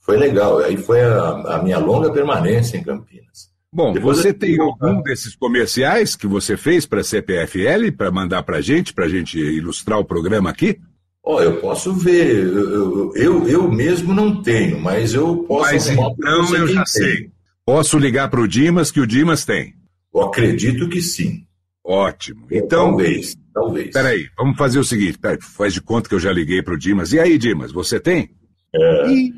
Foi 0.00 0.16
legal. 0.16 0.58
Aí 0.58 0.76
foi 0.76 1.00
a, 1.02 1.28
a 1.28 1.62
minha 1.62 1.78
longa 1.78 2.10
permanência 2.10 2.76
em 2.76 2.82
Campinas. 2.82 3.52
Bom, 3.72 3.92
Depois 3.92 4.18
você 4.18 4.30
eu... 4.30 4.34
tem 4.34 4.60
algum 4.60 5.00
desses 5.02 5.36
comerciais 5.36 6.16
que 6.16 6.26
você 6.26 6.56
fez 6.56 6.84
para 6.84 7.00
a 7.00 7.04
CPFL 7.04 7.92
para 7.96 8.10
mandar 8.10 8.42
para 8.42 8.56
a 8.56 8.60
gente, 8.60 8.92
para 8.92 9.04
a 9.04 9.08
gente 9.08 9.38
ilustrar 9.38 10.00
o 10.00 10.04
programa 10.04 10.50
aqui? 10.50 10.80
Oh, 11.24 11.40
eu 11.40 11.60
posso 11.60 11.94
ver. 11.94 12.46
Eu, 12.46 13.14
eu, 13.14 13.48
eu 13.48 13.70
mesmo 13.70 14.12
não 14.12 14.42
tenho, 14.42 14.80
mas 14.80 15.14
eu 15.14 15.44
posso. 15.44 15.72
Mas 15.72 15.88
então 15.88 16.54
eu 16.54 16.66
já 16.66 16.82
tem. 16.84 16.86
sei. 16.86 17.30
Posso 17.64 17.96
ligar 17.96 18.28
para 18.28 18.40
o 18.40 18.48
Dimas 18.48 18.90
que 18.90 19.00
o 19.00 19.06
Dimas 19.06 19.44
tem? 19.44 19.74
Eu 20.12 20.22
acredito 20.22 20.88
que 20.88 21.00
sim. 21.00 21.44
Ótimo. 21.84 22.46
Então, 22.50 22.88
talvez, 22.88 23.36
talvez. 23.54 23.90
Peraí, 23.90 24.26
vamos 24.36 24.56
fazer 24.56 24.78
o 24.78 24.84
seguinte. 24.84 25.18
Peraí, 25.18 25.38
faz 25.40 25.72
de 25.72 25.80
conta 25.80 26.08
que 26.08 26.14
eu 26.14 26.20
já 26.20 26.32
liguei 26.32 26.62
para 26.62 26.74
o 26.74 26.78
Dimas. 26.78 27.12
E 27.12 27.20
aí, 27.20 27.38
Dimas, 27.38 27.72
você 27.72 28.00
tem? 28.00 28.30
É. 28.74 29.10
E 29.10 29.32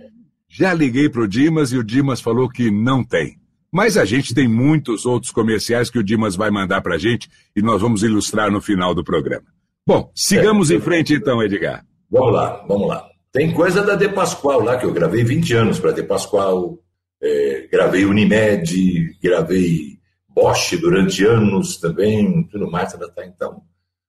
já 0.49 0.73
liguei 0.73 1.09
para 1.09 1.23
o 1.23 1.29
Dimas 1.29 1.73
e 1.73 1.79
o 1.79 1.85
Dimas 1.85 2.21
falou 2.21 2.49
que 2.49 2.71
não 2.71 3.05
tem. 3.05 3.37
Mas 3.73 3.97
a 3.97 4.05
gente 4.05 4.33
tem 4.33 4.47
muitos 4.47 5.05
outros 5.05 5.33
comerciais 5.33 5.91
que 5.91 5.99
o 5.99 6.03
Dimas 6.03 6.37
vai 6.37 6.51
mandar 6.51 6.81
para 6.81 6.95
a 6.95 6.99
gente 6.99 7.29
e 7.57 7.61
nós 7.61 7.83
vamos 7.83 8.03
ilustrar 8.03 8.51
no 8.51 8.61
final 8.61 8.95
do 8.95 9.03
programa. 9.03 9.47
Bom, 9.87 10.11
sigamos 10.15 10.71
é. 10.71 10.75
em 10.75 10.81
frente 10.81 11.15
então, 11.15 11.43
Edgar. 11.43 11.85
Vamos 12.11 12.33
lá, 12.33 12.65
vamos 12.67 12.89
lá. 12.89 13.07
Tem 13.33 13.53
coisa 13.53 13.83
da 13.83 13.97
De 13.97 14.09
Pascoal 14.09 14.61
lá, 14.61 14.79
que 14.79 14.87
eu 14.87 14.93
gravei 14.93 15.25
20 15.25 15.53
anos 15.55 15.79
para 15.79 15.93
De 15.93 16.03
Pascoal, 16.03 16.79
é, 17.23 17.69
gravei 17.71 18.05
Unimed, 18.05 19.19
gravei 19.23 19.99
Bosch 20.29 20.77
durante 20.81 21.25
anos 21.25 21.77
também, 21.77 22.45
tudo 22.45 22.71
mais, 22.71 22.93
tá, 22.93 23.09
tá, 23.09 23.27
então. 23.27 23.63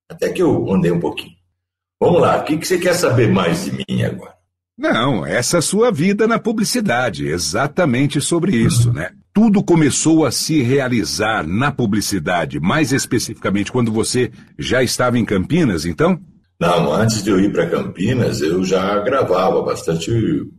Até 0.08 0.30
que 0.30 0.42
eu 0.42 0.72
andei 0.72 0.92
um 0.92 1.00
pouquinho. 1.00 1.36
Vamos 2.00 2.22
lá, 2.22 2.38
o 2.38 2.44
que, 2.44 2.58
que 2.58 2.68
você 2.68 2.78
quer 2.78 2.94
saber 2.94 3.32
mais 3.32 3.66
de 3.66 3.72
mim 3.72 4.04
agora? 4.04 4.36
Não, 4.78 5.26
essa 5.26 5.62
sua 5.62 5.92
vida 5.92 6.28
na 6.28 6.38
publicidade, 6.38 7.28
exatamente 7.28 8.20
sobre 8.22 8.56
isso, 8.56 8.92
né? 8.92 9.12
Tudo 9.36 9.62
começou 9.62 10.26
a 10.26 10.32
se 10.32 10.62
realizar 10.62 11.46
na 11.46 11.70
publicidade, 11.70 12.58
mais 12.58 12.94
especificamente 12.94 13.70
quando 13.70 13.92
você 13.92 14.32
já 14.58 14.82
estava 14.82 15.20
em 15.20 15.26
Campinas, 15.26 15.86
então? 15.86 16.18
Não, 16.58 16.94
antes 16.94 17.22
de 17.22 17.32
eu 17.32 17.40
ir 17.42 17.52
para 17.52 17.70
Campinas, 17.70 18.40
eu 18.40 18.64
já 18.64 18.98
gravava 19.02 19.62
bastante, 19.62 20.10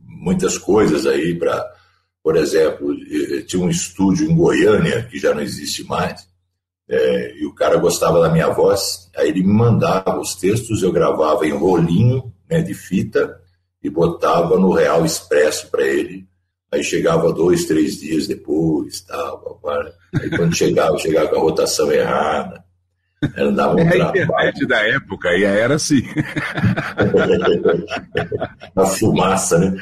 muitas 0.05 0.59
coisas 0.59 1.07
aí 1.07 1.35
para 1.35 1.75
por 2.23 2.35
exemplo, 2.35 2.89
tinha 3.47 3.63
um 3.63 3.71
estúdio 3.71 4.29
em 4.29 4.35
Goiânia, 4.35 5.05
que 5.05 5.17
já 5.17 5.33
não 5.33 5.41
existe 5.41 5.85
mais, 5.85 6.27
é, 6.89 7.39
e 7.39 7.47
o 7.47 7.55
cara 7.55 7.77
gostava 7.77 8.21
da 8.21 8.29
minha 8.29 8.49
voz, 8.49 9.09
aí 9.17 9.29
ele 9.29 9.45
me 9.45 9.53
mandava 9.53 10.19
os 10.19 10.35
textos, 10.35 10.83
eu 10.83 10.91
gravava 10.91 11.47
em 11.47 11.53
rolinho 11.53 12.33
né, 12.51 12.61
de 12.63 12.75
fita 12.75 13.41
e 13.81 13.89
botava 13.89 14.59
no 14.59 14.73
Real 14.73 15.05
Expresso 15.05 15.71
para 15.71 15.87
ele. 15.87 16.27
Aí 16.77 16.85
chegava 16.85 17.33
dois, 17.33 17.65
três 17.65 17.99
dias 17.99 18.27
depois, 18.27 19.01
tal, 19.01 19.59
aí 20.21 20.29
quando 20.29 20.55
chegava, 20.55 20.99
chegava 20.99 21.29
com 21.29 21.37
a 21.37 21.41
rotação 21.41 21.91
errada. 21.91 22.63
Ela 23.35 23.51
dava 23.51 23.77
um 23.77 23.81
é 23.81 24.03
a 24.03 24.09
internet 24.09 24.67
da 24.67 24.87
época, 24.87 25.31
e 25.31 25.43
era 25.43 25.77
assim. 25.77 26.03
a 28.77 28.85
fumaça, 28.85 29.59
né? 29.59 29.75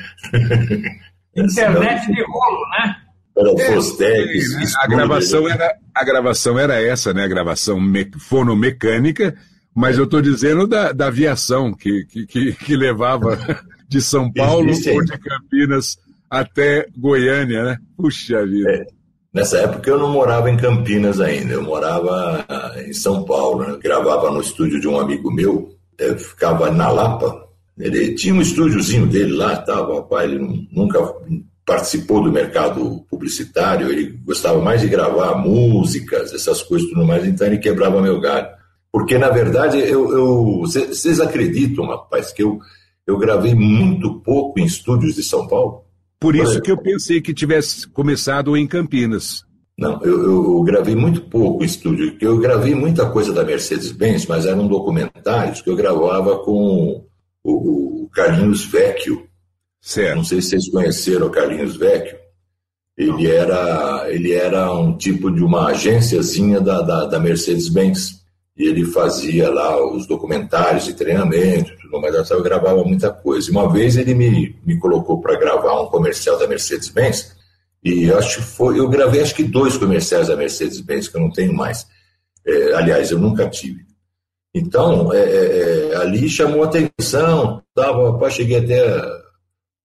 Internet 1.34 2.06
de 2.06 2.22
rolo, 2.22 2.60
né? 2.78 2.94
Era 3.36 3.50
é, 3.50 3.74
Fostex, 3.74 4.54
né? 4.54 4.66
a 4.76 4.86
gravação 4.86 5.48
era 5.48 5.76
a 5.92 6.04
gravação 6.04 6.56
era 6.56 6.80
essa, 6.80 7.12
né? 7.12 7.24
A 7.24 7.28
gravação 7.28 7.80
me, 7.80 8.08
fonomecânica, 8.20 9.34
mas 9.74 9.98
eu 9.98 10.04
estou 10.04 10.22
dizendo 10.22 10.68
da, 10.68 10.92
da 10.92 11.08
aviação 11.08 11.74
que, 11.74 12.04
que, 12.04 12.52
que, 12.52 12.76
levava 12.76 13.36
de 13.88 14.00
São 14.00 14.32
Paulo 14.32 14.70
ou 14.70 15.04
de 15.04 15.18
Campinas 15.18 15.98
até 16.40 16.86
Goiânia, 16.96 17.64
né? 17.64 17.78
Puxa 17.96 18.44
vida. 18.46 18.70
É. 18.70 18.86
Nessa 19.32 19.58
época 19.58 19.90
eu 19.90 19.98
não 19.98 20.12
morava 20.12 20.48
em 20.48 20.56
Campinas 20.56 21.20
ainda, 21.20 21.54
eu 21.54 21.62
morava 21.62 22.46
em 22.86 22.92
São 22.92 23.24
Paulo, 23.24 23.66
né? 23.66 23.78
gravava 23.82 24.30
no 24.30 24.40
estúdio 24.40 24.80
de 24.80 24.86
um 24.86 24.98
amigo 24.98 25.32
meu, 25.32 25.76
eu 25.98 26.16
ficava 26.16 26.70
na 26.70 26.88
Lapa. 26.88 27.42
Ele 27.76 28.14
tinha 28.14 28.32
um 28.32 28.40
estúdiozinho 28.40 29.08
dele 29.08 29.32
lá, 29.32 29.56
tava, 29.56 30.02
papai, 30.02 30.26
ele 30.26 30.68
nunca 30.70 31.00
participou 31.66 32.22
do 32.22 32.30
mercado 32.30 33.04
publicitário, 33.10 33.90
ele 33.90 34.18
gostava 34.24 34.60
mais 34.60 34.82
de 34.82 34.88
gravar 34.88 35.34
músicas, 35.36 36.32
essas 36.32 36.62
coisas 36.62 36.88
tudo 36.88 37.04
mais, 37.04 37.26
então 37.26 37.46
ele 37.46 37.58
quebrava 37.58 38.00
meu 38.00 38.20
galho. 38.20 38.46
Porque, 38.92 39.18
na 39.18 39.30
verdade, 39.30 39.78
eu, 39.78 40.60
vocês 40.60 41.20
acreditam, 41.20 41.86
rapaz, 41.86 42.32
que 42.32 42.44
eu, 42.44 42.60
eu 43.04 43.18
gravei 43.18 43.52
muito 43.52 44.20
pouco 44.20 44.60
em 44.60 44.64
estúdios 44.64 45.16
de 45.16 45.22
São 45.24 45.48
Paulo? 45.48 45.83
Por 46.24 46.36
isso 46.36 46.60
que 46.60 46.70
eu 46.70 46.78
pensei 46.78 47.20
que 47.20 47.34
tivesse 47.34 47.88
começado 47.88 48.56
em 48.56 48.66
Campinas. 48.66 49.44
Não, 49.76 50.00
eu, 50.02 50.22
eu, 50.22 50.62
gravei 50.62 50.94
muito 50.94 51.22
pouco 51.22 51.64
estúdio. 51.64 52.16
Eu 52.20 52.38
gravei 52.38 52.74
muita 52.74 53.10
coisa 53.10 53.32
da 53.32 53.44
Mercedes-Benz, 53.44 54.26
mas 54.26 54.46
eram 54.46 54.68
documentários 54.68 55.60
que 55.60 55.68
eu 55.68 55.76
gravava 55.76 56.38
com 56.38 57.04
o, 57.42 58.04
o 58.04 58.08
Carlinhos 58.10 58.64
Vecchio, 58.64 59.24
Certo. 59.84 60.16
Não 60.16 60.24
sei 60.24 60.40
se 60.40 60.48
vocês 60.48 60.70
conheceram 60.70 61.26
o 61.26 61.30
Carlinhos 61.30 61.76
Vecchio. 61.76 62.16
Ele 62.96 63.30
era, 63.30 64.06
ele 64.08 64.32
era 64.32 64.72
um 64.72 64.96
tipo 64.96 65.30
de 65.30 65.42
uma 65.42 65.66
agênciazinha 65.66 66.58
da, 66.58 66.80
da, 66.80 67.04
da 67.04 67.20
Mercedes-Benz. 67.20 68.23
Ele 68.56 68.84
fazia 68.84 69.50
lá 69.50 69.84
os 69.84 70.06
documentários 70.06 70.84
de 70.84 70.94
treinamento 70.94 71.72
tudo 71.94 72.00
mais. 72.00 72.30
Eu 72.30 72.42
gravava 72.42 72.84
muita 72.84 73.10
coisa. 73.10 73.48
E 73.48 73.50
uma 73.50 73.70
vez 73.70 73.96
ele 73.96 74.14
me, 74.14 74.56
me 74.64 74.78
colocou 74.78 75.20
para 75.20 75.38
gravar 75.38 75.80
um 75.80 75.86
comercial 75.86 76.38
da 76.38 76.46
Mercedes-Benz. 76.46 77.34
E 77.82 78.10
acho 78.12 78.36
que 78.36 78.42
foi, 78.42 78.78
eu 78.78 78.88
gravei 78.88 79.20
acho 79.20 79.34
que 79.34 79.44
dois 79.44 79.76
comerciais 79.76 80.28
da 80.28 80.36
Mercedes-Benz, 80.36 81.08
que 81.08 81.16
eu 81.16 81.20
não 81.20 81.30
tenho 81.30 81.52
mais. 81.52 81.86
É, 82.46 82.74
aliás, 82.74 83.10
eu 83.10 83.18
nunca 83.18 83.48
tive. 83.48 83.84
Então, 84.54 85.12
é, 85.12 85.18
é, 85.18 85.88
é 85.90 85.96
ali 85.96 86.28
chamou 86.28 86.62
atenção, 86.62 87.62
tava, 87.74 88.30
cheguei 88.30 88.58
até 88.58 89.23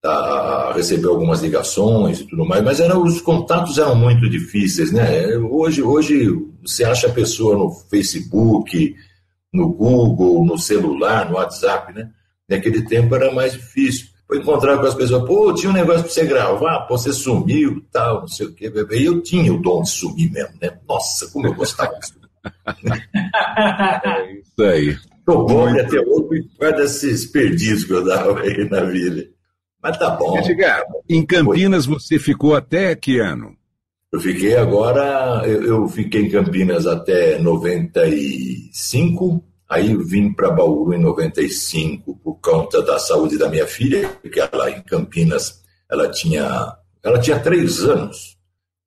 a 0.03 0.71
receber 0.73 1.07
algumas 1.07 1.41
ligações 1.41 2.19
e 2.19 2.25
tudo 2.25 2.45
mais, 2.45 2.63
mas 2.63 2.79
era, 2.79 2.97
os 2.97 3.19
contatos 3.21 3.77
eram 3.77 3.95
muito 3.95 4.29
difíceis, 4.29 4.91
né? 4.91 5.27
Hoje, 5.37 5.81
hoje 5.81 6.29
você 6.65 6.83
acha 6.83 7.07
a 7.07 7.11
pessoa 7.11 7.57
no 7.57 7.69
Facebook, 7.69 8.95
no 9.53 9.73
Google, 9.73 10.45
no 10.45 10.57
celular, 10.57 11.29
no 11.29 11.35
WhatsApp, 11.35 11.93
né? 11.93 12.09
Naquele 12.47 12.83
tempo 12.85 13.13
era 13.13 13.31
mais 13.33 13.53
difícil. 13.53 14.07
Foi 14.25 14.37
encontrar 14.37 14.77
com 14.77 14.85
as 14.85 14.93
pessoas, 14.93 15.25
pô, 15.25 15.53
tinha 15.53 15.71
um 15.71 15.73
negócio 15.73 16.03
para 16.03 16.11
você 16.11 16.25
gravar, 16.25 16.81
pô, 16.81 16.97
você 16.97 17.11
sumiu, 17.11 17.83
tal, 17.91 18.21
não 18.21 18.27
sei 18.27 18.45
o 18.45 18.53
quê. 18.53 18.71
E 18.91 19.05
eu 19.05 19.21
tinha 19.21 19.53
o 19.53 19.61
dom 19.61 19.81
de 19.81 19.89
sumir 19.89 20.31
mesmo, 20.31 20.53
né? 20.61 20.77
Nossa, 20.87 21.29
como 21.31 21.47
eu 21.47 21.53
gostava 21.55 21.93
disso. 21.99 22.13
é 24.05 24.33
isso 24.33 24.63
aí. 24.63 24.97
Tô 25.25 25.45
pobre 25.45 25.81
até 25.81 25.99
hoje 25.99 26.43
por 26.43 26.59
causa 26.59 26.75
desses 26.77 27.25
perdidos 27.25 27.83
que 27.83 27.93
eu 27.93 28.03
dava 28.03 28.39
aí 28.39 28.69
na 28.69 28.83
vida. 28.83 29.27
Mas 29.81 29.97
tá 29.97 30.09
bom. 30.11 30.37
Edgar, 30.37 30.83
em 31.07 31.25
Campinas 31.25 31.85
Foi. 31.85 31.95
você 31.95 32.19
ficou 32.19 32.53
até 32.55 32.93
que 32.95 33.19
ano? 33.19 33.55
Eu 34.11 34.19
fiquei 34.19 34.57
agora, 34.57 35.43
eu, 35.45 35.63
eu 35.63 35.87
fiquei 35.87 36.23
em 36.23 36.31
Campinas 36.31 36.87
até 36.87 37.37
95, 37.37 39.43
aí 39.69 39.95
vim 39.95 40.33
para 40.33 40.49
Bauru 40.49 40.91
em 40.93 40.99
95 40.99 42.15
por 42.15 42.39
conta 42.41 42.81
da 42.81 42.97
saúde 42.97 43.37
da 43.37 43.47
minha 43.47 43.67
filha, 43.67 44.09
porque 44.21 44.39
ela 44.39 44.71
em 44.71 44.81
Campinas 44.81 45.61
ela 45.89 46.09
tinha, 46.09 46.75
ela 47.03 47.19
tinha 47.19 47.39
três 47.39 47.83
anos 47.83 48.39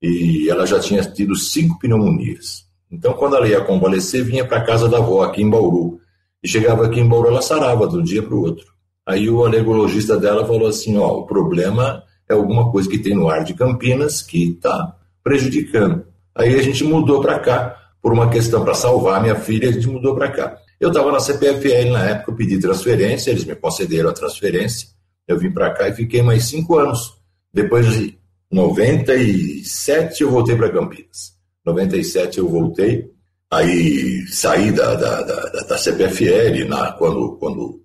e 0.03 0.51
ela 0.51 0.67
já 0.67 0.81
tinha 0.81 1.03
tido 1.03 1.37
cinco 1.37 1.79
pneumonias. 1.79 2.67
Então, 2.91 3.15
quando 3.15 3.37
ela 3.37 3.49
ia 3.49 3.61
convalescer, 3.61 4.25
vinha 4.25 4.45
para 4.45 4.65
casa 4.65 4.89
da 4.89 4.99
avó 4.99 5.23
aqui 5.23 5.43
em 5.43 5.49
Bauru. 5.49 6.01
E 6.43 6.49
chegava 6.49 6.85
aqui 6.85 7.01
em 7.01 7.09
Bauru, 7.09 7.29
ela 7.29 7.41
sarava 7.41 7.89
de 7.89 7.97
um 7.97 8.03
dia 8.03 8.23
para 8.23 8.35
o 8.35 8.43
outro. 8.43 8.67
Aí 9.07 9.29
o 9.29 9.45
alergologista 9.45 10.17
dela 10.17 10.47
falou 10.47 10.69
assim: 10.69 10.97
ó, 10.97 11.19
o 11.19 11.27
problema 11.27 12.03
é 12.29 12.35
alguma 12.35 12.71
coisa 12.71 12.88
que 12.88 12.99
tem 12.99 13.15
no 13.15 13.29
ar 13.29 13.45
de 13.45 13.55
Campinas 13.55 14.23
que 14.23 14.51
está 14.51 14.97
prejudicando. 15.23 16.05
Aí 16.35 16.55
a 16.55 16.62
gente 16.62 16.85
mudou 16.85 17.21
para 17.21 17.38
cá, 17.38 17.77
por 18.01 18.12
uma 18.12 18.31
questão 18.31 18.65
para 18.65 18.75
salvar 18.75 19.21
minha 19.21 19.37
filha, 19.37 19.69
a 19.69 19.73
gente 19.73 19.88
mudou 19.88 20.15
para 20.15 20.31
cá. 20.31 20.59
Eu 20.81 20.88
estava 20.88 21.12
na 21.12 21.21
CPFL 21.21 21.91
na 21.93 22.05
época, 22.05 22.33
eu 22.33 22.37
pedi 22.37 22.59
transferência, 22.59 23.31
eles 23.31 23.45
me 23.45 23.55
concederam 23.55 24.11
a 24.11 24.15
transferência. 24.15 24.88
Eu 25.29 25.38
vim 25.38 25.53
para 25.53 25.71
cá 25.71 25.88
e 25.88 25.95
fiquei 25.95 26.23
mais 26.23 26.45
cinco 26.45 26.79
anos. 26.79 27.17
Depois 27.53 27.87
de 27.87 28.19
97 28.51 30.23
eu 30.23 30.31
voltei 30.31 30.57
para 30.57 30.71
Campinas. 30.71 31.35
97 31.65 32.38
eu 32.38 32.49
voltei, 32.49 33.11
aí 33.51 34.27
saí 34.27 34.73
da, 34.73 34.95
da, 34.95 35.23
da, 35.23 35.45
da 35.69 35.79
CPFL 35.79 36.69
na, 36.69 36.93
quando, 36.93 37.37
quando 37.37 37.82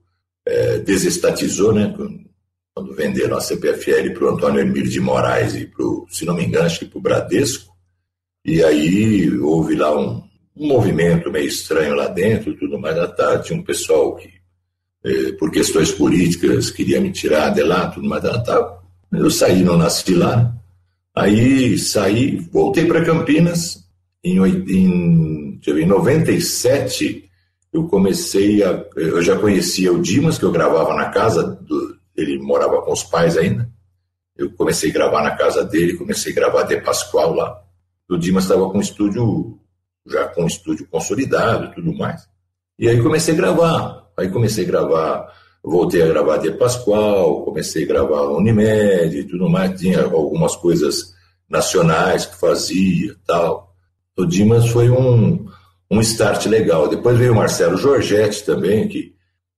é, 0.48 0.80
desestatizou, 0.80 1.74
né? 1.74 1.94
Quando 2.74 2.96
venderam 2.96 3.38
a 3.38 3.42
CPFL 3.42 4.14
para 4.14 4.26
o 4.26 4.30
Antônio 4.30 4.60
Hermílio 4.62 4.90
de 4.90 5.00
Moraes 5.00 5.56
e 5.56 5.66
para 5.66 5.86
se 6.10 6.26
não 6.26 6.36
me 6.36 6.46
engano, 6.46 6.66
acho 6.66 6.80
que 6.80 6.86
para 6.86 6.98
o 6.98 7.02
Bradesco. 7.02 7.76
E 8.46 8.64
aí 8.64 9.38
houve 9.40 9.76
lá 9.76 9.98
um, 10.00 10.24
um, 10.56 10.68
movimento 10.68 11.32
meio 11.32 11.48
estranho 11.48 11.96
lá 11.96 12.08
dentro, 12.08 12.56
tudo 12.56 12.80
mais. 12.80 12.98
À 12.98 13.08
tarde 13.08 13.48
tinha 13.48 13.60
um 13.60 13.64
pessoal 13.64 14.16
que, 14.16 14.30
é, 15.04 15.32
por 15.34 15.52
questões 15.52 15.92
políticas, 15.92 16.72
queria 16.72 17.02
me 17.02 17.12
tirar 17.12 17.50
de 17.50 17.64
lá, 17.64 17.90
tudo 17.90 18.08
mais. 18.08 18.24
Tá, 18.24 18.80
eu 19.12 19.30
saí, 19.30 19.64
não 19.64 19.78
nasci 19.78 20.14
lá. 20.14 20.54
Aí 21.16 21.78
saí, 21.78 22.38
voltei 22.52 22.86
para 22.86 23.04
Campinas 23.04 23.84
em, 24.24 24.38
em, 24.38 25.60
em 25.66 25.86
97 25.86 27.27
eu 27.78 27.88
comecei 27.88 28.64
a. 28.64 28.84
Eu 28.96 29.22
já 29.22 29.38
conhecia 29.38 29.94
o 29.94 30.02
Dimas, 30.02 30.38
que 30.38 30.44
eu 30.44 30.52
gravava 30.52 30.96
na 30.96 31.10
casa, 31.10 31.44
do, 31.44 31.96
ele 32.16 32.40
morava 32.40 32.82
com 32.82 32.92
os 32.92 33.04
pais 33.04 33.38
ainda. 33.38 33.70
Eu 34.36 34.52
comecei 34.54 34.90
a 34.90 34.94
gravar 34.94 35.22
na 35.22 35.36
casa 35.36 35.64
dele, 35.64 35.98
comecei 35.98 36.32
a 36.32 36.36
gravar 36.36 36.64
De 36.64 36.82
Pascoal 36.82 37.34
lá. 37.34 37.62
O 38.10 38.18
Dimas 38.18 38.44
estava 38.44 38.68
com 38.70 38.80
um 38.80 38.82
estúdio, 38.82 39.60
já 40.08 40.28
com 40.30 40.44
um 40.44 40.48
estúdio 40.48 40.88
consolidado 40.90 41.66
e 41.66 41.76
tudo 41.76 41.96
mais. 41.96 42.28
E 42.80 42.90
aí 42.90 43.02
comecei 43.02 43.34
a 43.34 43.38
gravar. 43.38 44.08
Aí 44.18 44.30
comecei 44.30 44.64
a 44.64 44.68
gravar, 44.68 45.34
voltei 45.64 46.02
a 46.02 46.08
gravar 46.08 46.38
De 46.38 46.52
Pascoal, 46.52 47.44
comecei 47.44 47.84
a 47.84 47.88
gravar 47.88 48.22
Unimed 48.30 49.16
e 49.16 49.24
tudo 49.24 49.48
mais. 49.48 49.80
Tinha 49.80 50.04
algumas 50.04 50.56
coisas 50.56 51.14
nacionais 51.48 52.26
que 52.26 52.40
fazia 52.40 53.16
tal. 53.26 53.76
O 54.18 54.26
Dimas 54.26 54.68
foi 54.70 54.90
um, 54.90 55.48
um 55.90 56.02
start 56.02 56.46
legal. 56.46 56.88
Depois 56.88 57.18
veio 57.18 57.34
o 57.34 57.36
Marcelo 57.36 57.78
Giorgetti 57.78 58.44
também, 58.44 58.88
que 58.88 59.14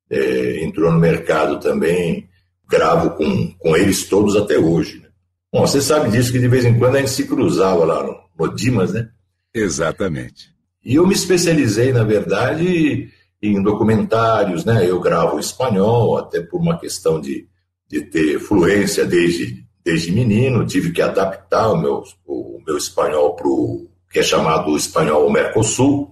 é, 0.10 0.63
entrou 0.63 0.92
no 0.92 1.00
mercado 1.00 1.60
também, 1.60 2.28
gravo 2.68 3.12
com, 3.12 3.51
com 3.53 3.76
eles 3.76 4.08
todos 4.08 4.36
até 4.36 4.58
hoje. 4.58 4.99
Né? 4.99 5.10
Bom, 5.51 5.66
você 5.66 5.82
sabe 5.82 6.12
disso 6.12 6.32
que 6.32 6.39
de 6.39 6.47
vez 6.47 6.66
em 6.66 6.78
quando 6.78 6.95
a 6.95 6.99
gente 6.99 7.12
se 7.12 7.26
cruzava 7.26 7.84
lá 7.84 8.03
no, 8.03 8.16
no 8.38 8.56
Dimas, 8.56 8.93
né? 8.93 9.10
Exatamente. 9.53 10.53
E 10.86 10.95
eu 10.95 11.06
me 11.06 11.14
especializei, 11.14 11.91
na 11.91 12.03
verdade, 12.03 13.10
em 13.41 13.62
documentários, 13.62 14.64
né? 14.64 14.88
Eu 14.88 14.99
gravo 14.99 15.39
espanhol, 15.39 16.18
até 16.18 16.41
por 16.41 16.62
uma 16.62 16.78
questão 16.78 17.20
de, 17.20 17.47
de 17.88 18.01
ter 18.01 18.39
fluência 18.39 19.06
desde, 19.06 19.66
desde 19.84 20.12
menino, 20.12 20.66
tive 20.66 20.91
que 20.91 21.01
adaptar 21.01 21.72
o 21.72 21.78
meu, 21.78 22.03
o 22.26 22.62
meu 22.66 22.78
espanhol 22.78 23.36
para 23.36 23.47
o 23.47 23.89
que 24.12 24.20
é 24.20 24.24
chamado 24.24 24.76
espanhol 24.76 25.30
Mercosul, 25.32 26.10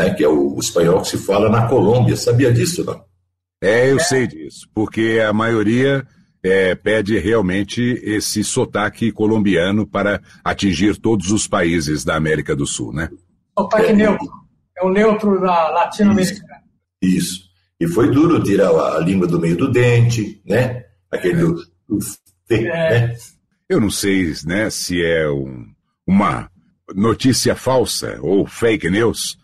né, 0.00 0.14
que 0.14 0.24
é 0.24 0.28
o, 0.28 0.58
espanhol 0.58 1.02
que 1.02 1.08
se 1.08 1.18
fala 1.18 1.48
na 1.48 1.68
Colômbia. 1.68 2.16
Sabia 2.16 2.52
disso, 2.52 2.84
não? 2.84 3.04
É, 3.62 3.90
eu 3.92 3.98
sei 4.00 4.26
disso, 4.26 4.66
porque 4.74 5.22
a 5.26 5.32
maioria 5.32 6.06
é, 6.42 6.74
pede 6.74 7.18
realmente 7.18 8.00
esse 8.02 8.42
sotaque 8.42 9.12
colombiano 9.12 9.86
para 9.86 10.20
atingir 10.42 10.96
todos 10.96 11.30
os 11.30 11.46
países 11.46 12.04
da 12.04 12.16
América 12.16 12.56
do 12.56 12.66
Sul, 12.66 12.92
né? 12.92 13.10
Sotaque 13.58 13.90
é, 13.90 13.92
neutro. 13.92 14.28
É 14.78 14.84
o 14.84 14.90
neutro 14.90 15.40
da 15.40 15.68
latino-americana. 15.70 16.62
Isso, 17.02 17.16
isso. 17.18 17.50
E 17.78 17.86
foi 17.86 18.10
duro 18.10 18.42
tirar 18.42 18.70
a 18.70 18.98
língua 18.98 19.26
do 19.26 19.38
meio 19.38 19.56
do 19.56 19.70
dente, 19.70 20.40
né? 20.46 20.84
aquele 21.10 21.40
do, 21.40 21.54
do 21.88 21.98
é. 22.48 22.60
né? 22.60 23.16
Eu 23.68 23.80
não 23.80 23.90
sei 23.90 24.32
né, 24.44 24.70
se 24.70 25.02
é 25.02 25.28
um, 25.28 25.66
uma 26.06 26.50
notícia 26.94 27.54
falsa 27.54 28.18
ou 28.20 28.46
fake 28.46 28.90
news 28.90 29.38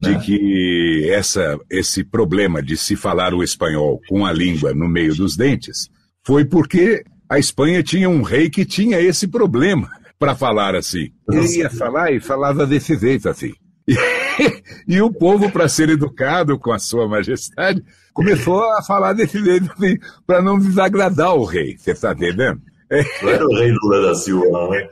de 0.00 0.10
é. 0.10 0.18
que 0.18 1.10
essa, 1.10 1.58
esse 1.70 2.02
problema 2.02 2.62
de 2.62 2.76
se 2.76 2.96
falar 2.96 3.34
o 3.34 3.42
espanhol 3.42 4.00
com 4.08 4.24
a 4.24 4.32
língua 4.32 4.72
no 4.72 4.88
meio 4.88 5.14
dos 5.14 5.36
dentes 5.36 5.90
foi 6.26 6.44
porque 6.44 7.04
a 7.28 7.38
Espanha 7.38 7.82
tinha 7.82 8.08
um 8.08 8.22
rei 8.22 8.48
que 8.48 8.64
tinha 8.64 9.00
esse 9.00 9.28
problema 9.28 9.90
para 10.18 10.34
falar 10.34 10.74
assim. 10.74 11.12
Ele 11.30 11.58
ia 11.58 11.70
falar 11.70 12.12
e 12.12 12.20
falava 12.20 12.66
desse 12.66 12.98
jeito 12.98 13.28
assim. 13.28 13.52
E, 13.86 13.94
e 14.96 15.00
o 15.00 15.12
povo, 15.12 15.50
para 15.50 15.68
ser 15.68 15.90
educado 15.90 16.58
com 16.58 16.72
a 16.72 16.78
sua 16.78 17.06
majestade, 17.06 17.82
começou 18.12 18.62
a 18.72 18.82
falar 18.82 19.12
desse 19.12 19.42
jeito 19.42 19.70
assim, 19.72 19.96
para 20.26 20.42
não 20.42 20.58
desagradar 20.58 21.34
o 21.34 21.44
rei. 21.44 21.76
Você 21.76 21.92
está 21.92 22.12
entendendo? 22.12 22.60
Não 23.22 23.28
era 23.28 23.46
o 23.46 23.54
rei 23.54 23.70
Lula 23.70 24.08
da 24.08 24.14
Silva, 24.16 24.68
né? 24.70 24.88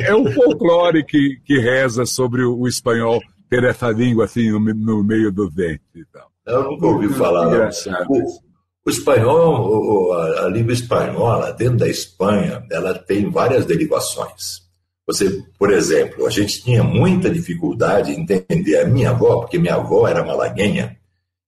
É 0.00 0.14
o 0.14 0.32
folclore 0.32 1.04
que, 1.04 1.38
que 1.44 1.58
reza 1.58 2.06
sobre 2.06 2.42
o, 2.42 2.58
o 2.58 2.66
espanhol 2.66 3.20
ter 3.52 3.64
essa 3.64 3.90
língua 3.90 4.24
assim 4.24 4.50
no, 4.50 4.58
no 4.58 5.04
meio 5.04 5.30
dos 5.30 5.52
dentes 5.52 5.84
e 5.94 6.06
tal. 6.06 6.30
Eu 6.46 6.70
nunca 6.70 6.86
ouvi 6.86 7.08
falar, 7.10 7.50
não. 7.50 7.68
O, 8.08 8.40
o 8.86 8.90
espanhol, 8.90 10.14
a, 10.14 10.46
a 10.46 10.48
língua 10.48 10.72
espanhola, 10.72 11.52
dentro 11.52 11.76
da 11.76 11.88
Espanha, 11.88 12.64
ela 12.70 12.94
tem 12.94 13.30
várias 13.30 13.66
derivações. 13.66 14.62
Você, 15.06 15.44
por 15.58 15.70
exemplo, 15.70 16.26
a 16.26 16.30
gente 16.30 16.62
tinha 16.62 16.82
muita 16.82 17.28
dificuldade 17.28 18.12
em 18.12 18.22
entender 18.22 18.80
a 18.80 18.86
minha 18.86 19.10
avó, 19.10 19.40
porque 19.40 19.58
minha 19.58 19.74
avó 19.74 20.08
era 20.08 20.24
malaguenha 20.24 20.96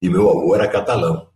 e 0.03 0.09
meu 0.11 0.29
avô 0.29 0.55
era 0.55 0.69
catalão. 0.69 1.29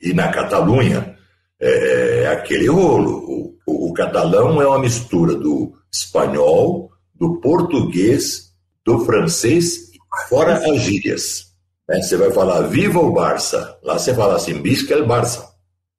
E 0.00 0.12
na 0.12 0.28
Catalunha, 0.28 1.16
é, 1.60 2.22
é 2.22 2.26
aquele 2.28 2.68
rolo. 2.68 3.56
O, 3.66 3.88
o 3.90 3.92
catalão 3.92 4.62
é 4.62 4.66
uma 4.66 4.78
mistura 4.78 5.34
do 5.34 5.72
espanhol, 5.92 6.90
do 7.14 7.40
português, 7.40 8.52
do 8.84 9.04
francês, 9.04 9.91
fora 10.32 10.54
as 10.54 10.80
gírias. 10.80 11.44
Né? 11.86 12.00
Você 12.00 12.16
vai 12.16 12.30
falar 12.32 12.62
viva 12.62 12.98
o 12.98 13.12
Barça. 13.12 13.76
Lá 13.82 13.98
você 13.98 14.14
fala 14.14 14.36
assim, 14.36 14.62
bisca 14.62 14.94
el 14.94 15.06
Barça. 15.06 15.46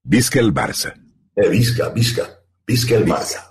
Bisca 0.03 0.39
el 0.39 0.51
Barça. 0.51 0.91
É, 1.38 1.47
bisca, 1.47 1.89
bisca. 1.89 2.39
Bisca 2.65 2.95
el 2.95 3.05
Barça. 3.05 3.43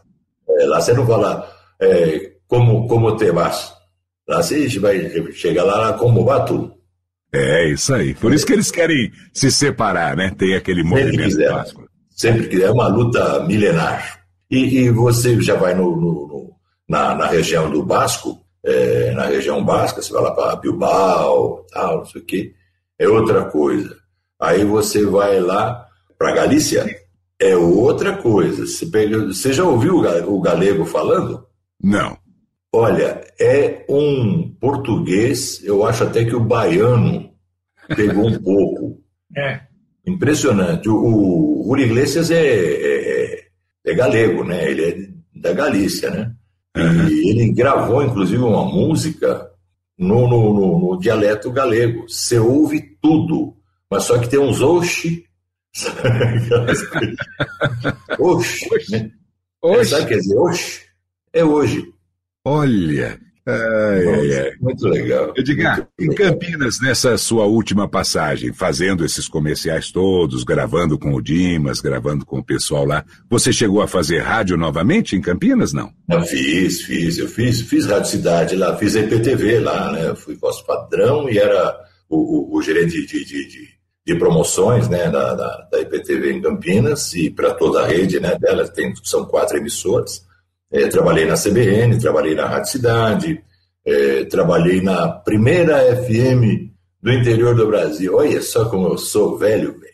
É, 0.49 0.67
lá 0.67 0.81
você 0.81 0.93
não 0.93 1.07
fala 1.07 1.49
é, 1.81 2.33
como, 2.49 2.89
como 2.89 3.17
te 3.17 3.31
vas. 3.31 3.73
Lá 4.29 4.43
você 4.43 4.67
vai 4.81 5.33
chegar 5.33 5.63
lá 5.63 5.93
como 5.93 6.25
vai 6.25 6.45
tudo. 6.45 6.75
É, 7.33 7.69
isso 7.69 7.95
aí. 7.95 8.15
Por 8.15 8.35
isso 8.35 8.45
que 8.45 8.53
eles 8.53 8.73
querem 8.73 9.13
se 9.33 9.53
separar, 9.53 10.17
né? 10.17 10.35
Tem 10.37 10.55
aquele 10.55 10.83
movimento 10.83 11.37
quiser, 11.37 11.65
Sempre 12.11 12.49
que 12.49 12.63
é 12.63 12.71
uma 12.71 12.89
luta 12.89 13.45
milenar. 13.45 14.21
E, 14.51 14.81
e 14.81 14.91
você 14.91 15.41
já 15.41 15.55
vai 15.55 15.75
no, 15.75 15.97
no, 15.97 16.27
no 16.27 16.53
na, 16.89 17.15
na, 17.15 17.27
região 17.27 17.71
do 17.71 17.83
Basco, 17.83 18.42
é, 18.65 19.11
na 19.13 19.27
região 19.27 19.65
basca, 19.65 20.01
você 20.01 20.13
vai 20.13 20.23
lá 20.23 20.31
para 20.33 20.57
Bilbao, 20.57 21.67
tal, 21.73 21.99
não 21.99 22.05
sei 22.05 22.21
o 22.21 22.25
quê, 22.25 22.55
é 22.99 23.09
outra 23.09 23.45
coisa. 23.47 23.97
Aí 24.41 24.65
você 24.65 25.05
vai 25.05 25.41
lá 25.41 25.87
para 26.19 26.33
Galícia, 26.33 26.85
é 27.41 27.57
outra 27.57 28.17
coisa. 28.17 28.67
Você, 28.67 28.87
pega, 28.87 29.27
você 29.27 29.53
já 29.53 29.65
ouviu 29.65 29.97
o 29.99 30.41
galego 30.41 30.85
falando? 30.85 31.47
Não. 31.83 32.17
Olha, 32.75 33.21
é 33.39 33.85
um 33.89 34.55
português, 34.61 35.63
eu 35.65 35.85
acho 35.85 36.05
até 36.05 36.25
que 36.25 36.35
o 36.35 36.41
baiano 36.41 37.31
pegou 37.97 38.27
um 38.27 38.43
pouco. 38.43 39.03
É. 39.35 39.63
Impressionante. 40.07 40.91
O, 40.91 40.95
o 40.95 41.63
Rui 41.67 41.85
Iglesias 41.85 42.31
é, 42.31 42.37
é, 42.37 43.39
é, 43.39 43.45
é, 43.87 43.95
galego, 43.95 44.45
né? 44.45 44.71
Ele 44.71 44.85
é 44.85 45.41
da 45.41 45.55
Galícia, 45.55 46.11
né? 46.11 46.35
Uhum. 46.77 47.09
E 47.09 47.31
ele 47.31 47.53
gravou, 47.53 48.03
inclusive, 48.03 48.43
uma 48.43 48.65
música 48.65 49.51
no, 49.99 50.29
no, 50.29 50.55
no, 50.55 50.79
no, 50.79 50.99
dialeto 50.99 51.51
galego. 51.51 52.09
Você 52.09 52.39
ouve 52.39 52.97
tudo, 53.01 53.57
mas 53.91 54.05
só 54.05 54.19
que 54.19 54.29
tem 54.29 54.41
uns 54.41 54.61
oxi. 54.61 55.25
oxi. 58.19 58.69
Né? 58.91 59.11
oxi. 59.63 59.91
Sabe 59.91 60.03
o 60.03 60.07
que 60.07 60.15
quer 60.15 60.21
dizer 60.21 60.39
oxi? 60.39 60.81
É 61.33 61.45
hoje. 61.45 61.85
Olha, 62.45 63.21
Ai, 63.45 64.07
ai, 64.07 64.41
ai. 64.41 64.53
Muito 64.61 64.87
legal. 64.87 65.33
Edgar, 65.37 65.89
em 65.99 66.15
Campinas, 66.15 66.81
nessa 66.81 67.19
sua 67.19 67.45
última 67.45 67.89
passagem, 67.89 68.53
fazendo 68.53 69.05
esses 69.05 69.27
comerciais 69.27 69.91
todos, 69.91 70.45
gravando 70.45 70.97
com 70.97 71.13
o 71.13 71.21
Dimas, 71.21 71.81
gravando 71.81 72.25
com 72.25 72.39
o 72.39 72.45
pessoal 72.45 72.85
lá, 72.85 73.05
você 73.29 73.53
chegou 73.53 73.83
a 73.83 73.89
fazer 73.89 74.21
rádio 74.21 74.57
novamente 74.57 75.17
em 75.17 75.21
Campinas, 75.21 75.73
não? 75.73 75.93
Eu 76.09 76.23
fiz, 76.23 76.83
fiz. 76.83 77.19
Eu 77.19 77.27
fiz, 77.27 77.61
fiz 77.63 77.87
Rádio 77.87 78.11
Cidade 78.11 78.55
lá, 78.55 78.77
fiz 78.77 78.95
a 78.95 79.01
IPTV 79.01 79.59
lá, 79.59 79.91
né? 79.91 80.09
Eu 80.09 80.17
fui 80.17 80.37
vosso 80.37 80.65
padrão 80.65 81.29
e 81.29 81.37
era 81.37 81.77
o, 82.09 82.55
o, 82.55 82.59
o 82.59 82.63
gerente 82.63 82.93
de, 82.93 83.07
de, 83.07 83.25
de, 83.25 83.69
de, 84.07 84.19
promoções 84.19 84.89
né, 84.89 85.11
da, 85.11 85.35
da, 85.35 85.69
da 85.73 85.81
IPTV 85.81 86.33
em 86.33 86.43
Campinas 86.43 87.13
e 87.15 87.29
para 87.29 87.55
toda 87.55 87.83
a 87.83 87.87
rede 87.87 88.21
né, 88.21 88.37
dela, 88.39 88.69
tem, 88.69 88.95
são 89.03 89.25
quatro 89.25 89.57
emissoras. 89.57 90.25
É, 90.73 90.89
trabalhei 90.89 91.27
na 91.27 91.35
CBN, 91.35 91.99
trabalhei 91.99 92.35
na 92.35 92.47
Rádio 92.47 92.71
Cidade, 92.71 93.43
é, 93.85 94.25
trabalhei 94.25 94.81
na 94.81 95.09
primeira 95.09 95.79
FM 95.97 96.73
do 97.03 97.13
interior 97.13 97.55
do 97.55 97.67
Brasil. 97.67 98.15
Olha 98.17 98.41
só 98.41 98.65
como 98.67 98.89
eu 98.89 98.97
sou 98.97 99.37
velho, 99.37 99.79
velho. 99.79 99.93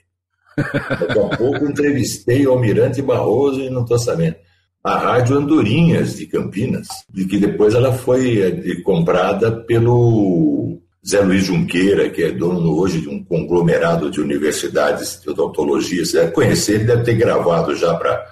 Daqui 1.01 1.19
a 1.19 1.37
pouco 1.37 1.65
entrevistei 1.65 2.47
o 2.47 2.53
Almirante 2.53 3.03
Barroso 3.03 3.61
e 3.61 3.71
não 3.71 3.83
estou 3.83 3.99
sabendo. 3.99 4.37
A 4.85 4.97
Rádio 4.97 5.37
Andorinhas 5.37 6.17
de 6.17 6.27
Campinas, 6.27 6.87
de 7.11 7.25
que 7.25 7.39
depois 7.39 7.75
ela 7.75 7.93
foi 7.93 8.41
é, 8.41 8.81
comprada 8.83 9.51
pelo 9.51 10.79
Zé 11.07 11.21
Luiz 11.21 11.45
Junqueira, 11.45 12.09
que 12.11 12.23
é 12.23 12.31
dono 12.31 12.79
hoje 12.79 13.01
de 13.01 13.09
um 13.09 13.25
conglomerado 13.25 14.11
de 14.11 14.21
universidades 14.21 15.21
de 15.21 15.31
odontologia. 15.31 16.05
Você 16.05 16.19
deve 16.21 16.33
conhecer, 16.33 16.77
ele 16.77 16.85
deve 16.85 17.03
ter 17.03 17.15
gravado 17.15 17.75
já 17.75 17.95
para 17.95 18.25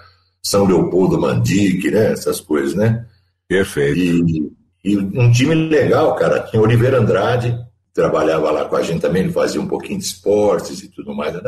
são 0.47 0.65
Leopoldo 0.65 1.19
Mandique, 1.19 1.91
né? 1.91 2.13
Essas 2.13 2.39
coisas, 2.39 2.73
né? 2.73 3.05
Perfeito. 3.47 3.99
E, 3.99 4.51
e, 4.83 4.97
um 4.97 5.31
time 5.31 5.53
legal, 5.53 6.15
cara. 6.15 6.39
Tinha 6.41 6.61
Oliveira 6.61 6.99
Andrade, 6.99 7.57
trabalhava 7.93 8.49
lá 8.51 8.65
com 8.65 8.77
a 8.77 8.81
gente 8.81 9.01
também, 9.01 9.23
ele 9.23 9.33
fazia 9.33 9.59
um 9.59 9.67
pouquinho 9.67 9.99
de 9.99 10.05
esportes 10.05 10.81
e 10.81 10.87
tudo 10.89 11.13
mais. 11.13 11.33
Né? 11.33 11.41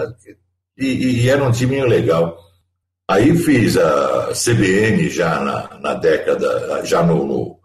E, 0.77 1.23
e, 1.23 1.29
era 1.29 1.43
um 1.43 1.51
time 1.51 1.81
legal. 1.85 2.37
Aí 3.07 3.35
fiz 3.37 3.77
a 3.77 4.31
CBN 4.33 5.09
já 5.09 5.39
na, 5.39 5.79
na 5.79 5.93
década, 5.93 6.85
já 6.85 7.01
no, 7.01 7.25
no 7.25 7.59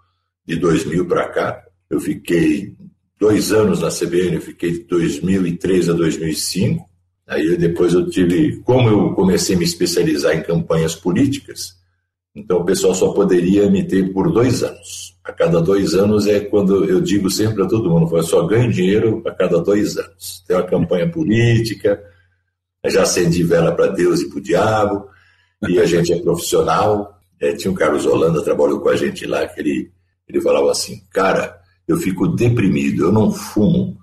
de 0.46 0.56
2000 0.56 1.06
para 1.06 1.28
cá. 1.28 1.64
Eu 1.90 2.00
fiquei 2.00 2.76
dois 3.18 3.52
anos 3.52 3.80
na 3.80 3.88
CBN, 3.88 4.36
eu 4.36 4.40
fiquei 4.40 4.72
de 4.72 4.84
2003 4.84 5.90
a 5.90 5.92
2005. 5.92 6.93
Aí 7.26 7.56
depois 7.56 7.94
eu 7.94 8.08
tive, 8.08 8.60
como 8.62 8.88
eu 8.88 9.14
comecei 9.14 9.56
a 9.56 9.58
me 9.58 9.64
especializar 9.64 10.36
em 10.36 10.42
campanhas 10.42 10.94
políticas, 10.94 11.74
então 12.34 12.58
o 12.58 12.64
pessoal 12.64 12.94
só 12.94 13.12
poderia 13.12 13.70
me 13.70 13.86
ter 13.86 14.12
por 14.12 14.30
dois 14.32 14.62
anos. 14.62 15.16
A 15.24 15.32
cada 15.32 15.60
dois 15.60 15.94
anos 15.94 16.26
é 16.26 16.40
quando 16.40 16.84
eu 16.84 17.00
digo 17.00 17.30
sempre 17.30 17.62
a 17.62 17.66
todo 17.66 17.88
mundo, 17.88 18.14
eu 18.14 18.22
só 18.22 18.46
ganho 18.46 18.70
dinheiro 18.70 19.22
a 19.26 19.30
cada 19.30 19.60
dois 19.60 19.96
anos. 19.96 20.44
Tem 20.46 20.56
uma 20.56 20.66
campanha 20.66 21.10
política, 21.10 22.02
já 22.84 23.02
acendi 23.02 23.42
vela 23.42 23.72
para 23.72 23.86
Deus 23.86 24.20
e 24.20 24.28
para 24.28 24.38
o 24.38 24.42
diabo, 24.42 25.08
e 25.68 25.78
a 25.78 25.86
gente 25.86 26.12
é 26.12 26.20
profissional. 26.20 27.18
É, 27.40 27.54
tinha 27.54 27.70
o 27.72 27.74
Carlos 27.74 28.04
Holanda, 28.04 28.44
trabalhou 28.44 28.80
com 28.80 28.88
a 28.88 28.96
gente 28.96 29.26
lá, 29.26 29.46
que 29.46 29.60
ele, 29.60 29.90
ele 30.28 30.40
falava 30.40 30.70
assim, 30.70 31.02
cara, 31.10 31.56
eu 31.86 31.96
fico 31.96 32.28
deprimido, 32.28 33.04
eu 33.04 33.12
não 33.12 33.30
fumo 33.30 33.96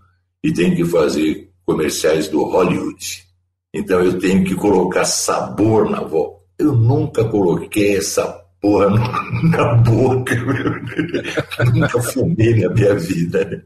e 0.43 0.51
tenho 0.51 0.75
que 0.75 0.85
fazer 0.85 1.50
comerciais 1.71 2.27
do 2.27 2.43
Hollywood. 2.43 3.25
Então 3.73 4.01
eu 4.01 4.19
tenho 4.19 4.43
que 4.43 4.55
colocar 4.55 5.05
sabor 5.05 5.89
na 5.89 6.01
voz. 6.01 6.33
Eu 6.59 6.73
nunca 6.73 7.23
coloquei 7.23 7.97
essa 7.97 8.25
porra 8.59 8.89
na 9.49 9.75
boca. 9.75 10.35
nunca 11.73 12.01
fumei 12.01 12.61
na 12.61 12.69
minha 12.73 12.95
vida. 12.95 13.65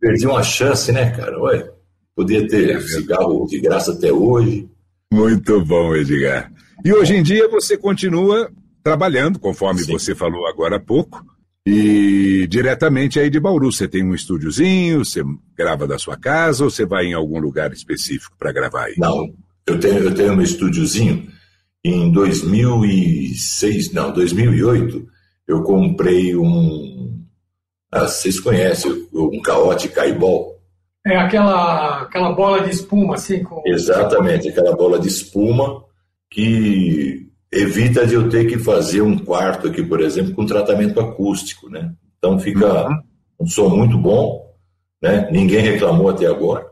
Perdi 0.00 0.26
uma 0.26 0.42
chance, 0.42 0.90
né, 0.92 1.10
cara? 1.10 1.38
Olha, 1.40 1.72
podia 2.14 2.46
ter 2.46 2.76
é 2.76 2.80
cigarro 2.80 3.46
de 3.46 3.60
graça 3.60 3.92
até 3.92 4.12
hoje. 4.12 4.68
Muito 5.12 5.64
bom, 5.64 5.94
Edgar. 5.94 6.52
E 6.84 6.92
hoje 6.92 7.14
em 7.14 7.22
dia 7.22 7.48
você 7.48 7.78
continua 7.78 8.50
trabalhando, 8.82 9.38
conforme 9.38 9.80
Sim. 9.84 9.92
você 9.92 10.14
falou 10.14 10.46
agora 10.46 10.76
há 10.76 10.80
pouco, 10.80 11.24
e 11.66 12.46
diretamente 12.46 13.18
aí 13.18 13.30
de 13.30 13.40
Bauru, 13.40 13.72
você 13.72 13.88
tem 13.88 14.04
um 14.04 14.14
estúdiozinho, 14.14 15.04
você 15.04 15.22
grava 15.56 15.86
da 15.86 15.98
sua 15.98 16.16
casa 16.16 16.64
ou 16.64 16.70
você 16.70 16.84
vai 16.84 17.06
em 17.06 17.14
algum 17.14 17.38
lugar 17.38 17.72
específico 17.72 18.36
para 18.38 18.52
gravar 18.52 18.84
aí? 18.84 18.94
Não, 18.98 19.32
eu 19.66 19.80
tenho, 19.80 19.98
eu 19.98 20.14
tenho 20.14 20.34
um 20.34 20.42
estúdiozinho. 20.42 21.26
Em 21.82 22.10
2006, 22.12 23.92
não, 23.92 24.12
2008, 24.12 25.06
eu 25.48 25.62
comprei 25.62 26.36
um. 26.36 27.22
Ah, 27.90 28.08
vocês 28.08 28.40
conhecem 28.40 29.06
um 29.12 29.40
caote 29.40 29.88
caibol? 29.88 30.54
É 31.06 31.16
aquela, 31.16 32.02
aquela 32.02 32.32
bola 32.32 32.62
de 32.62 32.70
espuma, 32.70 33.14
assim? 33.14 33.42
Com... 33.42 33.62
Exatamente, 33.66 34.48
aquela 34.48 34.74
bola 34.74 34.98
de 34.98 35.08
espuma 35.08 35.84
que 36.30 37.23
evita 37.54 38.06
de 38.06 38.14
eu 38.14 38.28
ter 38.28 38.46
que 38.46 38.58
fazer 38.58 39.00
um 39.00 39.16
quarto 39.16 39.68
aqui, 39.68 39.82
por 39.82 40.00
exemplo, 40.00 40.34
com 40.34 40.44
tratamento 40.44 40.98
acústico, 41.00 41.70
né? 41.70 41.92
Então 42.18 42.38
fica 42.38 42.88
uhum. 42.88 43.00
um 43.40 43.46
som 43.46 43.68
muito 43.68 43.96
bom, 43.96 44.52
né? 45.00 45.28
Ninguém 45.30 45.60
reclamou 45.60 46.08
até 46.08 46.26
agora. 46.26 46.66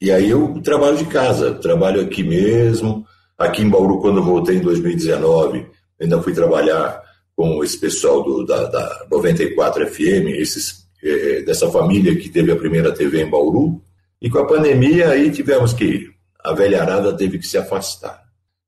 E 0.00 0.10
aí 0.10 0.28
eu 0.28 0.60
trabalho 0.62 0.96
de 0.96 1.06
casa, 1.06 1.54
trabalho 1.54 2.00
aqui 2.00 2.22
mesmo. 2.22 3.06
Aqui 3.38 3.62
em 3.62 3.68
Bauru, 3.68 4.00
quando 4.00 4.18
eu 4.18 4.24
voltei 4.24 4.56
em 4.56 4.60
2019, 4.60 5.66
ainda 6.00 6.22
fui 6.22 6.32
trabalhar 6.32 7.02
com 7.36 7.62
esse 7.64 7.78
pessoal 7.78 8.22
do, 8.22 8.44
da, 8.44 8.66
da 8.66 9.06
94 9.10 9.86
FM, 9.86 10.38
esses, 10.38 10.86
eh, 11.02 11.42
dessa 11.42 11.70
família 11.70 12.16
que 12.16 12.28
teve 12.28 12.52
a 12.52 12.56
primeira 12.56 12.92
TV 12.92 13.22
em 13.22 13.30
Bauru. 13.30 13.82
E 14.22 14.30
com 14.30 14.38
a 14.38 14.46
pandemia 14.46 15.10
aí 15.10 15.30
tivemos 15.30 15.72
que, 15.72 16.14
a 16.44 16.52
velharada 16.52 17.16
teve 17.16 17.38
que 17.38 17.46
se 17.46 17.56
afastar. 17.56 18.23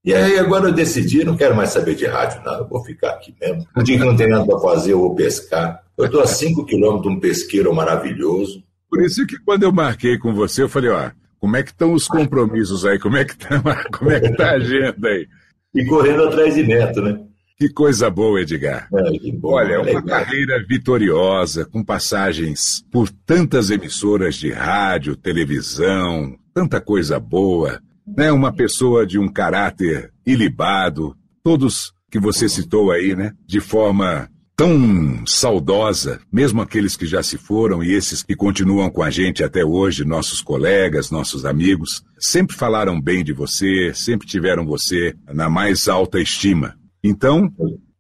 E 0.07 0.15
aí 0.15 0.39
agora 0.39 0.69
eu 0.69 0.73
decidi, 0.73 1.25
não 1.25 1.37
quero 1.37 1.57
mais 1.57 1.71
saber 1.71 1.97
de 1.97 2.07
rádio, 2.07 2.41
não, 2.45 2.59
eu 2.59 2.69
vou 2.69 2.85
ficar 2.85 3.11
aqui 3.11 3.35
mesmo. 3.41 3.67
Um 3.77 3.83
dia 3.83 3.99
que 3.99 4.05
não 4.05 4.15
tem 4.15 4.29
nada 4.29 4.47
para 4.47 4.61
fazer, 4.61 4.93
eu 4.93 5.01
vou 5.01 5.17
pescar. 5.17 5.83
Eu 5.99 6.07
estou 6.07 6.21
a 6.23 6.27
5 6.29 6.65
quilômetros 6.65 7.03
de 7.03 7.09
um 7.09 7.19
pesqueiro 7.19 7.75
maravilhoso. 7.75 8.63
Por 8.89 9.03
isso 9.03 9.27
que 9.27 9.37
quando 9.41 9.65
eu 9.65 9.73
marquei 9.73 10.17
com 10.17 10.33
você, 10.33 10.63
eu 10.63 10.69
falei, 10.69 10.91
ó, 10.91 11.11
como 11.41 11.57
é 11.57 11.63
que 11.65 11.71
estão 11.71 11.93
os 11.93 12.07
compromissos 12.07 12.87
aí? 12.87 13.01
Como 13.01 13.17
é 13.17 13.25
que 13.25 13.37
tá, 13.37 13.61
como 13.99 14.13
é 14.13 14.21
que 14.21 14.31
tá 14.37 14.51
a 14.51 14.55
agenda 14.55 15.09
aí? 15.09 15.27
E 15.75 15.85
correndo 15.85 16.23
atrás 16.23 16.55
de 16.55 16.63
neto, 16.63 17.03
né? 17.03 17.19
Que 17.59 17.69
coisa 17.71 18.09
boa, 18.09 18.41
Edgar. 18.41 18.89
É, 18.95 19.33
bom, 19.33 19.55
Olha, 19.55 19.75
é 19.75 19.79
uma 19.79 19.87
legal. 19.87 20.05
carreira 20.05 20.65
vitoriosa, 20.69 21.65
com 21.65 21.83
passagens 21.83 22.85
por 22.93 23.09
tantas 23.11 23.71
emissoras 23.71 24.37
de 24.37 24.53
rádio, 24.53 25.17
televisão, 25.17 26.37
tanta 26.55 26.81
coisa 26.81 27.19
boa. 27.19 27.81
Né? 28.07 28.31
Uma 28.31 28.53
pessoa 28.53 29.07
de 29.07 29.19
um 29.19 29.29
caráter 29.29 30.13
ilibado, 30.25 31.17
todos 31.43 31.93
que 32.11 32.19
você 32.19 32.49
citou 32.49 32.91
aí, 32.91 33.15
né? 33.15 33.33
De 33.47 33.61
forma 33.61 34.29
tão 34.57 35.27
saudosa, 35.27 36.19
mesmo 36.33 36.63
aqueles 36.63 36.97
que 36.97 37.05
já 37.05 37.23
se 37.23 37.37
foram 37.37 37.85
e 37.85 37.93
esses 37.93 38.23
que 38.23 38.35
continuam 38.35 38.89
com 38.89 39.03
a 39.03 39.11
gente 39.11 39.45
até 39.45 39.63
hoje, 39.63 40.03
nossos 40.03 40.41
colegas, 40.41 41.11
nossos 41.11 41.45
amigos, 41.45 42.03
sempre 42.19 42.57
falaram 42.57 42.99
bem 42.99 43.23
de 43.23 43.35
você, 43.35 43.93
sempre 43.95 44.27
tiveram 44.27 44.65
você 44.65 45.15
na 45.33 45.51
mais 45.51 45.89
alta 45.89 46.19
estima. 46.19 46.75
Então, 47.05 47.53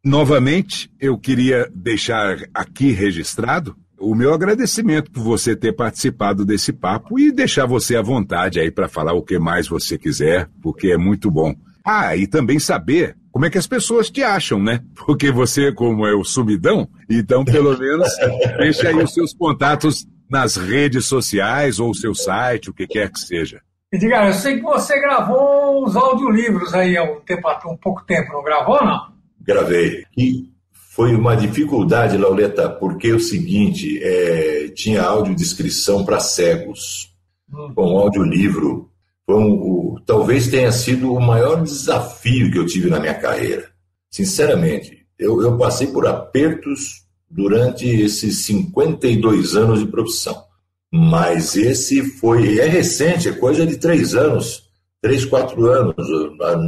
novamente, 0.03 0.91
eu 0.99 1.19
queria 1.19 1.71
deixar 1.75 2.39
aqui 2.55 2.91
registrado 2.91 3.77
o 3.99 4.15
meu 4.15 4.33
agradecimento 4.33 5.11
por 5.11 5.23
você 5.23 5.57
ter 5.57 5.73
participado 5.73 6.45
desse 6.45 6.73
papo 6.73 7.19
e 7.19 7.33
deixar 7.33 7.67
você 7.67 7.97
à 7.97 8.03
vontade 8.03 8.61
aí 8.61 8.71
para 8.71 8.89
falar 8.89 9.13
o 9.13 9.23
que 9.23 9.39
mais 9.39 9.69
você 9.69 9.97
quiser, 9.99 10.49
porque 10.63 10.89
é 10.89 10.97
muito 10.97 11.31
bom. 11.31 11.55
Ah, 11.85 12.17
e 12.17 12.27
também 12.27 12.59
saber 12.59 13.17
como 13.31 13.47
é 13.47 13.51
que 13.51 13.59
as 13.59 13.67
pessoas 13.67 14.11
te 14.11 14.23
acham, 14.23 14.61
né? 14.61 14.81
Porque 15.07 15.31
você, 15.31 15.71
como 15.71 16.07
é 16.07 16.15
o 16.15 16.25
sumidão, 16.25 16.89
então 17.09 17.45
pelo 17.45 17.79
menos 17.79 18.09
deixa 18.59 18.89
aí 18.89 18.97
os 18.97 19.15
seus 19.15 19.33
contatos 19.33 20.07
nas 20.29 20.57
redes 20.57 21.07
sociais 21.07 21.79
ou 21.79 21.91
o 21.91 21.95
seu 21.95 22.15
site, 22.15 22.71
o 22.71 22.75
que 22.75 22.87
quer 22.87 23.11
que 23.11 23.21
seja. 23.21 23.61
Edgar, 23.93 24.27
eu 24.27 24.33
sei 24.33 24.57
que 24.57 24.63
você 24.63 25.01
gravou 25.01 25.85
uns 25.85 25.95
audiolivros 25.95 26.75
aí 26.75 26.97
há 26.97 27.05
um, 27.05 27.21
tempo, 27.21 27.47
há 27.47 27.61
um 27.71 27.77
pouco 27.77 28.05
tempo, 28.05 28.33
não 28.33 28.43
gravou, 28.43 28.85
não? 28.85 29.13
Gravei. 29.41 30.05
E 30.17 30.51
foi 30.97 31.15
uma 31.15 31.37
dificuldade, 31.37 32.17
Lauleta, 32.17 32.71
porque 32.71 33.09
é 33.09 33.15
o 33.15 33.21
seguinte, 33.21 34.03
é, 34.03 34.69
tinha 34.69 35.03
audiodescrição 35.03 36.07
para 36.07 36.19
cegos. 36.19 37.15
Hum. 37.53 37.75
Um 37.77 37.99
audiolivro 37.99 38.91
foi 39.27 39.35
um, 39.35 39.53
o, 39.53 40.01
talvez 40.07 40.49
tenha 40.49 40.73
sido 40.73 41.13
o 41.13 41.21
maior 41.21 41.63
desafio 41.63 42.51
que 42.51 42.59
eu 42.59 42.65
tive 42.65 42.89
na 42.89 42.99
minha 42.99 43.13
carreira. 43.13 43.69
Sinceramente, 44.11 45.07
eu, 45.19 45.43
eu 45.43 45.59
passei 45.59 45.89
por 45.89 46.07
apertos 46.07 47.05
durante 47.29 47.87
esses 47.87 48.47
52 48.47 49.55
anos 49.55 49.81
de 49.81 49.87
profissão. 49.87 50.45
Mas 50.91 51.57
esse 51.57 52.03
foi, 52.05 52.59
é 52.59 52.69
recente, 52.69 53.29
é 53.29 53.33
coisa 53.33 53.67
de 53.67 53.77
três 53.77 54.15
anos, 54.15 54.63
três, 55.03 55.27
quatro 55.27 55.67
anos, 55.67 55.95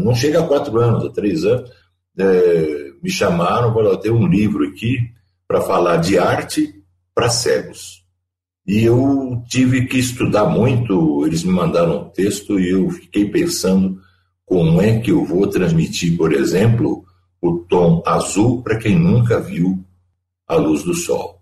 não 0.03 0.15
chega 0.15 0.41
a 0.41 0.47
quatro 0.47 0.79
anos, 0.79 1.07
a 1.07 1.11
três 1.11 1.47
anos. 1.47 1.71
É, 2.19 2.93
me 3.03 3.11
chamaram, 3.11 3.73
falaram, 3.73 4.01
ter 4.01 4.11
um 4.11 4.27
livro 4.27 4.67
aqui 4.67 4.97
para 5.47 5.61
falar 5.61 5.97
de 5.99 6.19
arte 6.19 6.75
para 7.15 7.29
cegos. 7.29 8.05
E 8.67 8.85
eu 8.85 9.43
tive 9.49 9.87
que 9.87 9.99
estudar 9.99 10.45
muito, 10.45 11.25
eles 11.25 11.43
me 11.43 11.53
mandaram 11.53 12.03
um 12.03 12.09
texto 12.11 12.61
e 12.61 12.69
eu 12.71 12.91
fiquei 12.91 13.25
pensando 13.31 13.99
como 14.45 14.81
é 14.81 14.99
que 14.99 15.11
eu 15.11 15.25
vou 15.25 15.47
transmitir, 15.47 16.17
por 16.17 16.33
exemplo, 16.33 17.05
o 17.41 17.59
tom 17.61 18.03
azul 18.05 18.63
para 18.63 18.77
quem 18.77 18.99
nunca 18.99 19.41
viu 19.41 19.83
a 20.47 20.57
luz 20.57 20.83
do 20.83 20.95
sol. 20.95 21.41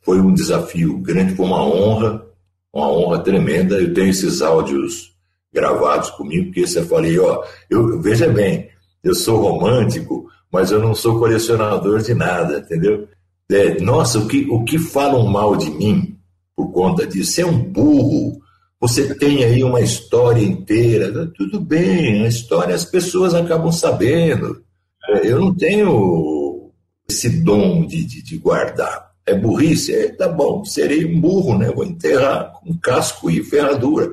Foi 0.00 0.20
um 0.20 0.34
desafio 0.34 0.98
grande, 0.98 1.34
foi 1.34 1.46
uma 1.46 1.64
honra, 1.64 2.26
uma 2.72 2.88
honra 2.88 3.20
tremenda. 3.20 3.80
Eu 3.80 3.94
tenho 3.94 4.10
esses 4.10 4.42
áudios 4.42 5.14
gravados 5.52 6.10
comigo, 6.10 6.46
porque 6.46 6.66
você 6.66 6.84
falei, 6.84 7.18
ó, 7.18 7.44
eu, 7.70 8.00
veja 8.00 8.28
bem, 8.28 8.68
eu 9.04 9.14
sou 9.14 9.40
romântico, 9.40 10.26
mas 10.50 10.70
eu 10.70 10.80
não 10.80 10.94
sou 10.94 11.18
colecionador 11.18 12.00
de 12.00 12.14
nada, 12.14 12.58
entendeu? 12.58 13.06
É, 13.50 13.78
nossa, 13.80 14.18
o 14.18 14.26
que, 14.26 14.46
o 14.50 14.64
que 14.64 14.78
falam 14.78 15.26
mal 15.26 15.54
de 15.56 15.70
mim 15.70 16.14
por 16.56 16.72
conta 16.72 17.06
disso. 17.06 17.32
Você 17.32 17.42
é 17.42 17.46
um 17.46 17.58
burro, 17.58 18.40
você 18.80 19.14
tem 19.14 19.44
aí 19.44 19.62
uma 19.62 19.80
história 19.80 20.42
inteira. 20.42 21.30
Tudo 21.36 21.60
bem, 21.60 22.24
a 22.24 22.28
história 22.28 22.74
as 22.74 22.84
pessoas 22.84 23.34
acabam 23.34 23.72
sabendo. 23.72 24.62
É, 25.08 25.26
eu 25.26 25.40
não 25.40 25.54
tenho 25.54 26.70
esse 27.08 27.42
dom 27.42 27.86
de, 27.86 28.04
de, 28.04 28.22
de 28.22 28.38
guardar. 28.38 29.12
É 29.26 29.34
burrice? 29.34 29.94
É, 29.94 30.08
tá 30.10 30.28
bom, 30.28 30.64
serei 30.64 31.04
um 31.04 31.20
burro, 31.20 31.58
né? 31.58 31.70
Vou 31.70 31.84
enterrar 31.84 32.52
com 32.52 32.76
casco 32.78 33.30
e 33.30 33.42
ferradura. 33.42 34.10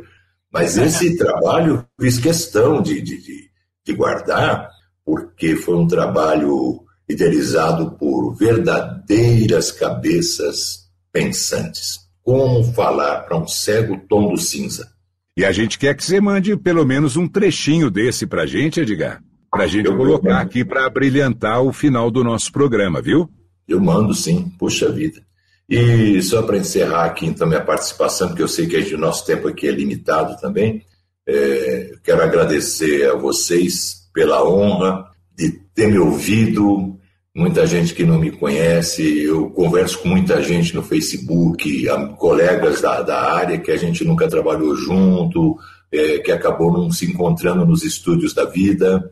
Mas 0.51 0.77
esse 0.77 1.17
trabalho 1.17 1.85
fiz 1.99 2.17
questão 2.17 2.81
de, 2.81 3.01
de, 3.01 3.21
de, 3.21 3.49
de 3.85 3.93
guardar, 3.93 4.69
porque 5.05 5.55
foi 5.55 5.75
um 5.75 5.87
trabalho 5.87 6.83
idealizado 7.07 7.91
por 7.91 8.33
verdadeiras 8.35 9.71
cabeças 9.71 10.89
pensantes 11.11 11.99
como 12.23 12.63
falar 12.63 13.21
para 13.21 13.37
um 13.37 13.47
cego 13.47 13.99
tom 14.07 14.29
do 14.29 14.37
cinza. 14.37 14.87
E 15.35 15.43
a 15.43 15.51
gente 15.51 15.79
quer 15.79 15.95
que 15.95 16.03
você 16.03 16.21
mande 16.21 16.55
pelo 16.55 16.85
menos 16.85 17.17
um 17.17 17.27
trechinho 17.27 17.89
desse 17.89 18.27
para 18.27 18.43
a 18.43 18.45
gente, 18.45 18.79
Edgar. 18.79 19.21
Para 19.49 19.63
a 19.63 19.67
gente 19.67 19.87
eu 19.87 19.97
colocar 19.97 20.39
aqui 20.39 20.63
para 20.63 20.89
brilhantar 20.89 21.61
o 21.61 21.73
final 21.73 22.09
do 22.09 22.23
nosso 22.23 22.51
programa, 22.51 23.01
viu? 23.01 23.29
Eu 23.67 23.81
mando 23.81 24.13
sim, 24.13 24.49
puxa 24.57 24.91
vida. 24.91 25.21
E 25.67 26.21
só 26.21 26.43
para 26.43 26.57
encerrar 26.57 27.05
aqui 27.05 27.25
então 27.25 27.47
minha 27.47 27.63
participação, 27.63 28.29
porque 28.29 28.43
eu 28.43 28.47
sei 28.47 28.67
que 28.67 28.93
o 28.93 28.97
nosso 28.97 29.25
tempo 29.25 29.47
aqui 29.47 29.67
é 29.67 29.71
limitado 29.71 30.39
também, 30.39 30.85
é, 31.27 31.93
quero 32.03 32.21
agradecer 32.21 33.09
a 33.09 33.15
vocês 33.15 34.00
pela 34.13 34.47
honra 34.47 35.05
de 35.37 35.51
ter 35.73 35.87
me 35.87 35.97
ouvido, 35.97 36.97
muita 37.35 37.65
gente 37.65 37.93
que 37.93 38.03
não 38.03 38.19
me 38.19 38.31
conhece, 38.31 39.23
eu 39.23 39.49
converso 39.49 39.99
com 39.99 40.09
muita 40.09 40.41
gente 40.41 40.75
no 40.75 40.83
Facebook, 40.83 41.85
colegas 42.17 42.81
da, 42.81 43.01
da 43.01 43.33
área 43.33 43.57
que 43.57 43.71
a 43.71 43.77
gente 43.77 44.03
nunca 44.03 44.27
trabalhou 44.27 44.75
junto, 44.75 45.57
é, 45.91 46.19
que 46.19 46.31
acabou 46.31 46.71
não 46.71 46.91
se 46.91 47.05
encontrando 47.05 47.65
nos 47.65 47.83
estúdios 47.83 48.33
da 48.33 48.45
vida. 48.45 49.09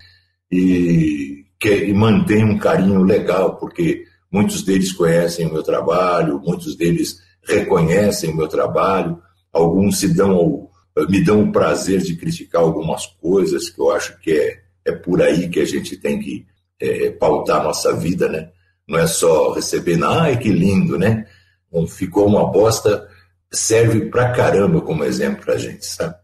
E 0.52 1.46
que 1.60 1.86
e 1.86 1.94
mantém 1.94 2.44
um 2.44 2.58
carinho 2.58 3.04
legal, 3.04 3.58
porque 3.58 4.06
muitos 4.32 4.64
deles 4.64 4.94
conhecem 4.94 5.46
o 5.46 5.54
meu 5.54 5.62
trabalho, 5.62 6.42
muitos 6.44 6.76
deles 6.76 7.20
reconhecem 7.44 8.32
o 8.32 8.36
meu 8.36 8.48
trabalho, 8.48 9.20
alguns 9.52 10.00
se 10.00 10.14
dão 10.14 10.68
me 11.10 11.24
dão 11.24 11.44
o 11.44 11.52
prazer 11.52 12.02
de 12.02 12.16
criticar 12.16 12.62
algumas 12.62 13.06
coisas 13.06 13.70
que 13.70 13.80
eu 13.80 13.92
acho 13.92 14.20
que 14.20 14.32
é, 14.32 14.60
é 14.90 14.92
por 14.92 15.22
aí 15.22 15.50
que 15.50 15.60
a 15.60 15.66
gente 15.66 15.98
tem 15.98 16.20
que 16.20 16.46
é, 16.80 17.10
pautar 17.12 17.62
a 17.62 17.64
nossa 17.64 17.94
vida, 17.94 18.28
né? 18.28 18.50
Não 18.88 19.00
é 19.00 19.08
só 19.08 19.54
receber, 19.54 20.04
ai 20.04 20.38
que 20.38 20.50
lindo, 20.50 20.98
né? 20.98 21.26
Ficou 21.88 22.28
uma 22.28 22.52
bosta, 22.52 23.08
serve 23.52 24.10
pra 24.10 24.32
caramba 24.32 24.82
como 24.82 25.04
exemplo 25.04 25.46
pra 25.46 25.58
gente, 25.58 25.86
sabe? 25.86 26.16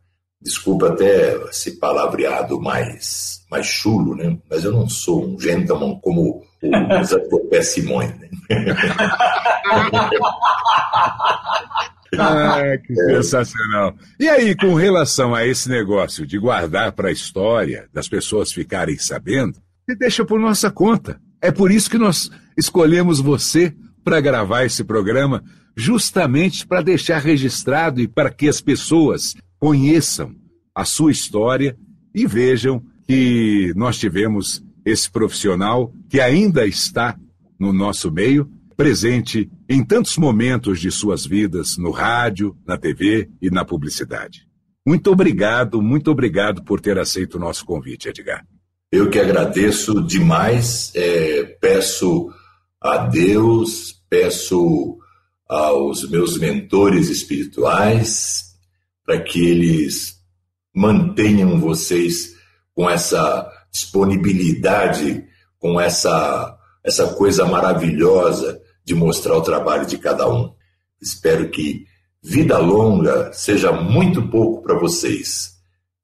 Desculpa 0.41 0.89
até 0.89 1.36
esse 1.49 1.80
palavreado 1.80 2.59
mais, 2.59 3.45
mais 3.49 3.66
chulo, 3.66 4.16
né? 4.16 4.38
Mas 4.49 4.63
eu 4.63 4.72
não 4.72 4.89
sou 4.89 5.26
um 5.26 5.39
gentleman 5.39 5.99
como 6.01 6.43
o 6.63 7.03
Zatopé 7.03 7.61
Simões, 7.61 8.11
né? 8.20 8.30
Ah, 12.20 12.78
que 12.78 12.93
é. 12.93 13.22
sensacional. 13.22 13.95
E 14.20 14.28
aí, 14.28 14.55
com 14.55 14.74
relação 14.74 15.34
a 15.34 15.45
esse 15.45 15.70
negócio 15.70 16.26
de 16.26 16.38
guardar 16.38 16.91
para 16.91 17.09
a 17.09 17.11
história, 17.11 17.88
das 17.93 18.07
pessoas 18.07 18.51
ficarem 18.51 18.97
sabendo, 18.97 19.59
e 19.88 19.95
deixa 19.95 20.26
por 20.26 20.39
nossa 20.39 20.72
conta. 20.72 21.20
É 21.41 21.51
por 21.51 21.72
isso 21.72 21.89
que 21.89 21.97
nós 21.97 22.32
escolhemos 22.57 23.20
você 23.20 23.74
para 24.03 24.22
gravar 24.22 24.66
esse 24.66 24.84
programa, 24.84 25.43
justamente 25.76 26.66
para 26.66 26.82
deixar 26.82 27.20
registrado 27.20 28.01
e 28.01 28.07
para 28.07 28.32
que 28.32 28.47
as 28.47 28.61
pessoas 28.61 29.36
conheçam 29.59 30.34
a 30.74 30.86
sua 30.86 31.11
história 31.11 31.78
e 32.13 32.26
vejam 32.26 32.84
que 33.07 33.74
nós 33.76 33.97
tivemos 33.97 34.63
esse 34.86 35.09
profissional 35.09 35.91
que 36.09 36.20
ainda 36.20 36.66
está 36.68 37.18
no 37.59 37.74
nosso 37.74 38.11
meio, 38.11 38.49
presente 38.76 39.49
em 39.68 39.84
tantos 39.84 40.18
momentos 40.18 40.80
de 40.80 40.91
suas 40.91 41.26
vidas 41.26 41.78
no 41.78 41.91
rádio, 41.91 42.55
na 42.66 42.78
TV 42.78 43.30
e 43.41 43.49
na 43.49 43.66
publicidade. 43.66 44.47
Muito 44.86 45.11
obrigado, 45.11 45.82
muito 45.82 46.11
obrigado 46.11 46.63
por 46.63 46.80
ter 46.80 46.99
aceito 46.99 47.36
o 47.36 47.39
nosso 47.39 47.66
convite, 47.66 48.09
Edgar. 48.09 48.45
Eu 48.91 49.09
que 49.09 49.20
agradeço 49.20 50.01
demais, 50.01 50.91
é, 50.95 51.43
peço 51.59 52.32
a 52.80 52.97
Deus, 53.07 54.03
peço 54.07 54.97
aos 55.47 56.07
meus 56.09 56.38
mentores 56.38 57.09
espirituais 57.09 58.55
para 59.03 59.20
que 59.22 59.43
eles 59.43 60.16
mantenham 60.74 61.59
vocês 61.59 62.36
com 62.74 62.89
essa 62.89 63.49
disponibilidade, 63.72 65.26
com 65.57 65.80
essa, 65.80 66.57
essa 66.84 67.07
coisa 67.13 67.45
maravilhosa 67.45 68.61
de 68.86 68.93
mostrar 68.93 69.36
o 69.36 69.41
trabalho 69.41 69.86
de 69.86 69.97
cada 69.97 70.29
um. 70.31 70.53
Espero 71.01 71.49
que 71.49 71.86
vida 72.21 72.57
longa 72.57 73.33
seja 73.33 73.71
muito 73.71 74.29
pouco 74.29 74.61
para 74.61 74.77
vocês. 74.77 75.55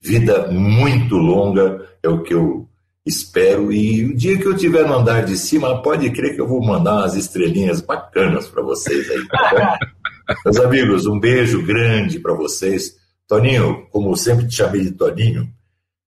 Vida 0.01 0.47
muito 0.47 1.15
longa 1.15 1.87
é 2.01 2.09
o 2.09 2.23
que 2.23 2.33
eu 2.33 2.67
espero. 3.05 3.71
E 3.71 4.05
o 4.05 4.15
dia 4.15 4.37
que 4.37 4.45
eu 4.45 4.55
estiver 4.55 4.85
no 4.85 4.95
andar 4.95 5.23
de 5.23 5.37
cima, 5.37 5.81
pode 5.81 6.09
crer 6.09 6.35
que 6.35 6.41
eu 6.41 6.47
vou 6.47 6.63
mandar 6.63 6.95
umas 6.95 7.15
estrelinhas 7.15 7.81
bacanas 7.81 8.47
para 8.47 8.63
vocês 8.63 9.09
aí, 9.09 9.27
tá 9.27 9.79
Meus 10.45 10.57
amigos, 10.57 11.05
um 11.05 11.19
beijo 11.19 11.63
grande 11.65 12.19
para 12.19 12.33
vocês. 12.33 12.95
Toninho, 13.27 13.87
como 13.91 14.15
sempre 14.15 14.47
te 14.47 14.55
chamei 14.55 14.81
de 14.81 14.91
Toninho, 14.91 15.49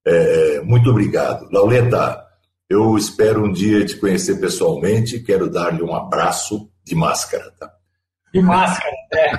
é, 0.05 0.61
muito 0.61 0.89
obrigado. 0.89 1.47
Lauleta, 1.51 2.24
eu 2.69 2.97
espero 2.97 3.45
um 3.45 3.51
dia 3.51 3.85
te 3.85 3.97
conhecer 3.97 4.39
pessoalmente. 4.39 5.19
Quero 5.19 5.49
dar-lhe 5.49 5.83
um 5.83 5.95
abraço 5.95 6.69
de 6.83 6.95
máscara, 6.95 7.51
tá? 7.59 7.71
De 8.33 8.41
máscara, 8.43 8.91
é. 9.13 9.31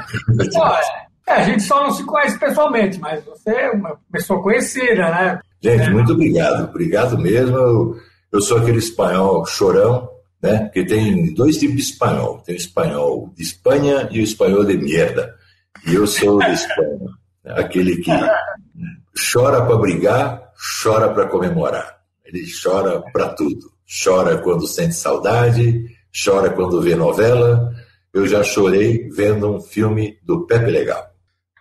é. 1.29 1.33
a 1.33 1.43
gente 1.43 1.63
só 1.63 1.83
não 1.83 1.91
se 1.91 2.05
conhece 2.05 2.39
pessoalmente, 2.39 2.99
mas 3.01 3.25
você 3.25 3.51
é 3.51 3.71
uma 3.71 3.99
pessoa 4.11 4.43
conhecida, 4.43 5.11
né? 5.11 5.41
Gente, 5.61 5.83
é. 5.83 5.91
muito 5.91 6.13
obrigado. 6.13 6.65
Obrigado 6.65 7.19
mesmo. 7.19 7.57
Eu, 7.57 7.97
eu 8.33 8.41
sou 8.41 8.59
aquele 8.59 8.79
espanhol 8.79 9.45
chorão, 9.45 10.09
né? 10.41 10.59
Porque 10.65 10.85
tem 10.85 11.35
dois 11.35 11.57
tipos 11.57 11.77
de 11.77 11.83
espanhol. 11.83 12.43
Tem 12.45 12.55
o 12.55 12.59
espanhol 12.59 13.33
de 13.37 13.43
Espanha 13.43 14.09
e 14.11 14.21
o 14.21 14.25
espanhol 14.25 14.65
de 14.65 14.77
merda. 14.77 15.35
E 15.87 15.95
eu 15.95 16.07
sou 16.07 16.39
de 16.39 16.53
Espanha. 16.53 17.11
Aquele 17.45 17.97
que 17.97 18.11
chora 19.33 19.65
para 19.65 19.77
brigar, 19.77 20.53
chora 20.83 21.09
para 21.13 21.27
comemorar. 21.27 21.96
Ele 22.27 22.45
chora 22.63 23.01
para 23.13 23.31
tudo. 23.31 23.71
Chora 24.05 24.39
quando 24.39 24.67
sente 24.67 24.95
saudade, 24.95 25.85
chora 26.25 26.51
quando 26.51 26.83
vê 26.83 26.95
novela. 26.95 27.73
Eu 28.13 28.27
já 28.27 28.43
chorei 28.43 29.09
vendo 29.11 29.55
um 29.55 29.61
filme 29.61 30.19
do 30.25 30.47
Pepe 30.47 30.71
Legal. 30.71 31.05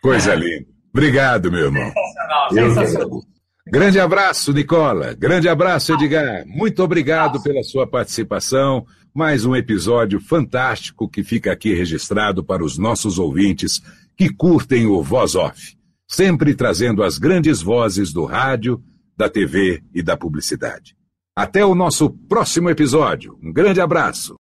Coisa 0.01 0.34
linda. 0.34 0.66
Obrigado, 0.91 1.51
meu 1.51 1.66
irmão. 1.66 1.91
Sensacional, 1.91 2.51
sensacional. 2.51 3.22
Grande 3.68 3.99
abraço, 3.99 4.53
Nicola. 4.53 5.13
Grande 5.13 5.49
abraço, 5.49 5.93
Edgar. 5.93 6.45
Muito 6.45 6.84
obrigado 6.84 7.41
pela 7.41 7.63
sua 7.63 7.88
participação. 7.88 8.86
Mais 9.13 9.43
um 9.45 9.55
episódio 9.55 10.20
fantástico 10.20 11.09
que 11.09 11.24
fica 11.24 11.51
aqui 11.51 11.74
registrado 11.74 12.43
para 12.43 12.63
os 12.63 12.78
nossos 12.78 13.18
ouvintes 13.18 13.82
que 14.16 14.30
curtem 14.30 14.86
o 14.86 15.01
Voz 15.01 15.36
Off, 15.36 15.76
sempre 16.07 16.53
trazendo 16.53 17.03
as 17.03 17.18
grandes 17.18 17.61
vozes 17.61 18.13
do 18.13 18.24
rádio, 18.24 18.82
da 19.18 19.30
TV 19.30 19.84
e 19.93 20.01
da 20.01 20.18
publicidade. 20.18 20.95
Até 21.36 21.66
o 21.66 21.76
nosso 21.76 22.09
próximo 22.09 22.70
episódio. 22.70 23.38
Um 23.43 23.51
grande 23.51 23.82
abraço. 23.82 24.36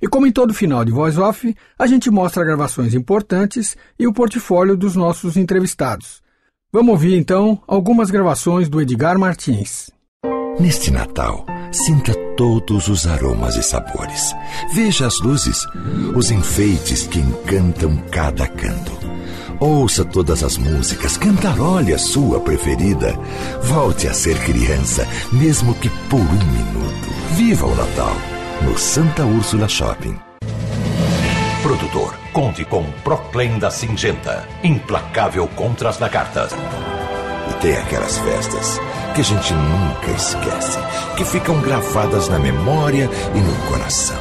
E 0.00 0.06
como 0.06 0.26
em 0.26 0.32
todo 0.32 0.52
final 0.52 0.84
de 0.84 0.92
Voice 0.92 1.18
Off, 1.18 1.54
a 1.78 1.86
gente 1.86 2.10
mostra 2.10 2.44
gravações 2.44 2.94
importantes 2.94 3.76
e 3.98 4.06
o 4.06 4.12
portfólio 4.12 4.76
dos 4.76 4.94
nossos 4.94 5.36
entrevistados. 5.36 6.22
Vamos 6.70 6.92
ouvir 6.92 7.16
então 7.16 7.62
algumas 7.66 8.10
gravações 8.10 8.68
do 8.68 8.80
Edgar 8.80 9.18
Martins. 9.18 9.90
Neste 10.60 10.90
Natal, 10.90 11.46
sinta 11.72 12.12
todos 12.36 12.88
os 12.88 13.06
aromas 13.06 13.56
e 13.56 13.62
sabores. 13.62 14.34
Veja 14.74 15.06
as 15.06 15.20
luzes, 15.20 15.66
os 16.14 16.30
enfeites 16.30 17.06
que 17.06 17.18
encantam 17.18 17.96
cada 18.10 18.46
canto. 18.46 19.05
Ouça 19.58 20.04
todas 20.04 20.42
as 20.42 20.58
músicas, 20.58 21.16
cantarole 21.16 21.94
a 21.94 21.98
sua 21.98 22.38
preferida. 22.40 23.18
Volte 23.62 24.06
a 24.06 24.12
ser 24.12 24.38
criança, 24.40 25.08
mesmo 25.32 25.74
que 25.76 25.88
por 26.10 26.20
um 26.20 26.22
minuto. 26.22 27.08
Viva 27.32 27.66
o 27.66 27.74
Natal 27.74 28.14
no 28.62 28.76
Santa 28.76 29.24
Úrsula 29.24 29.66
Shopping. 29.66 30.18
Produtor, 31.62 32.14
conte 32.34 32.66
com 32.66 32.84
Proclaim 33.02 33.58
da 33.58 33.70
Singenta, 33.70 34.46
implacável 34.62 35.48
contra 35.48 35.88
as 35.88 35.98
lagartas. 35.98 36.52
E 37.50 37.54
tem 37.62 37.76
aquelas 37.76 38.18
festas 38.18 38.78
que 39.14 39.22
a 39.22 39.24
gente 39.24 39.54
nunca 39.54 40.10
esquece, 40.10 40.78
que 41.16 41.24
ficam 41.24 41.58
gravadas 41.62 42.28
na 42.28 42.38
memória 42.38 43.08
e 43.34 43.38
no 43.38 43.56
coração. 43.70 44.20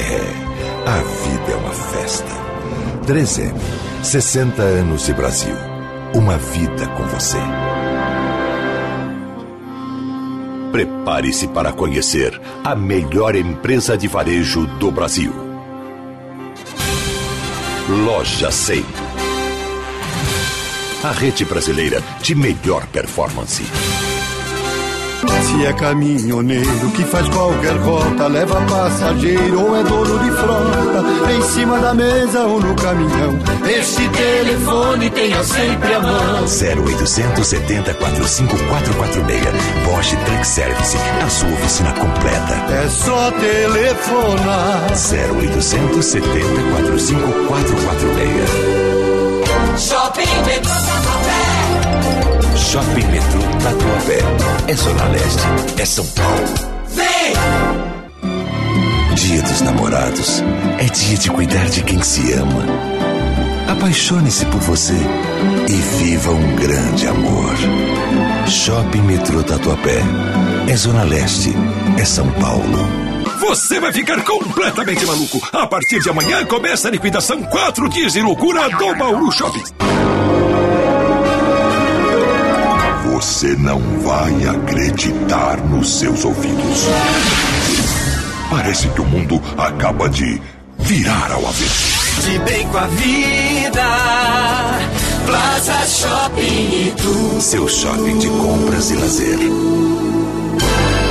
É, 0.00 0.88
a 0.88 1.02
vida 1.02 1.52
é 1.52 1.56
uma 1.56 1.72
festa. 1.72 2.47
3M, 3.08 3.54
60 4.02 4.60
anos 4.60 5.06
de 5.06 5.14
Brasil. 5.14 5.54
Uma 6.12 6.36
vida 6.36 6.86
com 6.88 7.04
você. 7.04 7.38
Prepare-se 10.70 11.48
para 11.48 11.72
conhecer 11.72 12.38
a 12.62 12.76
melhor 12.76 13.34
empresa 13.34 13.96
de 13.96 14.06
varejo 14.06 14.66
do 14.78 14.90
Brasil. 14.90 15.32
Loja 17.88 18.50
100. 18.50 18.84
A 21.02 21.10
rede 21.10 21.46
brasileira 21.46 22.02
de 22.20 22.34
melhor 22.34 22.86
performance. 22.88 23.62
Se 25.18 25.66
é 25.66 25.72
caminhoneiro 25.72 26.92
que 26.92 27.02
faz 27.04 27.28
qualquer 27.28 27.76
rota, 27.78 28.28
leva 28.28 28.60
passageiro 28.66 29.60
ou 29.60 29.76
é 29.76 29.82
dono 29.82 30.16
de 30.20 30.30
frota, 30.30 31.04
em 31.32 31.42
cima 31.42 31.80
da 31.80 31.92
mesa 31.92 32.42
ou 32.42 32.60
no 32.60 32.72
caminhão. 32.76 33.36
Este 33.68 34.08
telefone 34.10 35.10
tenha 35.10 35.42
sempre 35.42 35.92
a 35.94 36.00
mão. 36.00 36.44
0870 36.44 37.94
45446. 37.94 39.44
Bosch 39.84 40.16
Truck 40.24 40.46
Service, 40.46 40.96
a 41.24 41.28
sua 41.28 41.50
oficina 41.50 41.92
completa. 41.94 42.54
É 42.72 42.88
só 42.88 43.32
telefonar. 43.32 44.92
0870 44.92 46.62
45446. 46.70 48.78
Shopping 49.78 51.47
Shopping 52.58 53.06
Metrô 53.06 53.40
Tatuapé. 53.62 54.18
É 54.66 54.74
Zona 54.74 55.04
Leste, 55.04 55.42
é 55.78 55.84
São 55.84 56.06
Paulo. 56.06 56.54
Vem! 56.90 57.34
Dia 59.14 59.42
dos 59.42 59.60
namorados. 59.62 60.42
É 60.78 60.84
dia 60.84 61.16
de 61.16 61.30
cuidar 61.30 61.64
de 61.70 61.82
quem 61.82 62.02
se 62.02 62.32
ama. 62.34 62.64
Apaixone-se 63.68 64.44
por 64.46 64.60
você 64.60 64.94
e 65.68 65.72
viva 66.02 66.30
um 66.30 66.56
grande 66.56 67.06
amor. 67.06 67.54
Shopping 68.46 69.02
Metrô 69.02 69.42
Tatuapé. 69.42 70.02
É 70.68 70.76
Zona 70.76 71.04
Leste, 71.04 71.54
é 71.98 72.04
São 72.04 72.30
Paulo. 72.32 72.86
Você 73.40 73.80
vai 73.80 73.92
ficar 73.92 74.22
completamente 74.24 75.06
maluco. 75.06 75.40
A 75.52 75.66
partir 75.66 76.00
de 76.00 76.10
amanhã 76.10 76.44
começa 76.44 76.88
a 76.88 76.90
liquidação 76.90 77.42
4 77.42 77.88
dias 77.88 78.12
de 78.12 78.20
loucura 78.20 78.68
do 78.68 78.94
Bauru 78.96 79.30
Shopping. 79.32 79.64
Você 83.18 83.56
não 83.56 83.80
vai 83.98 84.46
acreditar 84.46 85.56
nos 85.56 85.98
seus 85.98 86.24
ouvidos. 86.24 86.86
Parece 88.48 88.86
que 88.90 89.00
o 89.00 89.04
mundo 89.04 89.42
acaba 89.56 90.08
de 90.08 90.40
virar 90.78 91.32
ao 91.32 91.44
avesso. 91.44 92.22
De 92.22 92.38
bem 92.38 92.68
com 92.68 92.78
a 92.78 92.86
vida, 92.86 93.82
Plaza 95.26 95.84
Shopping 95.88 96.42
e 96.44 96.94
tu. 96.96 97.40
Seu 97.40 97.66
shopping 97.66 98.18
de 98.18 98.28
compras 98.28 98.92
e 98.92 98.94
lazer. 98.94 99.38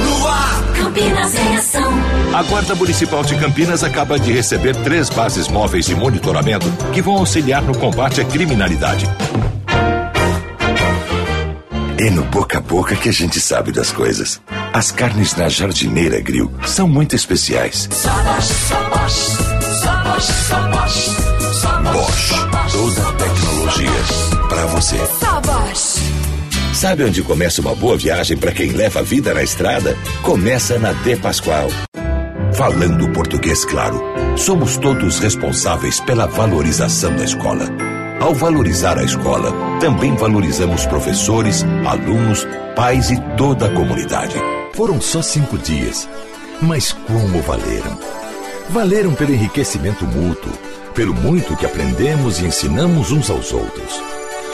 No 0.05 0.27
ar, 0.29 0.63
Campinas 0.77 1.35
em 1.35 1.57
ação. 1.57 1.93
A 2.33 2.41
Guarda 2.43 2.73
Municipal 2.73 3.21
de 3.25 3.35
Campinas 3.35 3.83
acaba 3.83 4.17
de 4.17 4.31
receber 4.31 4.77
três 4.77 5.09
bases 5.09 5.49
móveis 5.49 5.85
de 5.85 5.93
monitoramento 5.93 6.71
que 6.93 7.01
vão 7.01 7.17
auxiliar 7.17 7.63
no 7.63 7.77
combate 7.77 8.21
à 8.21 8.23
criminalidade. 8.23 9.05
É 11.99 12.11
no 12.11 12.23
boca 12.25 12.59
a 12.59 12.61
boca 12.61 12.95
que 12.95 13.09
a 13.09 13.11
gente 13.11 13.39
sabe 13.39 13.71
das 13.71 13.91
coisas. 13.91 14.39
As 14.71 14.91
carnes 14.91 15.35
na 15.35 15.49
Jardineira 15.49 16.21
Grill 16.21 16.51
são 16.63 16.87
muito 16.87 17.15
especiais. 17.15 17.89
Só 17.91 18.09
Bosch, 18.09 18.51
só 18.67 18.89
Bosch, 18.89 19.37
só 19.81 20.03
Bosch, 20.03 20.31
só 20.47 20.67
Bosch, 20.69 21.15
só 21.59 21.81
Bosch, 21.81 22.71
toda 22.71 23.09
a 23.09 23.13
tecnologia 23.13 24.47
para 24.47 24.65
você. 24.67 24.97
Só 25.19 25.41
Bosch. 25.41 25.97
Sabe 26.75 27.03
onde 27.03 27.23
começa 27.23 27.61
uma 27.61 27.73
boa 27.73 27.97
viagem 27.97 28.37
para 28.37 28.51
quem 28.51 28.69
leva 28.73 28.99
a 28.99 29.03
vida 29.03 29.33
na 29.33 29.41
estrada? 29.41 29.97
Começa 30.21 30.77
na 30.77 30.93
De 30.93 31.15
Pascoal. 31.15 31.69
Falando 32.53 33.09
português 33.09 33.65
claro, 33.65 33.99
somos 34.37 34.77
todos 34.77 35.17
responsáveis 35.17 35.99
pela 36.01 36.27
valorização 36.27 37.15
da 37.15 37.23
escola. 37.23 37.96
Ao 38.19 38.33
valorizar 38.33 38.97
a 38.97 39.03
escola, 39.03 39.53
também 39.79 40.15
valorizamos 40.15 40.87
professores, 40.87 41.63
alunos, 41.85 42.47
pais 42.75 43.11
e 43.11 43.21
toda 43.37 43.67
a 43.67 43.73
comunidade. 43.73 44.33
Foram 44.73 44.99
só 44.99 45.21
cinco 45.21 45.55
dias, 45.57 46.09
mas 46.59 46.91
como 46.91 47.41
valeram? 47.43 47.97
Valeram 48.69 49.13
pelo 49.13 49.33
enriquecimento 49.33 50.03
mútuo, 50.05 50.51
pelo 50.95 51.13
muito 51.13 51.55
que 51.55 51.65
aprendemos 51.65 52.39
e 52.39 52.45
ensinamos 52.45 53.11
uns 53.11 53.29
aos 53.29 53.53
outros. 53.53 54.01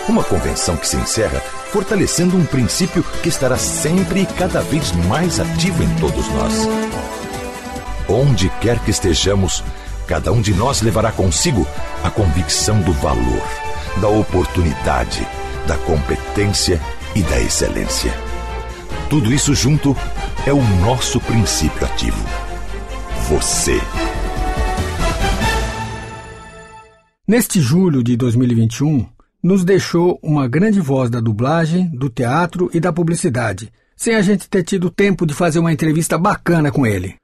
Uma 0.10 0.26
convenção 0.26 0.76
que 0.76 0.88
se 0.88 0.98
encerra 0.98 1.40
fortalecendo 1.72 2.36
um 2.36 2.46
princípio 2.46 3.02
que 3.24 3.30
estará 3.30 3.58
sempre 3.58 4.24
e 4.24 4.26
cada 4.26 4.62
vez 4.62 4.92
mais 5.08 5.40
ativo 5.40 5.82
em 5.82 5.96
todos 5.96 6.28
nós. 6.30 6.54
Onde 8.10 8.50
quer 8.60 8.78
que 8.80 8.92
estejamos, 8.92 9.64
cada 10.14 10.32
um 10.32 10.42
de 10.42 10.54
nós 10.54 10.84
levará 10.84 11.12
consigo 11.12 11.66
a 12.04 12.12
convicção 12.12 12.80
do 12.82 12.94
valor, 12.94 13.42
da 14.00 14.08
oportunidade, 14.08 15.28
da 15.66 15.76
competência 15.76 16.80
e 17.16 17.24
da 17.24 17.42
excelência. 17.42 18.14
Tudo 19.10 19.34
isso 19.34 19.56
junto 19.56 19.98
é 20.46 20.54
o 20.54 20.62
nosso 20.82 21.20
princípio 21.20 21.84
ativo. 21.84 22.24
Você. 23.28 23.82
Neste 27.28 27.60
julho 27.60 28.04
de 28.04 28.16
2021, 28.16 29.08
nos 29.42 29.66
deixou 29.66 30.20
uma 30.22 30.48
grande 30.48 30.80
voz 30.80 31.10
da 31.10 31.20
dublagem, 31.20 31.90
do 31.90 32.08
teatro 32.08 32.70
e 32.72 32.80
da 32.80 32.94
publicidade, 32.94 33.74
sem 33.98 34.14
a 34.14 34.22
gente 34.22 34.48
ter 34.48 34.62
tido 34.62 34.92
tempo 34.92 35.26
de 35.26 35.34
fazer 35.34 35.58
uma 35.58 35.74
entrevista 35.74 36.20
bacana 36.20 36.72
com 36.72 36.86
ele. 36.86 37.16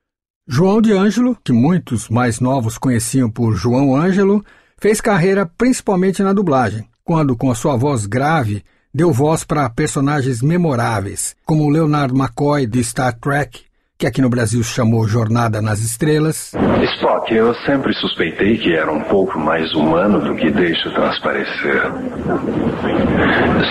João 0.52 0.82
de 0.82 0.92
Ângelo, 0.92 1.38
que 1.44 1.54
muitos 1.54 2.10
mais 2.10 2.40
novos 2.40 2.76
conheciam 2.76 3.30
por 3.30 3.56
João 3.56 3.96
Ângelo, 3.96 4.44
fez 4.80 5.00
carreira 5.00 5.46
principalmente 5.46 6.24
na 6.24 6.34
dublagem, 6.34 6.90
quando, 7.06 7.38
com 7.38 7.52
a 7.52 7.56
sua 7.56 7.78
voz 7.78 8.08
grave, 8.08 8.64
deu 8.92 9.14
voz 9.14 9.44
para 9.44 9.70
personagens 9.70 10.42
memoráveis, 10.42 11.36
como 11.46 11.70
Leonard 11.70 12.16
McCoy 12.16 12.66
de 12.66 12.80
Star 12.80 13.14
Trek 13.20 13.69
que 14.00 14.08
aqui 14.08 14.22
no 14.22 14.30
Brasil 14.30 14.64
se 14.64 14.74
chamou 14.74 15.06
Jornada 15.06 15.62
nas 15.62 15.82
Estrelas. 15.82 16.54
Spock, 16.94 17.36
eu 17.36 17.54
sempre 17.66 17.94
suspeitei 17.96 18.58
que 18.58 18.74
era 18.74 18.90
um 18.90 19.02
pouco 19.02 19.38
mais 19.38 19.74
humano 19.74 20.22
do 20.22 20.36
que 20.36 20.50
deixa 20.50 20.90
transparecer. 20.92 21.82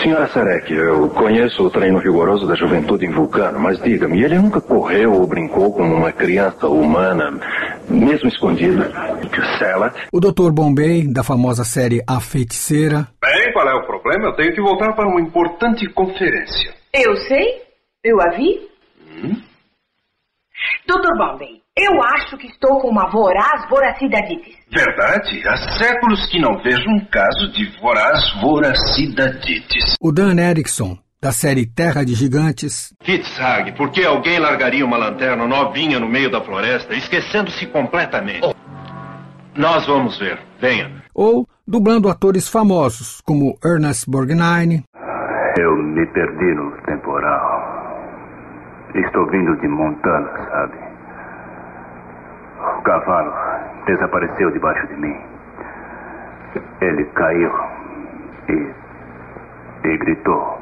Senhora 0.02 0.28
Sarek, 0.28 0.70
eu 0.70 1.08
conheço 1.08 1.64
o 1.64 1.70
treino 1.70 1.98
rigoroso 1.98 2.46
da 2.46 2.54
juventude 2.54 3.06
em 3.06 3.10
Vulcano, 3.10 3.58
mas 3.58 3.82
diga-me, 3.82 4.22
ele 4.22 4.38
nunca 4.38 4.60
correu 4.60 5.14
ou 5.14 5.26
brincou 5.26 5.72
com 5.72 5.82
uma 5.82 6.12
criança 6.12 6.68
humana, 6.68 7.30
mesmo 7.88 8.28
escondida? 8.28 8.92
Sela? 9.58 9.94
O 10.12 10.20
Dr. 10.20 10.50
Bombay, 10.52 11.10
da 11.10 11.24
famosa 11.24 11.64
série 11.64 12.02
A 12.06 12.20
Feiticeira. 12.20 13.08
Bem, 13.18 13.52
qual 13.54 13.66
é 13.66 13.74
o 13.74 13.86
problema? 13.86 14.26
Eu 14.26 14.36
tenho 14.36 14.52
que 14.52 14.60
voltar 14.60 14.92
para 14.92 15.08
uma 15.08 15.22
importante 15.22 15.88
conferência. 15.88 16.74
Eu 16.92 17.16
sei, 17.16 17.62
eu 18.04 18.20
a 18.20 18.36
vi. 18.36 18.68
Hum? 19.24 19.47
Doutor 20.86 21.16
Bombay, 21.16 21.60
eu 21.76 22.02
acho 22.02 22.36
que 22.36 22.46
estou 22.46 22.80
com 22.80 22.88
uma 22.88 23.10
voraz 23.10 23.68
voracidadite. 23.68 24.56
Verdade? 24.70 25.46
Há 25.46 25.56
séculos 25.78 26.26
que 26.30 26.40
não 26.40 26.60
vejo 26.62 26.88
um 26.88 27.04
caso 27.06 27.52
de 27.52 27.64
voraz 27.80 28.20
voracidadite. 28.40 29.78
O 30.00 30.12
Dan 30.12 30.40
Erickson, 30.40 30.98
da 31.20 31.32
série 31.32 31.66
Terra 31.66 32.04
de 32.04 32.14
Gigantes. 32.14 32.94
Kitzhag, 33.02 33.76
por 33.76 33.90
que 33.90 34.04
alguém 34.04 34.38
largaria 34.38 34.84
uma 34.84 34.96
lanterna 34.96 35.46
novinha 35.46 35.98
no 36.00 36.08
meio 36.08 36.30
da 36.30 36.40
floresta, 36.40 36.94
esquecendo-se 36.94 37.66
completamente? 37.66 38.44
Oh. 38.44 38.54
Nós 39.56 39.86
vamos 39.86 40.18
ver. 40.18 40.38
Venha. 40.60 41.02
Ou 41.14 41.46
dublando 41.66 42.08
atores 42.08 42.48
famosos, 42.48 43.20
como 43.24 43.58
Ernest 43.64 44.08
Borgnine. 44.08 44.84
Eu 45.58 45.76
me 45.76 46.06
perdi 46.12 46.54
no 46.54 46.70
temporal. 46.86 47.67
Estou 48.94 49.26
vindo 49.26 49.56
de 49.56 49.68
Montana, 49.68 50.30
sabe? 50.50 50.78
O 52.78 52.82
cavalo 52.82 53.32
desapareceu 53.86 54.50
debaixo 54.50 54.86
de 54.88 54.96
mim. 54.96 55.16
Ele 56.80 57.04
caiu 57.06 57.52
e. 58.48 59.88
e 59.88 59.98
gritou. 59.98 60.58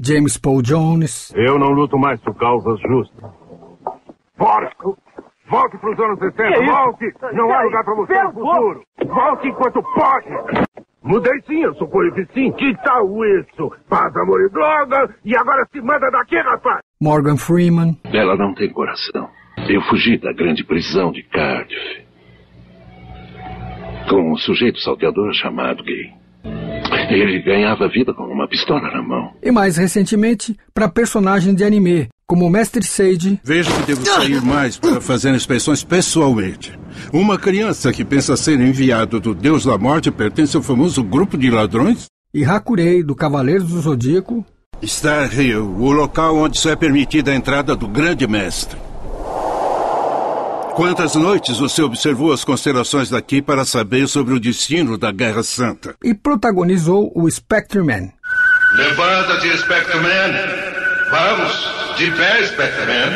James 0.00 0.36
Paul 0.38 0.62
Jones. 0.62 1.32
Eu 1.34 1.58
não 1.58 1.68
luto 1.68 1.98
mais 1.98 2.20
por 2.20 2.34
causas 2.34 2.80
justas. 2.80 3.30
Volte! 4.36 4.76
Volte 5.48 5.78
para 5.78 5.90
os 5.90 6.00
anos 6.00 6.18
60, 6.18 6.64
volte! 6.64 7.14
Não 7.32 7.52
há 7.52 7.62
lugar 7.62 7.84
para 7.84 7.94
você 7.94 8.22
no 8.24 8.32
futuro! 8.32 8.82
Volte 9.06 9.48
enquanto 9.48 9.82
pode! 9.94 10.28
Mudei 11.02 11.40
sim, 11.42 11.62
eu 11.62 11.72
sou 11.76 11.88
sim. 12.34 12.50
Que 12.52 12.74
tal 12.82 13.06
isso? 13.24 13.72
Paz, 13.88 14.14
amor 14.16 14.40
e 14.42 14.48
droga, 14.48 15.14
e 15.24 15.36
agora 15.36 15.64
se 15.70 15.80
manda 15.80 16.10
daqui, 16.10 16.36
rapaz! 16.36 16.85
Morgan 17.00 17.36
Freeman. 17.36 17.98
Ela 18.04 18.36
não 18.36 18.54
tem 18.54 18.72
coração. 18.72 19.28
Eu 19.68 19.82
fugi 19.82 20.16
da 20.18 20.32
grande 20.32 20.64
prisão 20.64 21.12
de 21.12 21.22
Cardiff. 21.24 22.06
Com 24.08 24.32
um 24.32 24.36
sujeito 24.36 24.80
salteador 24.80 25.34
chamado 25.34 25.82
Gay. 25.82 26.10
Ele 27.10 27.42
ganhava 27.42 27.88
vida 27.88 28.14
com 28.14 28.22
uma 28.24 28.48
pistola 28.48 28.90
na 28.90 29.02
mão. 29.02 29.32
E 29.42 29.50
mais 29.50 29.76
recentemente, 29.76 30.56
para 30.72 30.88
personagem 30.88 31.54
de 31.54 31.64
anime, 31.64 32.08
como 32.26 32.46
o 32.46 32.50
Mestre 32.50 32.82
Sage. 32.82 33.38
Vejo 33.44 33.70
que 33.76 33.86
devo 33.86 34.04
sair 34.04 34.40
mais 34.40 34.78
para 34.78 35.00
fazer 35.00 35.34
inspeções 35.34 35.84
pessoalmente. 35.84 36.72
Uma 37.12 37.38
criança 37.38 37.92
que 37.92 38.04
pensa 38.04 38.36
ser 38.36 38.58
enviado 38.58 39.20
do 39.20 39.34
Deus 39.34 39.64
da 39.64 39.76
Morte 39.76 40.10
pertence 40.10 40.56
ao 40.56 40.62
famoso 40.62 41.02
grupo 41.02 41.36
de 41.36 41.50
ladrões? 41.50 42.06
E 42.32 42.44
Hakurei, 42.44 43.02
do 43.02 43.14
Cavaleiros 43.14 43.68
do 43.70 43.80
Zodíaco. 43.80 44.44
Star 44.84 45.32
Hill, 45.32 45.64
o 45.64 45.90
local 45.90 46.36
onde 46.36 46.58
só 46.58 46.70
é 46.70 46.76
permitida 46.76 47.30
a 47.30 47.34
entrada 47.34 47.74
do 47.74 47.88
Grande 47.88 48.26
Mestre. 48.26 48.78
Quantas 50.74 51.14
noites 51.14 51.56
você 51.58 51.80
observou 51.80 52.32
as 52.32 52.44
constelações 52.44 53.08
daqui 53.08 53.40
para 53.40 53.64
saber 53.64 54.06
sobre 54.06 54.34
o 54.34 54.40
destino 54.40 54.98
da 54.98 55.10
Guerra 55.10 55.42
Santa? 55.42 55.94
E 56.04 56.12
protagonizou 56.12 57.10
o 57.14 57.30
Spectre-Man. 57.30 58.10
Levanta-te, 58.74 59.56
Spectre-Man! 59.56 60.34
Vamos, 61.10 61.96
de 61.96 62.10
pé, 62.10 62.44
Spectre-Man! 62.44 63.12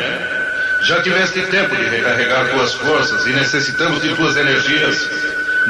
Já 0.81 1.03
tiveste 1.03 1.41
tempo 1.47 1.75
de 1.75 1.83
recarregar 1.83 2.49
tuas 2.49 2.73
forças 2.73 3.27
e 3.27 3.33
necessitamos 3.33 4.01
de 4.01 4.15
tuas 4.15 4.35
energias. 4.35 5.07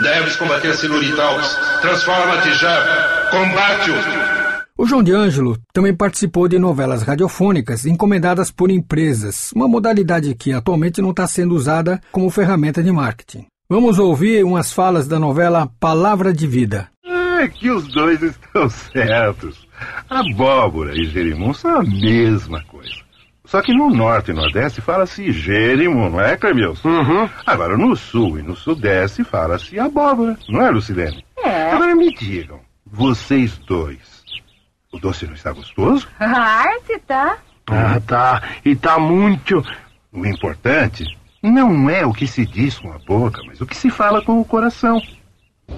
Deves 0.02 0.38
combater 0.38 0.74
Siluritaus. 0.74 1.58
Transforma-te 1.82 2.54
já! 2.54 3.28
Combate-o! 3.30 4.41
O 4.82 4.86
João 4.88 5.04
de 5.04 5.14
Ângelo 5.14 5.60
também 5.72 5.94
participou 5.94 6.48
de 6.48 6.58
novelas 6.58 7.04
radiofônicas 7.04 7.86
encomendadas 7.86 8.50
por 8.50 8.72
empresas, 8.72 9.52
uma 9.56 9.68
modalidade 9.68 10.34
que 10.34 10.52
atualmente 10.52 11.04
não 11.04 11.12
está 11.12 11.28
sendo 11.28 11.54
usada 11.54 12.02
como 12.12 12.32
ferramenta 12.32 12.82
de 12.82 12.92
marketing. 12.92 13.46
Vamos 13.70 14.00
ouvir 14.00 14.44
umas 14.44 14.74
falas 14.74 15.08
da 15.08 15.20
novela 15.20 15.70
Palavra 15.80 16.34
de 16.34 16.48
Vida. 16.48 16.90
É 17.06 17.48
que 17.48 17.70
os 17.70 17.90
dois 17.90 18.24
estão 18.24 18.68
certos. 18.72 19.68
Abóbora 20.10 21.00
e 21.00 21.06
gerimum 21.06 21.54
são 21.54 21.82
a 21.82 21.84
mesma 21.84 22.64
coisa. 22.64 22.96
Só 23.46 23.62
que 23.62 23.76
no 23.76 23.92
norte 23.92 24.32
e 24.32 24.34
nordeste 24.34 24.82
fala-se 24.82 25.32
gerimum, 25.32 26.10
não 26.10 26.22
é, 26.22 26.36
Clemilson? 26.36 26.90
Uhum. 26.90 27.30
Agora 27.46 27.78
no 27.78 27.96
sul 27.96 28.40
e 28.40 28.42
no 28.42 28.56
sudeste 28.56 29.24
fala-se 29.24 29.78
abóbora, 29.78 30.36
não 30.50 30.60
é, 30.60 30.72
Lucilene? 30.72 31.24
É. 31.38 31.70
Agora 31.70 31.96
me 31.96 32.12
digam, 32.16 32.60
vocês 32.84 33.60
dois, 33.60 34.21
o 34.92 35.00
doce 35.00 35.26
não 35.26 35.34
está 35.34 35.52
gostoso? 35.52 36.08
Ah, 36.20 36.66
se 36.86 37.00
tá. 37.00 37.38
Ah, 37.68 38.02
tá. 38.06 38.42
E 38.66 38.76
tá 38.76 39.00
muito. 39.00 39.64
O 40.12 40.26
importante 40.26 41.06
não 41.42 41.90
é 41.90 42.06
o 42.06 42.14
que 42.14 42.28
se 42.28 42.46
diz 42.46 42.78
com 42.78 42.92
a 42.92 43.00
boca, 43.00 43.42
mas 43.46 43.62
o 43.62 43.66
que 43.66 43.76
se 43.76 43.90
fala 43.90 44.22
com 44.22 44.40
o 44.40 44.46
coração. 44.46 45.02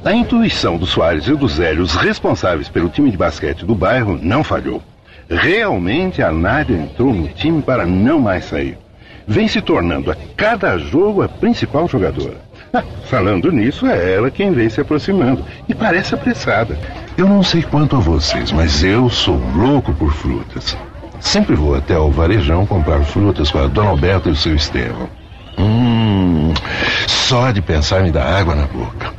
A 0.03 0.11
intuição 0.11 0.77
do 0.77 0.85
Soares 0.85 1.27
e 1.27 1.35
do 1.35 1.47
Zélio, 1.47 1.83
os 1.83 1.95
responsáveis 1.95 2.67
pelo 2.67 2.89
time 2.89 3.11
de 3.11 3.17
basquete 3.17 3.65
do 3.65 3.75
bairro, 3.75 4.19
não 4.21 4.43
falhou. 4.43 4.81
Realmente 5.29 6.21
a 6.21 6.31
Nádia 6.31 6.75
entrou 6.75 7.13
no 7.13 7.27
time 7.29 7.61
para 7.61 7.85
não 7.85 8.19
mais 8.19 8.45
sair. 8.45 8.77
Vem 9.25 9.47
se 9.47 9.61
tornando 9.61 10.11
a 10.11 10.15
cada 10.35 10.77
jogo 10.77 11.21
a 11.21 11.29
principal 11.29 11.87
jogadora. 11.87 12.41
Falando 13.05 13.51
nisso, 13.51 13.85
é 13.85 14.15
ela 14.15 14.31
quem 14.31 14.51
vem 14.51 14.69
se 14.69 14.81
aproximando. 14.81 15.43
E 15.67 15.75
parece 15.75 16.15
apressada. 16.15 16.77
Eu 17.17 17.27
não 17.27 17.43
sei 17.43 17.61
quanto 17.61 17.95
a 17.95 17.99
vocês, 17.99 18.51
mas 18.51 18.83
eu 18.83 19.09
sou 19.09 19.39
louco 19.55 19.93
por 19.93 20.11
frutas. 20.11 20.75
Sempre 21.19 21.55
vou 21.55 21.75
até 21.75 21.97
o 21.97 22.11
varejão 22.11 22.65
comprar 22.65 23.01
frutas 23.03 23.49
com 23.51 23.59
a 23.59 23.67
Dona 23.67 23.89
Alberta 23.89 24.29
e 24.29 24.31
o 24.31 24.35
seu 24.35 24.55
Estevão. 24.55 25.09
Hum, 25.57 26.53
só 27.07 27.51
de 27.51 27.61
pensar 27.61 28.03
me 28.03 28.11
dá 28.11 28.23
água 28.23 28.55
na 28.55 28.65
boca. 28.65 29.13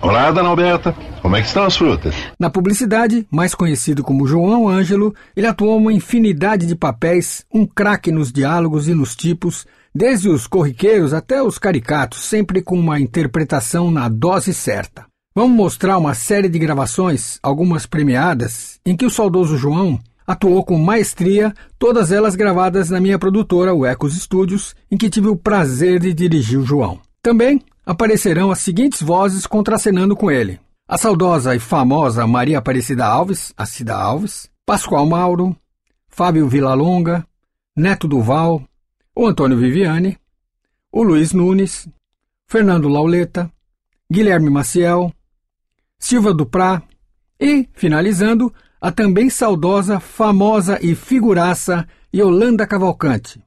Olá, 0.00 0.32
dona 0.32 0.48
Alberta. 0.48 0.92
Como 1.22 1.36
é 1.36 1.40
que 1.40 1.46
estão 1.46 1.62
as 1.62 1.76
frutas? 1.76 2.12
Na 2.36 2.50
publicidade, 2.50 3.24
mais 3.30 3.54
conhecido 3.54 4.02
como 4.02 4.26
João 4.26 4.68
Ângelo, 4.68 5.14
ele 5.36 5.46
atuou 5.46 5.78
uma 5.78 5.92
infinidade 5.92 6.66
de 6.66 6.74
papéis, 6.74 7.46
um 7.54 7.64
craque 7.64 8.10
nos 8.10 8.32
diálogos 8.32 8.88
e 8.88 8.94
nos 8.94 9.14
tipos, 9.14 9.64
desde 9.94 10.28
os 10.28 10.46
corriqueiros 10.46 11.12
até 11.12 11.42
os 11.42 11.58
caricatos, 11.58 12.24
sempre 12.24 12.62
com 12.62 12.78
uma 12.78 13.00
interpretação 13.00 13.90
na 13.90 14.08
dose 14.08 14.54
certa. 14.54 15.06
Vamos 15.34 15.56
mostrar 15.56 15.98
uma 15.98 16.14
série 16.14 16.48
de 16.48 16.58
gravações, 16.58 17.38
algumas 17.42 17.86
premiadas, 17.86 18.78
em 18.84 18.96
que 18.96 19.06
o 19.06 19.10
saudoso 19.10 19.56
João 19.56 19.98
atuou 20.26 20.64
com 20.64 20.78
maestria, 20.78 21.52
todas 21.78 22.12
elas 22.12 22.34
gravadas 22.34 22.90
na 22.90 23.00
minha 23.00 23.18
produtora, 23.18 23.74
o 23.74 23.84
Ecos 23.84 24.14
Studios, 24.14 24.74
em 24.90 24.96
que 24.96 25.10
tive 25.10 25.28
o 25.28 25.36
prazer 25.36 26.00
de 26.00 26.12
dirigir 26.12 26.58
o 26.58 26.66
João. 26.66 27.00
Também 27.22 27.60
aparecerão 27.84 28.50
as 28.50 28.58
seguintes 28.58 29.02
vozes 29.02 29.46
contracenando 29.46 30.16
com 30.16 30.30
ele: 30.30 30.60
a 30.88 30.98
saudosa 30.98 31.54
e 31.54 31.58
famosa 31.58 32.26
Maria 32.26 32.58
Aparecida 32.58 33.06
Alves, 33.06 33.52
a 33.56 33.64
Cida 33.64 33.96
Alves, 33.96 34.48
Pascoal 34.66 35.06
Mauro, 35.06 35.56
Fábio 36.08 36.48
Villalonga, 36.48 37.24
Neto 37.76 38.06
Duval, 38.06 38.62
o 39.14 39.26
Antônio 39.26 39.58
Viviane, 39.58 40.18
o 40.90 41.02
Luiz 41.02 41.32
Nunes, 41.32 41.88
Fernando 42.46 42.88
Lauleta, 42.88 43.50
Guilherme 44.10 44.50
Maciel, 44.50 45.12
Silva 45.98 46.32
Duprá 46.32 46.82
e, 47.38 47.68
finalizando, 47.74 48.52
a 48.80 48.90
também 48.90 49.30
saudosa, 49.30 50.00
famosa 50.00 50.78
e 50.82 50.94
figuraça 50.94 51.86
Yolanda 52.14 52.66
Cavalcante. 52.66 53.42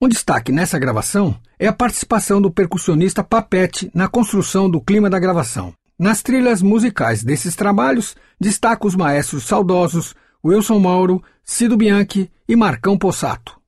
Um 0.00 0.08
destaque 0.08 0.50
nessa 0.50 0.78
gravação 0.78 1.38
é 1.58 1.66
a 1.66 1.72
participação 1.72 2.40
do 2.40 2.50
percussionista 2.50 3.22
Papete 3.22 3.90
na 3.94 4.08
construção 4.08 4.68
do 4.68 4.80
clima 4.80 5.08
da 5.08 5.18
gravação. 5.18 5.72
Nas 5.98 6.22
trilhas 6.22 6.60
musicais 6.60 7.22
desses 7.22 7.54
trabalhos, 7.54 8.16
destaca 8.40 8.86
os 8.86 8.96
maestros 8.96 9.44
saudosos 9.44 10.14
Wilson 10.44 10.80
Mauro, 10.80 11.22
Cido 11.42 11.76
Bianchi 11.76 12.30
e 12.48 12.56
Marcão 12.56 12.98
Possato. 12.98 13.63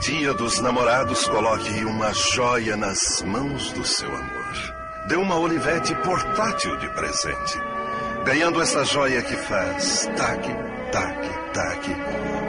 Dia 0.00 0.34
dos 0.34 0.60
namorados, 0.60 1.26
coloque 1.26 1.84
uma 1.84 2.12
joia 2.12 2.76
nas 2.76 3.22
mãos 3.22 3.72
do 3.72 3.84
seu 3.84 4.08
amor. 4.08 4.74
Dê 5.06 5.16
uma 5.16 5.38
olivete 5.38 5.94
portátil 5.96 6.76
de 6.76 6.88
presente. 6.90 7.60
Ganhando 8.24 8.60
essa 8.60 8.84
joia 8.84 9.22
que 9.22 9.36
faz 9.36 10.06
tac, 10.16 10.42
tac, 10.90 11.28
tac, 11.52 11.90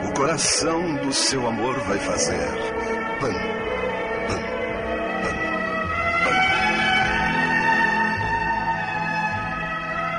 o 0.07 0.13
coração 0.13 0.95
do 0.95 1.13
seu 1.13 1.47
amor 1.47 1.79
vai 1.81 1.99
fazer 1.99 2.49
pam, 3.19 3.33
pam, 4.27 4.41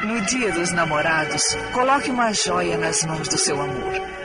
pam. 0.02 0.06
No 0.06 0.20
dia 0.22 0.52
dos 0.52 0.72
namorados, 0.72 1.42
coloque 1.72 2.10
uma 2.10 2.32
joia 2.32 2.78
nas 2.78 3.02
mãos 3.02 3.28
do 3.28 3.36
seu 3.36 3.60
amor. 3.60 4.17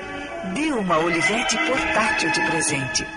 Dê 0.52 0.74
uma 0.74 0.98
olivete 0.98 1.58
portátil 1.66 2.30
de 2.32 2.42
presente. 2.42 3.08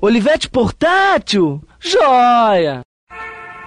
Olivete 0.00 0.48
portátil? 0.48 1.60
Joia! 1.80 2.82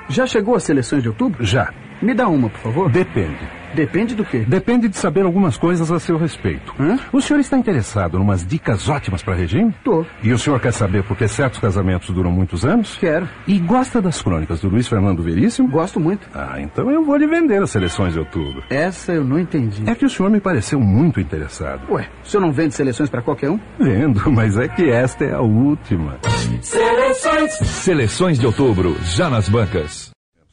Já 0.07 0.25
chegou 0.25 0.55
às 0.55 0.63
seleções 0.63 1.03
de 1.03 1.09
outubro? 1.09 1.45
Já. 1.45 1.73
Me 2.01 2.13
dá 2.13 2.29
uma, 2.29 2.49
por 2.49 2.59
favor. 2.61 2.89
Depende. 2.89 3.58
Depende 3.73 4.15
do 4.15 4.25
quê? 4.25 4.45
Depende 4.47 4.87
de 4.87 4.97
saber 4.97 5.23
algumas 5.23 5.57
coisas 5.57 5.91
a 5.91 5.99
seu 5.99 6.17
respeito. 6.17 6.73
Hã? 6.79 6.97
O 7.11 7.21
senhor 7.21 7.39
está 7.39 7.57
interessado 7.57 8.17
em 8.17 8.21
umas 8.21 8.45
dicas 8.45 8.89
ótimas 8.89 9.21
para 9.23 9.33
regime? 9.35 9.73
Tô. 9.83 10.05
E 10.23 10.31
o 10.31 10.39
senhor 10.39 10.59
quer 10.59 10.71
saber 10.73 11.03
por 11.03 11.17
que 11.17 11.27
certos 11.27 11.59
casamentos 11.59 12.09
duram 12.09 12.31
muitos 12.31 12.65
anos? 12.65 12.97
Quero. 12.99 13.27
E 13.47 13.57
gosta 13.59 14.01
das 14.01 14.21
crônicas 14.21 14.61
do 14.61 14.69
Luiz 14.69 14.87
Fernando 14.87 15.21
Veríssimo? 15.21 15.67
Gosto 15.69 15.99
muito. 15.99 16.27
Ah, 16.33 16.59
então 16.59 16.89
eu 16.91 17.03
vou 17.03 17.15
lhe 17.15 17.27
vender 17.27 17.61
as 17.61 17.69
seleções 17.69 18.13
de 18.13 18.19
outubro. 18.19 18.63
Essa 18.69 19.13
eu 19.13 19.23
não 19.23 19.39
entendi. 19.39 19.83
É 19.89 19.95
que 19.95 20.05
o 20.05 20.09
senhor 20.09 20.29
me 20.29 20.39
pareceu 20.39 20.79
muito 20.79 21.19
interessado. 21.19 21.81
Ué, 21.91 22.07
o 22.23 22.27
senhor 22.27 22.41
não 22.41 22.51
vende 22.51 22.73
seleções 22.73 23.09
para 23.09 23.21
qualquer 23.21 23.49
um? 23.49 23.59
Vendo, 23.79 24.29
mas 24.31 24.57
é 24.57 24.67
que 24.67 24.89
esta 24.89 25.25
é 25.25 25.33
a 25.33 25.41
última. 25.41 26.17
Seleções. 26.61 27.53
Seleções 27.53 28.39
de 28.39 28.45
outubro, 28.45 28.95
já 29.03 29.29
nas 29.29 29.47
bancas. 29.47 30.08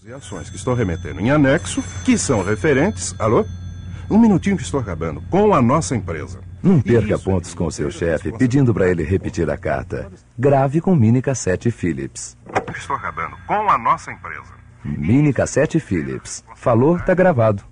E 0.06 0.12
ações 0.12 0.48
que 0.48 0.54
estou 0.54 0.72
remetendo 0.72 1.20
em 1.20 1.32
anexo, 1.32 1.82
que 2.04 2.16
são 2.16 2.40
referentes. 2.40 3.12
Alô? 3.18 3.44
Um 4.08 4.16
minutinho 4.16 4.56
que 4.56 4.62
estou 4.62 4.78
acabando. 4.78 5.20
Com 5.22 5.52
a 5.52 5.60
nossa 5.60 5.96
empresa. 5.96 6.38
Não 6.62 6.80
perca 6.80 7.18
pontos 7.18 7.54
com 7.54 7.66
o 7.66 7.72
seu 7.72 7.90
chefe 7.90 8.30
pedindo 8.30 8.72
para 8.72 8.88
ele 8.88 9.02
repetir 9.02 9.50
a 9.50 9.56
carta. 9.56 10.08
Grave 10.38 10.80
com 10.80 10.94
mini 10.94 11.20
cassete 11.20 11.72
Philips. 11.72 12.38
Estou 12.72 12.94
acabando. 12.94 13.36
Com 13.48 13.68
a 13.68 13.76
nossa 13.76 14.12
empresa. 14.12 14.54
Mini 14.84 15.32
cassete 15.32 15.80
Philips. 15.80 16.44
Falou, 16.54 17.00
tá 17.00 17.12
gravado. 17.12 17.64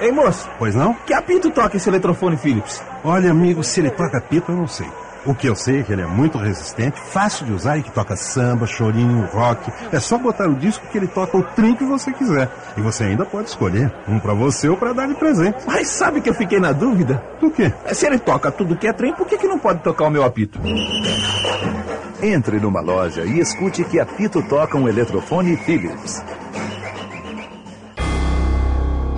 Ei, 0.00 0.10
moço. 0.10 0.50
Pois 0.58 0.74
não? 0.74 0.94
Que 0.94 1.14
apito 1.14 1.48
toca 1.52 1.76
esse 1.76 1.88
eletrofone 1.88 2.36
Philips? 2.36 2.82
Olha, 3.04 3.30
amigo, 3.30 3.62
se 3.62 3.78
ele 3.78 3.90
toca 3.90 4.18
apito, 4.18 4.50
eu 4.50 4.56
não 4.56 4.66
sei. 4.66 4.90
O 5.26 5.34
que 5.34 5.48
eu 5.48 5.56
sei 5.56 5.80
é 5.80 5.82
que 5.82 5.92
ele 5.92 6.02
é 6.02 6.06
muito 6.06 6.38
resistente, 6.38 7.00
fácil 7.00 7.46
de 7.46 7.52
usar 7.52 7.76
e 7.78 7.82
que 7.82 7.90
toca 7.90 8.14
samba, 8.14 8.64
chorinho, 8.64 9.28
rock. 9.32 9.72
É 9.90 9.98
só 9.98 10.16
botar 10.16 10.48
o 10.48 10.54
disco 10.54 10.86
que 10.86 10.96
ele 10.96 11.08
toca 11.08 11.36
o 11.36 11.42
trem 11.42 11.74
que 11.74 11.84
você 11.84 12.12
quiser. 12.12 12.48
E 12.76 12.80
você 12.80 13.04
ainda 13.04 13.24
pode 13.24 13.48
escolher 13.48 13.92
um 14.06 14.20
para 14.20 14.34
você 14.34 14.68
ou 14.68 14.76
para 14.76 14.92
dar 14.92 15.08
de 15.08 15.14
presente. 15.14 15.58
Mas 15.66 15.88
sabe 15.88 16.20
que 16.20 16.30
eu 16.30 16.34
fiquei 16.34 16.60
na 16.60 16.70
dúvida? 16.70 17.20
Do 17.40 17.50
quê? 17.50 17.72
Se 17.92 18.06
ele 18.06 18.20
toca 18.20 18.52
tudo 18.52 18.76
que 18.76 18.86
é 18.86 18.92
trem, 18.92 19.12
por 19.14 19.26
que, 19.26 19.36
que 19.36 19.48
não 19.48 19.58
pode 19.58 19.80
tocar 19.80 20.04
o 20.04 20.10
meu 20.10 20.22
apito? 20.22 20.60
Entre 22.22 22.60
numa 22.60 22.80
loja 22.80 23.24
e 23.24 23.40
escute 23.40 23.82
que 23.82 23.98
apito 23.98 24.40
toca 24.48 24.78
um 24.78 24.88
eletrofone 24.88 25.56
Philips. 25.56 26.22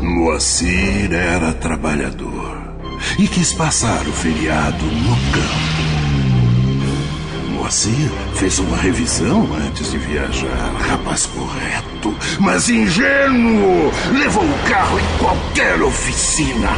Moacir 0.00 1.12
era 1.12 1.52
trabalhador 1.52 2.56
e 3.18 3.28
quis 3.28 3.52
passar 3.52 4.06
o 4.06 4.12
feriado 4.12 4.84
no 4.84 5.16
campo. 5.32 5.97
Moacir 7.68 8.10
fez 8.32 8.58
uma 8.60 8.78
revisão 8.78 9.46
antes 9.66 9.90
de 9.90 9.98
viajar. 9.98 10.72
Rapaz 10.88 11.26
correto, 11.26 12.16
mas 12.40 12.70
ingênuo. 12.70 13.92
Levou 14.10 14.42
o 14.42 14.58
carro 14.66 14.98
em 14.98 15.04
qualquer 15.18 15.82
oficina. 15.82 16.70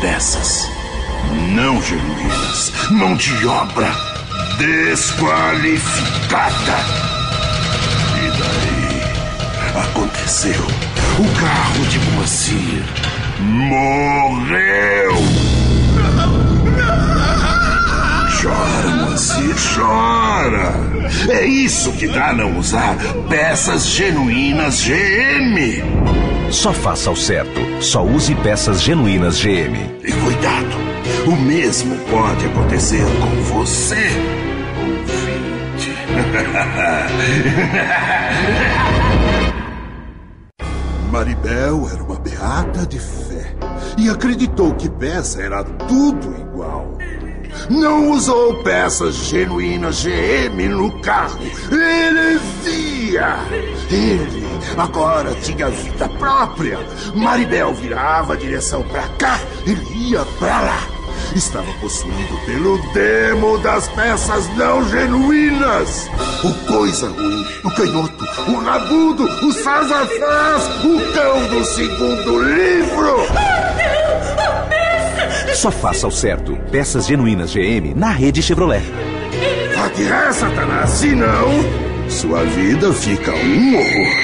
Peças 0.00 0.68
não 1.54 1.80
genuínas. 1.80 2.72
Mão 2.90 3.14
de 3.14 3.46
obra 3.46 3.88
desqualificada. 4.58 6.76
E 8.18 8.30
daí 8.40 9.00
aconteceu. 9.80 10.66
O 11.20 11.28
carro 11.40 11.86
de 11.86 12.00
Moacir 12.00 12.82
morreu. 13.38 15.14
Chora, 18.44 19.06
Moacir, 19.06 19.56
chora. 19.74 20.74
É 21.30 21.46
isso 21.46 21.90
que 21.92 22.06
dá 22.06 22.34
não 22.34 22.58
usar 22.58 22.94
peças 23.26 23.86
genuínas 23.86 24.82
GM. 24.82 25.82
Só 26.50 26.70
faça 26.74 27.10
o 27.10 27.16
certo. 27.16 27.58
Só 27.80 28.04
use 28.04 28.34
peças 28.34 28.82
genuínas 28.82 29.40
GM. 29.40 29.78
E 30.04 30.12
cuidado, 30.12 30.76
o 31.26 31.34
mesmo 31.36 31.96
pode 32.10 32.44
acontecer 32.44 33.02
com 33.18 33.30
você, 33.44 34.10
ouvinte. 34.78 35.90
Maribel 41.10 41.88
era 41.90 42.02
uma 42.02 42.20
beata 42.20 42.86
de 42.86 42.98
fé 42.98 43.54
e 43.96 44.10
acreditou 44.10 44.74
que 44.74 44.90
peça 44.90 45.40
era 45.40 45.64
tudo 45.64 46.36
igual. 46.38 46.98
Não 47.70 48.10
usou 48.10 48.54
peças 48.56 49.14
genuínas 49.16 50.02
GM 50.02 50.68
no 50.68 50.90
carro. 51.00 51.38
Heresia! 51.70 53.36
Ele 53.90 54.44
agora 54.76 55.34
tinha 55.42 55.70
vida 55.70 56.08
própria. 56.08 56.78
Maribel 57.14 57.74
virava 57.74 58.34
a 58.34 58.36
direção 58.36 58.82
para 58.82 59.08
cá, 59.18 59.40
ele 59.66 60.10
ia 60.10 60.24
para 60.38 60.60
lá. 60.60 60.94
Estava 61.34 61.72
possuído 61.80 62.36
pelo 62.46 62.78
demo 62.92 63.58
das 63.58 63.88
peças 63.88 64.48
não 64.56 64.88
genuínas. 64.88 66.08
O 66.44 66.54
coisa 66.66 67.08
ruim, 67.08 67.46
o 67.64 67.70
canhoto, 67.70 68.24
o 68.48 68.58
rabudo, 68.60 69.24
o 69.24 69.52
sazafás, 69.52 70.84
o 70.84 71.12
cão 71.12 71.48
do 71.48 71.64
segundo 71.64 72.42
livro. 72.42 74.03
Só 75.54 75.70
faça 75.70 76.06
o 76.06 76.10
certo. 76.10 76.56
Peças 76.70 77.06
genuínas 77.06 77.54
GM 77.54 77.94
na 77.94 78.10
rede 78.10 78.42
Chevrolet. 78.42 78.82
Aqui 79.86 80.02
é, 80.02 80.32
Satanás, 80.32 80.90
se 80.90 81.14
não, 81.14 82.10
sua 82.10 82.44
vida 82.44 82.92
fica 82.92 83.32
um 83.32 83.76
horror. 83.76 84.14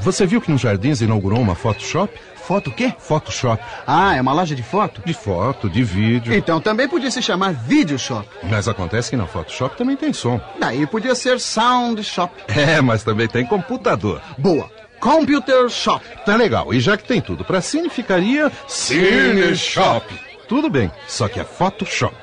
você 0.00 0.24
viu 0.24 0.40
que 0.40 0.50
nos 0.50 0.60
jardins 0.60 1.00
inaugurou 1.00 1.40
uma 1.40 1.54
Photoshop? 1.54 2.18
Foto 2.36 2.70
o 2.70 2.72
quê? 2.72 2.94
Photoshop. 2.98 3.62
Ah, 3.86 4.16
é 4.16 4.22
uma 4.22 4.32
loja 4.32 4.54
de 4.54 4.62
foto? 4.62 5.02
De 5.04 5.12
foto, 5.12 5.68
de 5.68 5.82
vídeo. 5.82 6.32
Então 6.32 6.60
também 6.60 6.88
podia 6.88 7.10
se 7.10 7.20
chamar 7.20 7.52
Video 7.52 7.98
Shop. 7.98 8.26
Mas 8.44 8.68
acontece 8.68 9.10
que 9.10 9.16
na 9.16 9.26
Photoshop 9.26 9.76
também 9.76 9.96
tem 9.96 10.14
som. 10.14 10.40
Daí 10.58 10.86
podia 10.86 11.14
ser 11.14 11.38
Sound 11.40 12.02
Shop. 12.02 12.32
É, 12.48 12.80
mas 12.80 13.02
também 13.02 13.28
tem 13.28 13.44
computador. 13.44 14.22
Boa. 14.38 14.70
Computer 15.00 15.68
Shop. 15.68 16.04
Tá 16.24 16.36
legal. 16.36 16.72
E 16.74 16.80
já 16.80 16.96
que 16.96 17.06
tem 17.06 17.20
tudo 17.20 17.44
pra 17.44 17.60
cine, 17.60 17.88
ficaria 17.88 18.50
Cine 18.66 19.54
Shop. 19.56 20.06
Tudo 20.48 20.68
bem, 20.70 20.90
só 21.06 21.28
que 21.28 21.38
é 21.40 21.44
Photoshop. 21.44 22.16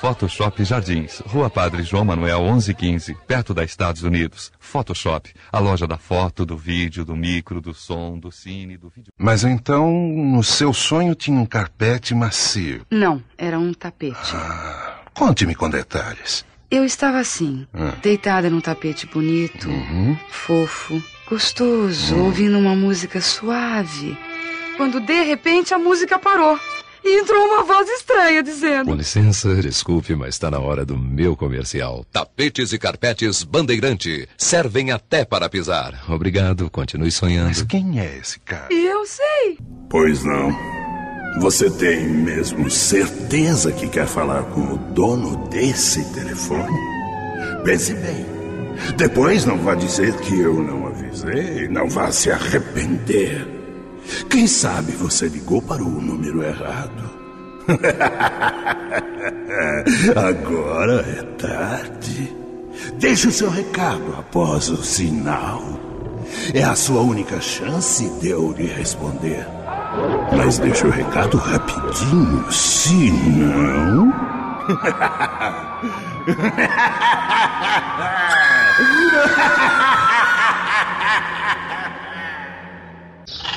Photoshop 0.00 0.62
Jardins, 0.64 1.20
Rua 1.26 1.48
Padre 1.48 1.82
João 1.82 2.04
Manuel 2.04 2.42
1115, 2.42 3.14
perto 3.26 3.54
da 3.54 3.64
Estados 3.64 4.02
Unidos. 4.02 4.52
Photoshop, 4.60 5.32
a 5.50 5.58
loja 5.58 5.86
da 5.86 5.96
foto, 5.96 6.44
do 6.44 6.58
vídeo, 6.58 7.04
do 7.06 7.16
micro, 7.16 7.58
do 7.60 7.72
som, 7.72 8.18
do 8.18 8.30
cine, 8.30 8.76
do 8.76 8.90
vídeo. 8.90 9.10
Mas 9.16 9.44
então, 9.44 9.90
no 9.90 10.42
seu 10.44 10.74
sonho 10.74 11.14
tinha 11.14 11.40
um 11.40 11.46
carpete 11.46 12.14
macio. 12.14 12.84
Não, 12.90 13.22
era 13.38 13.58
um 13.58 13.72
tapete. 13.72 14.34
Conte-me 15.14 15.54
com 15.54 15.70
detalhes. 15.70 16.44
Eu 16.70 16.84
estava 16.84 17.18
assim, 17.18 17.66
Ah. 17.72 17.92
deitada 18.02 18.50
num 18.50 18.60
tapete 18.60 19.06
bonito, 19.06 19.68
Uhum. 19.70 20.18
fofo, 20.28 21.02
gostoso, 21.28 22.16
ouvindo 22.18 22.58
uma 22.58 22.74
música 22.74 23.20
suave. 23.20 24.16
Quando 24.76 25.00
de 25.00 25.22
repente 25.22 25.72
a 25.72 25.78
música 25.78 26.18
parou 26.18 26.58
e 27.04 27.20
entrou 27.20 27.44
uma 27.46 27.62
voz 27.62 27.88
estranha 27.88 28.42
dizendo: 28.42 28.86
Com 28.86 28.94
licença, 28.94 29.54
desculpe, 29.56 30.14
mas 30.14 30.34
está 30.34 30.50
na 30.50 30.58
hora 30.58 30.84
do 30.84 30.96
meu 30.96 31.36
comercial. 31.36 32.04
Tapetes 32.10 32.72
e 32.72 32.78
carpetes 32.78 33.44
Bandeirante 33.44 34.28
servem 34.36 34.90
até 34.90 35.24
para 35.24 35.48
pisar. 35.48 36.02
Obrigado, 36.08 36.68
continue 36.70 37.10
sonhando. 37.12 37.48
Mas 37.48 37.62
quem 37.62 38.00
é 38.00 38.18
esse 38.18 38.40
cara? 38.40 38.72
Eu 38.72 39.06
sei. 39.06 39.58
Pois 39.88 40.24
não. 40.24 40.50
Você 41.40 41.68
tem 41.68 42.06
mesmo 42.06 42.70
certeza 42.70 43.72
que 43.72 43.88
quer 43.88 44.06
falar 44.06 44.44
com 44.44 44.74
o 44.74 44.78
dono 44.78 45.48
desse 45.48 46.04
telefone? 46.14 46.78
Pense 47.64 47.92
bem. 47.94 48.33
Depois 48.96 49.44
não 49.44 49.58
vá 49.58 49.74
dizer 49.74 50.14
que 50.16 50.40
eu 50.40 50.62
não 50.62 50.86
avisei, 50.86 51.68
não 51.68 51.88
vá 51.88 52.10
se 52.10 52.30
arrepender. 52.30 53.46
Quem 54.28 54.46
sabe 54.46 54.92
você 54.92 55.28
ligou 55.28 55.62
para 55.62 55.82
o 55.82 56.00
número 56.00 56.42
errado? 56.42 57.10
Agora 60.16 61.00
é 61.00 61.22
tarde. 61.38 62.36
Deixe 62.98 63.28
o 63.28 63.32
seu 63.32 63.48
recado 63.48 64.14
após 64.18 64.68
o 64.68 64.82
sinal. 64.82 65.62
É 66.52 66.62
a 66.62 66.74
sua 66.74 67.00
única 67.00 67.40
chance 67.40 68.08
de 68.20 68.30
eu 68.30 68.52
lhe 68.52 68.66
responder. 68.66 69.46
Mas 70.36 70.58
deixa 70.58 70.86
o 70.86 70.90
recado 70.90 71.38
rapidinho, 71.38 72.44
senão. 72.50 74.12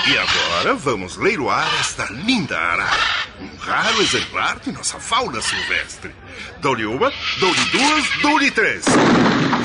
E 0.07 0.18
agora 0.18 0.74
vamos 0.76 1.18
leiloar 1.18 1.68
esta 1.80 2.05
linda 2.11 2.57
arara. 2.57 2.89
Um 3.39 3.57
raro 3.57 4.01
exemplar 4.01 4.59
de 4.59 4.72
nossa 4.72 4.99
fauna 4.99 5.41
silvestre. 5.41 6.15
Dou-lhe 6.61 6.86
uma, 6.86 7.11
dou-lhe 7.39 7.65
duas, 7.72 8.09
dou-lhe 8.22 8.51
três. 8.51 8.86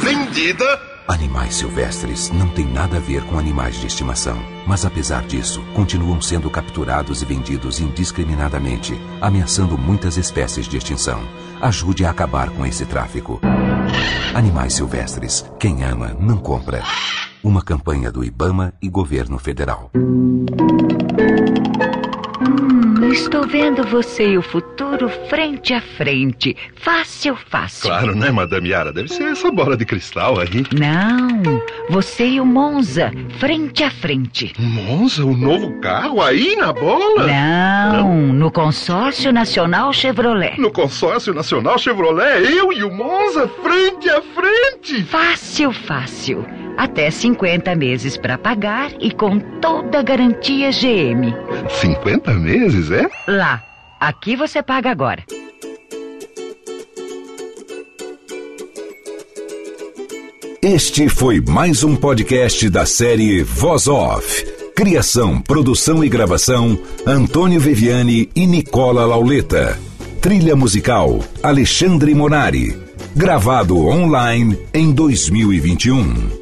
Vendida 0.00 0.92
Animais 1.09 1.57
silvestres 1.57 2.30
não 2.30 2.48
têm 2.48 2.64
nada 2.64 2.96
a 2.96 3.00
ver 3.00 3.22
com 3.24 3.36
animais 3.36 3.78
de 3.80 3.86
estimação. 3.88 4.40
Mas 4.66 4.84
apesar 4.84 5.26
disso, 5.26 5.61
continuam 5.74 6.20
sendo 6.20 6.48
capturados 6.48 7.22
e 7.22 7.24
vendidos 7.24 7.80
indiscriminadamente, 7.80 8.94
ameaçando 9.20 9.76
muitas 9.76 10.16
espécies 10.16 10.66
de 10.68 10.76
extinção. 10.76 11.20
Ajude 11.63 12.05
a 12.05 12.11
acabar 12.11 12.51
com 12.51 12.67
esse 12.67 12.85
tráfico. 12.85 13.41
Animais 14.35 14.75
silvestres. 14.75 15.45
Quem 15.61 15.85
ama, 15.85 16.09
não 16.19 16.37
compra. 16.37 16.83
Uma 17.41 17.63
campanha 17.63 18.11
do 18.11 18.25
Ibama 18.25 18.75
e 18.83 18.89
Governo 18.89 19.39
Federal. 19.39 19.89
Estou 23.13 23.47
vendo 23.47 23.85
você 23.85 24.31
e 24.31 24.39
o 24.39 24.43
futuro 24.43 25.07
frente 25.29 25.75
a 25.75 25.83
frente. 25.83 26.57
Fácil, 26.77 27.37
fácil. 27.37 27.83
Claro, 27.83 28.17
né, 28.17 28.31
Madame 28.31 28.71
Yara? 28.71 28.91
Deve 28.91 29.09
ser 29.09 29.25
essa 29.25 29.51
bola 29.51 29.77
de 29.77 29.85
cristal 29.85 30.41
aí. 30.41 30.65
Não, 30.73 31.63
você 31.91 32.27
e 32.27 32.41
o 32.41 32.47
Monza, 32.47 33.13
frente 33.39 33.85
a 33.85 33.91
frente. 33.91 34.55
Monza, 34.59 35.27
o 35.27 35.37
novo 35.37 35.79
carro 35.81 36.23
aí 36.23 36.57
na 36.57 36.73
bola? 36.73 37.27
Não, 37.27 38.33
no 38.33 38.51
Consórcio 38.51 39.31
Nacional 39.31 39.93
Chevrolet. 39.93 40.59
No 40.59 40.73
Consórcio 40.73 41.35
Nacional 41.35 41.77
Chevrolet, 41.77 42.51
eu 42.51 42.73
e 42.73 42.83
o 42.83 42.91
Monza 42.91 43.47
frente 43.63 44.09
a 44.09 44.23
frente. 44.23 45.05
Fácil, 45.05 45.71
fácil. 45.71 46.47
Até 46.77 47.11
50 47.11 47.75
meses 47.75 48.16
para 48.16 48.39
pagar 48.39 48.93
e 49.01 49.11
com 49.12 49.39
toda 49.61 50.01
a 50.01 50.03
garantia 50.03 50.70
GM. 50.70 51.35
50 51.68 52.35
meses, 52.35 52.91
é? 52.91 53.09
Lá. 53.29 53.62
Aqui 54.01 54.35
você 54.35 54.62
paga 54.62 54.91
agora. 54.91 55.23
Este 60.61 61.09
foi 61.09 61.41
mais 61.41 61.85
um 61.85 61.95
podcast 61.95 62.68
da 62.68 62.87
série 62.87 63.43
Voz 63.43 63.87
Off. 63.87 64.45
Criação, 64.75 65.41
produção 65.41 66.03
e 66.03 66.09
gravação: 66.09 66.79
Antônio 67.07 67.61
Viviani 67.61 68.29
e 68.35 68.47
Nicola 68.47 69.05
Lauleta. 69.05 69.79
Trilha 70.20 70.57
musical: 70.57 71.20
Alexandre 71.43 72.14
Monari. 72.14 72.77
Gravado 73.14 73.87
online 73.87 74.59
em 74.73 74.93
2021. 74.93 76.41